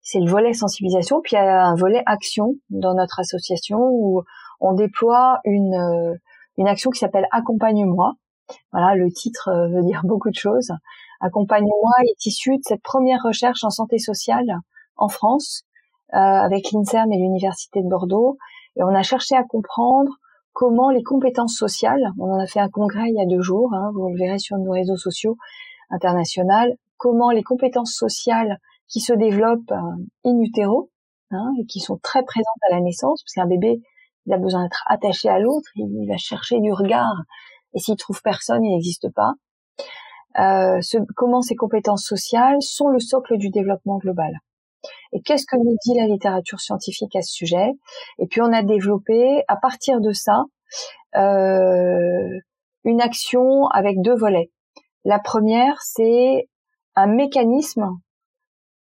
c'est 0.00 0.20
le 0.20 0.30
volet 0.30 0.52
sensibilisation, 0.52 1.20
puis 1.20 1.32
il 1.32 1.36
y 1.36 1.38
a 1.38 1.64
un 1.64 1.74
volet 1.74 2.02
action 2.06 2.54
dans 2.70 2.94
notre 2.94 3.18
association 3.18 3.78
où 3.80 4.22
on 4.60 4.74
déploie 4.74 5.40
une, 5.44 5.74
euh, 5.74 6.14
une 6.56 6.68
action 6.68 6.90
qui 6.90 6.98
s'appelle 6.98 7.26
Accompagne-moi. 7.32 8.14
Voilà, 8.72 8.94
le 8.94 9.10
titre 9.10 9.50
veut 9.74 9.82
dire 9.82 10.02
beaucoup 10.04 10.30
de 10.30 10.36
choses. 10.36 10.70
Accompagne-moi 11.20 11.92
est 12.04 12.26
issu 12.26 12.56
de 12.56 12.62
cette 12.62 12.82
première 12.82 13.22
recherche 13.24 13.64
en 13.64 13.70
santé 13.70 13.98
sociale 13.98 14.46
en 14.96 15.08
France 15.08 15.64
euh, 16.14 16.18
avec 16.18 16.70
l'INSERM 16.72 17.12
et 17.12 17.16
l'Université 17.16 17.82
de 17.82 17.88
Bordeaux. 17.88 18.38
Et 18.76 18.82
on 18.82 18.94
a 18.94 19.02
cherché 19.02 19.34
à 19.34 19.42
comprendre 19.42 20.12
comment 20.52 20.90
les 20.90 21.02
compétences 21.02 21.56
sociales, 21.56 22.12
on 22.18 22.32
en 22.32 22.38
a 22.38 22.46
fait 22.46 22.60
un 22.60 22.68
congrès 22.68 23.08
il 23.08 23.16
y 23.16 23.20
a 23.20 23.26
deux 23.26 23.42
jours, 23.42 23.74
hein, 23.74 23.90
vous 23.94 24.08
le 24.08 24.16
verrez 24.16 24.38
sur 24.38 24.56
nos 24.56 24.70
réseaux 24.70 24.96
sociaux 24.96 25.36
internationaux, 25.90 26.74
comment 26.96 27.30
les 27.30 27.42
compétences 27.42 27.92
sociales 27.92 28.58
qui 28.88 29.00
se 29.00 29.12
développent 29.12 29.70
euh, 29.72 30.04
in 30.24 30.38
utero 30.40 30.90
hein, 31.30 31.50
et 31.60 31.66
qui 31.66 31.80
sont 31.80 31.98
très 32.02 32.22
présentes 32.22 32.62
à 32.70 32.74
la 32.74 32.80
naissance, 32.80 33.22
parce 33.22 33.34
qu'un 33.34 33.46
bébé 33.46 33.82
il 34.26 34.32
a 34.32 34.38
besoin 34.38 34.64
d'être 34.64 34.84
attaché 34.86 35.28
à 35.28 35.38
l'autre, 35.38 35.68
il 35.76 36.06
va 36.08 36.16
chercher 36.16 36.60
du 36.60 36.72
regard, 36.72 37.22
et 37.74 37.78
s'il 37.78 37.96
trouve 37.96 38.20
personne, 38.22 38.64
il 38.64 38.72
n'existe 38.72 39.08
pas. 39.14 39.34
Euh, 40.38 40.80
ce, 40.82 40.98
comment 41.14 41.40
ces 41.40 41.54
compétences 41.54 42.04
sociales 42.04 42.60
sont 42.60 42.88
le 42.88 42.98
socle 42.98 43.38
du 43.38 43.50
développement 43.50 43.98
global. 43.98 44.32
Et 45.12 45.22
qu'est-ce 45.22 45.46
que 45.46 45.56
nous 45.56 45.76
dit 45.84 45.94
la 45.98 46.06
littérature 46.06 46.60
scientifique 46.60 47.16
à 47.16 47.22
ce 47.22 47.32
sujet? 47.32 47.72
Et 48.18 48.26
puis 48.26 48.40
on 48.40 48.52
a 48.52 48.62
développé 48.62 49.42
à 49.48 49.56
partir 49.56 50.00
de 50.00 50.12
ça 50.12 50.44
euh, 51.16 52.38
une 52.84 53.00
action 53.00 53.66
avec 53.68 54.00
deux 54.00 54.14
volets. 54.14 54.50
La 55.04 55.18
première, 55.18 55.80
c'est 55.82 56.48
un 56.94 57.06
mécanisme 57.06 57.88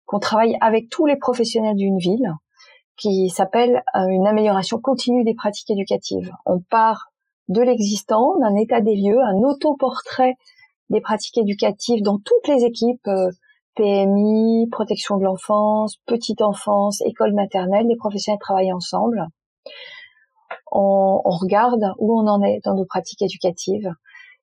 qu'on 0.06 0.18
travaille 0.18 0.56
avec 0.60 0.88
tous 0.88 1.06
les 1.06 1.16
professionnels 1.16 1.76
d'une 1.76 1.98
ville 1.98 2.32
qui 2.96 3.28
s'appelle 3.30 3.82
euh, 3.94 4.06
une 4.08 4.26
amélioration 4.26 4.78
continue 4.78 5.24
des 5.24 5.34
pratiques 5.34 5.70
éducatives. 5.70 6.30
On 6.46 6.60
part 6.60 7.12
de 7.48 7.60
l'existant, 7.60 8.38
d'un 8.38 8.54
état 8.56 8.80
des 8.80 8.94
lieux, 8.94 9.20
un 9.20 9.42
autoportrait 9.42 10.36
des 10.90 11.00
pratiques 11.00 11.38
éducatives 11.38 12.02
dans 12.02 12.18
toutes 12.18 12.48
les 12.48 12.64
équipes, 12.64 13.06
euh, 13.08 13.30
PMI, 13.74 14.68
protection 14.70 15.16
de 15.16 15.24
l'enfance, 15.24 15.96
petite 16.06 16.42
enfance, 16.42 17.00
école 17.02 17.32
maternelle, 17.32 17.86
les 17.86 17.96
professionnels 17.96 18.40
travaillent 18.40 18.72
ensemble. 18.72 19.26
On, 20.70 21.20
regarde 21.24 21.92
où 21.98 22.18
on 22.18 22.26
en 22.26 22.42
est 22.42 22.60
dans 22.64 22.74
nos 22.74 22.84
pratiques 22.84 23.22
éducatives. 23.22 23.90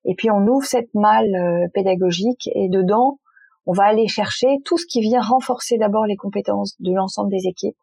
Et 0.04 0.14
puis 0.14 0.30
on 0.30 0.46
ouvre 0.46 0.66
cette 0.66 0.92
malle 0.94 1.34
euh, 1.34 1.68
pédagogique 1.72 2.48
et 2.54 2.68
dedans, 2.68 3.18
on 3.66 3.72
va 3.72 3.84
aller 3.84 4.08
chercher 4.08 4.58
tout 4.64 4.78
ce 4.78 4.86
qui 4.86 5.00
vient 5.00 5.20
renforcer 5.20 5.76
d'abord 5.76 6.06
les 6.06 6.16
compétences 6.16 6.74
de 6.80 6.92
l'ensemble 6.92 7.30
des 7.30 7.46
équipes. 7.46 7.76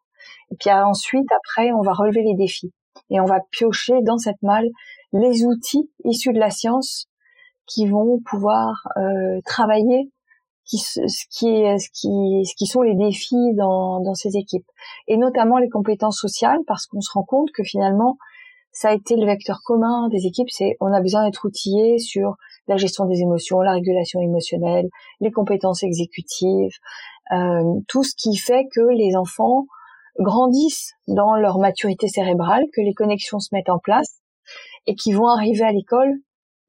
Et 0.51 0.55
puis 0.59 0.71
ensuite, 0.71 1.27
après, 1.31 1.71
on 1.71 1.81
va 1.81 1.93
relever 1.93 2.23
les 2.23 2.35
défis. 2.35 2.71
Et 3.09 3.19
on 3.19 3.25
va 3.25 3.39
piocher 3.51 4.01
dans 4.03 4.17
cette 4.17 4.41
malle 4.41 4.67
les 5.13 5.45
outils 5.45 5.89
issus 6.03 6.33
de 6.33 6.39
la 6.39 6.49
science 6.49 7.07
qui 7.65 7.87
vont 7.87 8.19
pouvoir 8.25 8.87
euh, 8.97 9.39
travailler 9.45 10.11
ce 10.67 11.25
qui 11.29 11.47
est, 11.47 11.77
ce 11.77 11.89
qui, 11.93 12.45
ce 12.45 12.55
qui 12.55 12.65
sont 12.65 12.81
les 12.81 12.95
défis 12.95 13.53
dans, 13.55 14.01
dans 14.01 14.15
ces 14.15 14.35
équipes, 14.35 14.67
et 15.07 15.17
notamment 15.17 15.57
les 15.59 15.69
compétences 15.69 16.19
sociales, 16.19 16.59
parce 16.67 16.87
qu'on 16.87 17.01
se 17.01 17.11
rend 17.13 17.23
compte 17.23 17.51
que 17.53 17.63
finalement, 17.63 18.17
ça 18.73 18.89
a 18.89 18.93
été 18.93 19.15
le 19.15 19.25
vecteur 19.25 19.61
commun 19.65 20.07
des 20.09 20.25
équipes, 20.27 20.49
c'est 20.49 20.75
on 20.81 20.93
a 20.93 21.01
besoin 21.01 21.25
d'être 21.25 21.45
outillé 21.45 21.99
sur 21.99 22.35
la 22.67 22.77
gestion 22.77 23.05
des 23.05 23.21
émotions, 23.21 23.61
la 23.61 23.71
régulation 23.71 24.19
émotionnelle, 24.19 24.89
les 25.21 25.31
compétences 25.31 25.83
exécutives, 25.83 26.73
euh, 27.31 27.63
tout 27.87 28.03
ce 28.03 28.13
qui 28.15 28.35
fait 28.35 28.65
que 28.75 28.81
les 28.93 29.15
enfants 29.15 29.65
grandissent 30.19 30.93
dans 31.07 31.35
leur 31.35 31.59
maturité 31.59 32.07
cérébrale, 32.07 32.63
que 32.73 32.81
les 32.81 32.93
connexions 32.93 33.39
se 33.39 33.49
mettent 33.53 33.69
en 33.69 33.79
place 33.79 34.19
et 34.85 34.95
qui 34.95 35.13
vont 35.13 35.27
arriver 35.27 35.63
à 35.63 35.71
l'école 35.71 36.13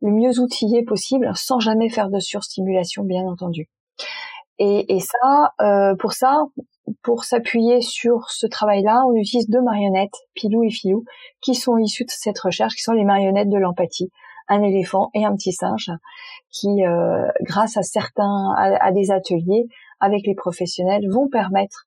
le 0.01 0.11
mieux 0.11 0.39
outillés 0.41 0.85
possible 0.85 1.31
sans 1.35 1.61
jamais 1.61 1.89
faire 1.89 2.09
de 2.09 2.19
surstimulation, 2.19 3.05
bien 3.05 3.25
entendu. 3.25 3.69
Et, 4.59 4.95
et 4.95 5.01
ça, 5.01 5.53
euh, 5.61 5.95
pour 5.97 6.13
ça, 6.13 6.45
pour 7.03 7.25
s'appuyer 7.25 7.81
sur 7.81 8.31
ce 8.31 8.47
travail-là, 8.47 9.03
on 9.07 9.15
utilise 9.15 9.49
deux 9.49 9.63
marionnettes, 9.63 10.17
Pilou 10.35 10.65
et 10.65 10.71
Filou, 10.71 11.05
qui 11.41 11.55
sont 11.55 11.79
issues 11.79 12.05
de 12.05 12.11
cette 12.11 12.39
recherche, 12.39 12.75
qui 12.75 12.83
sont 12.83 12.93
les 12.93 13.05
marionnettes 13.05 13.51
de 13.51 13.59
l'empathie, 13.59 14.11
un 14.49 14.63
éléphant 14.63 15.11
et 15.15 15.25
un 15.25 15.35
petit 15.35 15.53
singe, 15.53 15.91
qui, 16.51 16.85
euh, 16.85 17.29
grâce 17.43 17.77
à 17.77 17.83
certains, 17.83 18.55
à, 18.57 18.91
des 18.93 19.11
ateliers 19.11 19.67
avec 20.01 20.27
les 20.27 20.35
professionnels, 20.35 21.09
vont 21.11 21.29
permettre 21.29 21.85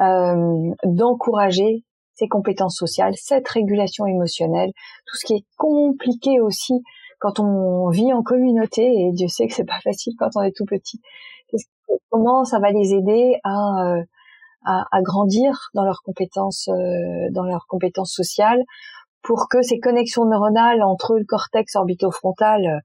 euh, 0.00 0.70
d'encourager 0.84 1.84
ces 2.14 2.28
compétences 2.28 2.76
sociales, 2.76 3.14
cette 3.16 3.48
régulation 3.48 4.06
émotionnelle, 4.06 4.70
tout 5.06 5.16
ce 5.16 5.26
qui 5.26 5.34
est 5.34 5.46
compliqué 5.56 6.40
aussi 6.40 6.82
quand 7.18 7.40
on 7.40 7.88
vit 7.90 8.12
en 8.12 8.22
communauté, 8.22 8.82
et 8.82 9.12
Dieu 9.12 9.28
sait 9.28 9.46
que 9.46 9.54
c'est 9.54 9.64
pas 9.64 9.80
facile 9.82 10.14
quand 10.18 10.30
on 10.36 10.42
est 10.42 10.56
tout 10.56 10.64
petit. 10.64 11.00
Comment 12.10 12.44
ça 12.44 12.58
va 12.58 12.70
les 12.70 12.94
aider 12.94 13.36
à, 13.44 13.84
euh, 13.84 14.02
à, 14.64 14.84
à 14.90 15.02
grandir 15.02 15.70
dans 15.74 15.84
leurs 15.84 16.02
compétences, 16.02 16.68
euh, 16.68 17.28
dans 17.32 17.44
leurs 17.44 17.66
compétences 17.68 18.12
sociales, 18.12 18.62
pour 19.22 19.48
que 19.50 19.60
ces 19.62 19.80
connexions 19.80 20.24
neuronales 20.24 20.82
entre 20.82 21.16
le 21.18 21.24
cortex 21.24 21.76
orbitofrontal 21.76 22.80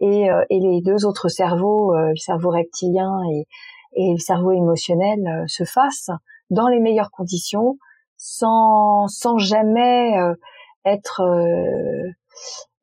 et, 0.00 0.28
et 0.50 0.60
les 0.60 0.80
deux 0.80 1.04
autres 1.04 1.28
cerveaux, 1.28 1.94
le 1.94 2.16
cerveau 2.16 2.50
reptilien 2.50 3.12
et, 3.30 3.46
et 3.94 4.12
le 4.12 4.18
cerveau 4.18 4.52
émotionnel, 4.52 5.44
se 5.46 5.64
fassent 5.64 6.10
dans 6.50 6.68
les 6.68 6.80
meilleures 6.80 7.10
conditions, 7.10 7.78
sans, 8.16 9.06
sans 9.08 9.38
jamais 9.38 10.14
être 10.84 11.22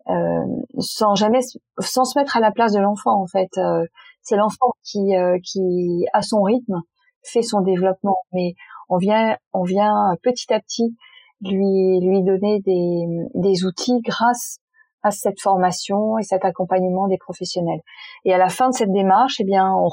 euh, 0.09 0.43
sans 0.79 1.15
jamais 1.15 1.39
sans 1.79 2.03
se 2.03 2.19
mettre 2.19 2.35
à 2.35 2.41
la 2.41 2.51
place 2.51 2.73
de 2.73 2.79
l'enfant 2.79 3.21
en 3.21 3.27
fait. 3.27 3.49
Euh, 3.57 3.85
c'est 4.21 4.35
l'enfant 4.35 4.73
qui 4.83 5.15
euh, 5.15 5.37
qui 5.43 6.05
à 6.11 6.21
son 6.21 6.41
rythme 6.41 6.81
fait 7.23 7.41
son 7.41 7.61
développement. 7.61 8.17
Mais 8.33 8.53
on 8.89 8.97
vient 8.97 9.37
on 9.53 9.63
vient 9.63 10.15
petit 10.21 10.53
à 10.53 10.59
petit 10.59 10.95
lui 11.41 11.99
lui 12.01 12.23
donner 12.23 12.59
des 12.65 13.05
des 13.33 13.65
outils 13.65 14.01
grâce 14.01 14.57
à 15.03 15.11
cette 15.11 15.39
formation 15.41 16.17
et 16.17 16.23
cet 16.23 16.43
accompagnement 16.43 17.07
des 17.07 17.17
professionnels. 17.17 17.81
Et 18.25 18.33
à 18.33 18.37
la 18.37 18.49
fin 18.49 18.69
de 18.69 18.73
cette 18.73 18.91
démarche 18.91 19.37
eh 19.39 19.45
bien 19.45 19.71
on 19.73 19.87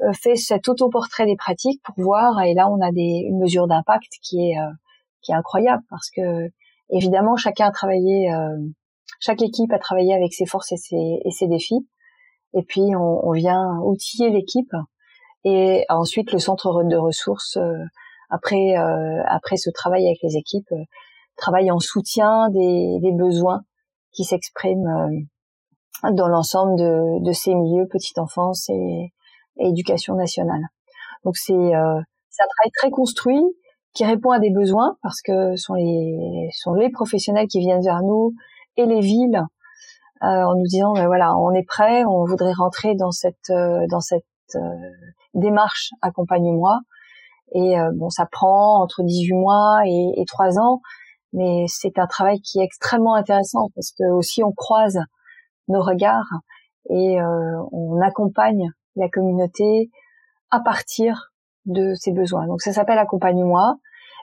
refait 0.00 0.36
cet 0.36 0.68
autoportrait 0.68 1.26
des 1.26 1.36
pratiques 1.36 1.82
pour 1.82 1.94
voir 1.96 2.40
et 2.42 2.54
là 2.54 2.68
on 2.68 2.80
a 2.80 2.92
des 2.92 3.24
une 3.28 3.38
mesure 3.38 3.66
d'impact 3.66 4.12
qui 4.22 4.50
est 4.50 4.56
qui 5.22 5.32
est 5.32 5.34
incroyable 5.34 5.82
parce 5.90 6.10
que 6.10 6.50
évidemment 6.90 7.36
chacun 7.36 7.66
a 7.66 7.72
travaillé 7.72 8.30
chaque 9.20 9.42
équipe 9.42 9.72
a 9.72 9.78
travaillé 9.78 10.14
avec 10.14 10.32
ses 10.32 10.46
forces 10.46 10.72
et 10.72 10.76
ses, 10.76 11.20
et 11.24 11.30
ses 11.30 11.48
défis. 11.48 11.86
Et 12.54 12.62
puis 12.62 12.94
on, 12.96 13.26
on 13.26 13.32
vient 13.32 13.78
outiller 13.82 14.30
l'équipe 14.30 14.72
et 15.44 15.84
ensuite 15.88 16.32
le 16.32 16.38
centre 16.38 16.82
de 16.84 16.96
ressources 16.96 17.56
euh, 17.56 17.84
après 18.30 18.76
euh, 18.76 19.22
après 19.26 19.56
ce 19.56 19.70
travail 19.70 20.06
avec 20.06 20.18
les 20.22 20.36
équipes 20.36 20.72
euh, 20.72 20.84
travaille 21.36 21.70
en 21.70 21.78
soutien 21.78 22.48
des, 22.50 22.98
des 23.00 23.12
besoins 23.12 23.62
qui 24.12 24.24
s'expriment 24.24 25.28
dans 26.02 26.26
l'ensemble 26.26 26.76
de, 26.76 27.24
de, 27.24 27.32
ces 27.32 27.54
milieux 27.54 27.86
petite 27.86 28.18
enfance 28.18 28.68
et, 28.70 29.12
éducation 29.58 30.14
nationale. 30.14 30.62
Donc 31.24 31.36
c'est 31.36 31.52
euh, 31.52 32.00
un 32.40 32.46
travail 32.56 32.70
très 32.76 32.90
construit 32.90 33.42
qui 33.94 34.04
répond 34.04 34.30
à 34.30 34.38
des 34.38 34.50
besoins 34.50 34.96
parce 35.02 35.20
que 35.22 35.56
sont 35.56 35.74
les 35.74 36.50
sont 36.52 36.74
les 36.74 36.90
professionnels 36.90 37.48
qui 37.48 37.58
viennent 37.60 37.82
vers 37.82 38.02
nous 38.02 38.34
et 38.76 38.86
les 38.86 39.00
villes 39.00 39.42
euh, 40.22 40.26
en 40.26 40.54
nous 40.54 40.66
disant 40.66 40.92
ben 40.92 41.06
voilà 41.06 41.36
on 41.36 41.52
est 41.52 41.66
prêt 41.66 42.04
on 42.04 42.24
voudrait 42.24 42.52
rentrer 42.52 42.94
dans 42.94 43.10
cette 43.10 43.50
euh, 43.50 43.86
dans 43.90 44.00
cette 44.00 44.24
euh, 44.54 44.60
démarche 45.34 45.90
accompagne-moi 46.02 46.80
et 47.54 47.76
bon 47.94 48.10
ça 48.10 48.26
prend 48.30 48.82
entre 48.82 49.02
18 49.02 49.32
mois 49.32 49.80
et, 49.86 50.20
et 50.20 50.24
3 50.26 50.58
ans 50.58 50.80
mais 51.32 51.64
c'est 51.66 51.98
un 51.98 52.06
travail 52.06 52.40
qui 52.42 52.60
est 52.60 52.64
extrêmement 52.64 53.14
intéressant 53.14 53.70
parce 53.74 53.92
que 53.92 54.04
aussi 54.12 54.44
on 54.44 54.52
croise 54.52 54.98
nos 55.68 55.80
regards 55.80 56.28
et 56.90 57.16
on 57.72 58.00
accompagne 58.02 58.68
la 59.00 59.08
communauté 59.08 59.90
à 60.50 60.60
partir 60.60 61.32
de 61.66 61.94
ses 61.94 62.12
besoins. 62.12 62.46
Donc 62.46 62.62
ça 62.62 62.72
s'appelle 62.72 62.98
Accompagne-moi. 62.98 63.76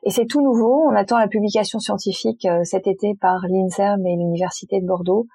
Et 0.03 0.11
c'est 0.11 0.25
tout 0.25 0.41
nouveau. 0.41 0.83
On 0.87 0.95
attend 0.95 1.17
la 1.17 1.27
publication 1.27 1.79
scientifique 1.79 2.45
euh, 2.45 2.63
cet 2.63 2.85
été 2.87 3.15
par 3.19 3.41
l'INSERM 3.47 4.05
et 4.05 4.15
l'Université 4.15 4.79
de 4.79 4.85
Bordeaux. 4.85 5.27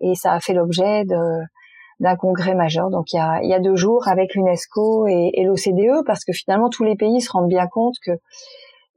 Et 0.00 0.14
ça 0.14 0.32
a 0.32 0.40
fait 0.40 0.54
l'objet 0.54 1.04
d'un 1.04 2.16
congrès 2.16 2.54
majeur. 2.54 2.90
Donc 2.90 3.12
il 3.12 3.16
y 3.16 3.20
a, 3.20 3.40
il 3.42 3.50
y 3.50 3.54
a 3.54 3.60
deux 3.60 3.76
jours 3.76 4.08
avec 4.08 4.34
l'UNESCO 4.34 5.06
et, 5.06 5.44
l'OCDE, 5.44 6.04
parce 6.06 6.24
que 6.24 6.32
finalement 6.32 6.70
tous 6.70 6.84
les 6.84 6.96
pays 6.96 7.20
se 7.20 7.30
rendent 7.30 7.48
bien 7.48 7.66
compte 7.66 7.94
que 8.04 8.12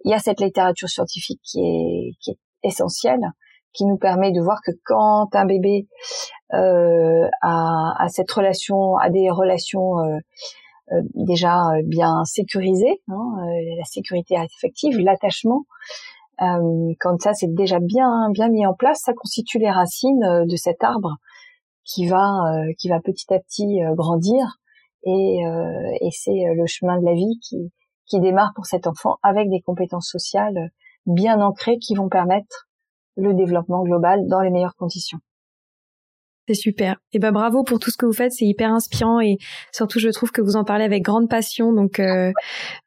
il 0.06 0.12
y 0.12 0.14
a 0.14 0.20
cette 0.20 0.40
littérature 0.40 0.90
scientifique 0.90 1.42
qui 1.44 1.60
est 1.62 2.38
essentielle, 2.64 3.32
qui 3.74 3.86
nous 3.86 3.98
permet 3.98 4.32
de 4.32 4.42
voir 4.42 4.60
que 4.66 4.72
quand 4.86 5.30
un 5.34 5.46
bébé 5.46 5.88
euh, 6.54 7.28
a, 7.42 8.04
a, 8.04 8.10
cette 8.10 8.32
relation, 8.32 8.98
a 8.98 9.10
des 9.10 9.30
relations 9.30 10.00
euh, 10.00 10.18
euh, 10.92 11.02
déjà 11.16 11.70
euh, 11.70 11.82
bien 11.86 12.26
sécurisé, 12.26 13.02
hein, 13.08 13.36
euh, 13.40 13.76
la 13.78 13.86
sécurité 13.86 14.36
affective, 14.36 15.00
l'attachement. 15.00 15.66
quand 16.40 17.22
ça 17.22 17.34
c'est 17.34 17.54
déjà 17.54 17.80
bien 17.80 18.30
bien 18.32 18.50
mis 18.50 18.66
en 18.66 18.74
place, 18.74 19.02
ça 19.06 19.14
constitue 19.14 19.60
les 19.60 19.72
racines 19.72 20.46
de 20.46 20.56
cet 20.58 20.84
arbre 20.84 21.16
qui 21.86 22.08
va 22.08 22.26
qui 22.78 22.90
va 22.90 23.00
petit 23.00 23.34
à 23.34 23.40
petit 23.40 23.80
grandir 23.96 24.58
et, 25.04 25.44
et 26.02 26.10
c'est 26.12 26.44
le 26.56 26.66
chemin 26.66 27.00
de 27.00 27.06
la 27.06 27.14
vie 27.14 27.40
qui 27.42 27.72
qui 28.08 28.20
démarre 28.20 28.52
pour 28.56 28.66
cet 28.66 28.88
enfant 28.88 29.18
avec 29.22 29.50
des 29.50 29.62
compétences 29.62 30.10
sociales 30.10 30.72
bien 31.06 31.40
ancrées 31.40 31.78
qui 31.78 31.96
vont 31.96 32.10
permettre 32.10 32.68
le 33.16 33.34
développement 33.34 33.84
global 33.84 34.28
dans 34.28 34.42
les 34.42 34.50
meilleures 34.50 34.76
conditions. 34.76 35.20
C'est 36.46 36.56
super. 36.56 36.98
Et 37.14 37.20
ben 37.20 37.32
bravo 37.32 37.64
pour 37.64 37.80
tout 37.80 37.90
ce 37.90 37.96
que 37.96 38.06
vous 38.06 38.12
faites, 38.12 38.34
c'est 38.34 38.44
hyper 38.44 38.70
inspirant 38.70 39.22
et 39.22 39.38
surtout 39.72 40.00
je 40.00 40.10
trouve 40.10 40.32
que 40.32 40.42
vous 40.42 40.58
en 40.58 40.66
parlez 40.66 40.84
avec 40.84 41.02
grande 41.02 41.30
passion. 41.30 41.72
Donc 41.72 42.02
euh, 42.02 42.34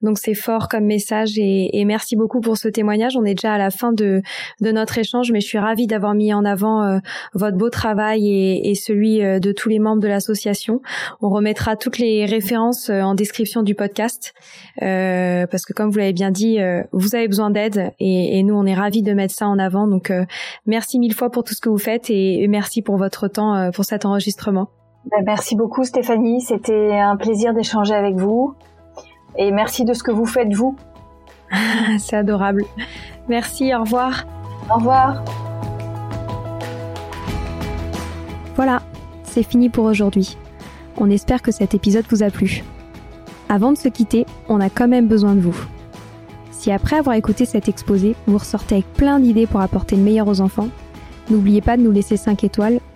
donc 0.03 0.19
c'est 0.19 0.35
fort 0.35 0.69
comme 0.69 0.85
message 0.85 1.39
et, 1.39 1.85
merci 1.87 2.17
beaucoup 2.17 2.41
pour 2.41 2.59
ce 2.59 2.69
témoignage. 2.69 3.17
On 3.17 3.25
est 3.25 3.35
déjà 3.35 3.55
à 3.55 3.59
la 3.59 3.71
fin 3.71 3.95
de 3.95 4.21
notre 4.61 4.99
échange, 4.99 5.33
mais 5.33 5.41
je 5.41 5.47
suis 5.47 5.59
ravie 5.59 5.87
d'avoir 5.87 6.13
mis 6.13 6.35
en 6.35 6.45
avant 6.45 6.83
euh, 6.83 6.99
votre 7.33 7.57
beau 7.57 7.71
travail 7.71 8.29
et, 8.29 8.71
et 8.71 8.75
celui 8.75 9.23
euh, 9.23 9.39
de 9.39 9.53
tous 9.53 9.71
les 9.71 9.79
membres 9.79 10.03
de 10.03 10.09
l'association. 10.09 10.83
On 11.23 11.31
remettra 11.31 11.77
toutes 11.77 11.97
les 11.97 12.27
références 12.27 12.91
en 12.91 13.15
description 13.15 13.63
du 13.63 13.75
podcast 13.75 14.35
parce 14.79 15.65
que 15.65 15.73
comme 15.73 15.91
vous 15.91 15.99
l'avez 15.99 16.13
bien 16.13 16.31
dit, 16.31 16.59
vous 16.93 17.15
avez 17.15 17.29
besoin 17.29 17.51
d'aide 17.51 17.93
et, 18.01 18.39
et, 18.39 18.43
nous 18.43 18.55
on 18.55 18.67
est 18.67 18.75
ravis 18.75 19.03
de 19.03 19.15
mettre 19.15 19.35
ça 19.35 19.49
en 19.49 19.59
avant. 19.59 19.87
Donc 19.87 20.13
merci 20.67 20.99
mille 20.99 21.15
fois 21.15 21.31
pour 21.31 21.43
tout 21.43 21.55
ce 21.55 21.61
que 21.61 21.71
vous 21.71 21.79
faites 21.79 22.11
et 22.11 22.47
merci 22.49 22.83
pour 22.83 22.99
votre 22.99 23.29
temps 23.29 23.46
euh, 23.55 23.71
pour 23.71 23.85
cet 23.85 24.05
enregistrement. 24.05 24.69
Ben, 25.11 25.23
merci 25.25 25.55
beaucoup 25.55 25.85
Stéphanie, 25.85 26.41
c'était 26.41 26.99
un 26.99 27.17
plaisir 27.17 27.55
d'échanger 27.55 27.95
avec 27.95 28.17
vous 28.17 28.55
et 29.37 29.53
merci 29.53 29.85
de 29.85 29.93
ce 29.93 30.03
que 30.03 30.11
vous 30.11 30.27
faites 30.27 30.53
vous. 30.53 30.77
C'est 31.99 32.17
adorable. 32.17 32.65
Merci, 33.29 33.75
au 33.75 33.81
revoir. 33.81 34.25
Au 34.71 34.75
revoir. 34.75 35.23
Voilà, 38.57 38.81
c'est 39.23 39.43
fini 39.43 39.69
pour 39.69 39.85
aujourd'hui. 39.85 40.39
On 40.97 41.11
espère 41.11 41.43
que 41.43 41.53
cet 41.53 41.75
épisode 41.75 42.07
vous 42.09 42.23
a 42.23 42.31
plu. 42.31 42.65
Avant 43.51 43.71
de 43.71 43.77
se 43.77 43.89
quitter, 43.89 44.25
on 44.49 44.61
a 44.61 44.71
quand 44.71 44.89
même 44.89 45.09
besoin 45.09 45.35
de 45.35 45.41
vous. 45.41 45.57
Si 46.51 46.73
après 46.73 46.97
avoir 46.97 47.17
écouté 47.17 47.45
cet 47.45 47.69
exposé, 47.69 48.17
vous 48.27 48.39
ressortez 48.39 48.77
avec 48.77 48.93
plein 48.95 49.21
d'idées 49.21 49.47
pour 49.47 49.61
apporter 49.61 49.95
le 49.95 50.03
meilleur 50.03 50.27
aux 50.27 50.41
enfants, 50.41 50.69
n'oubliez 51.29 51.61
pas 51.61 51.77
de 51.77 51.83
nous 51.83 51.93
laisser 51.93 52.17
5 52.17 52.45
étoiles 52.45 52.81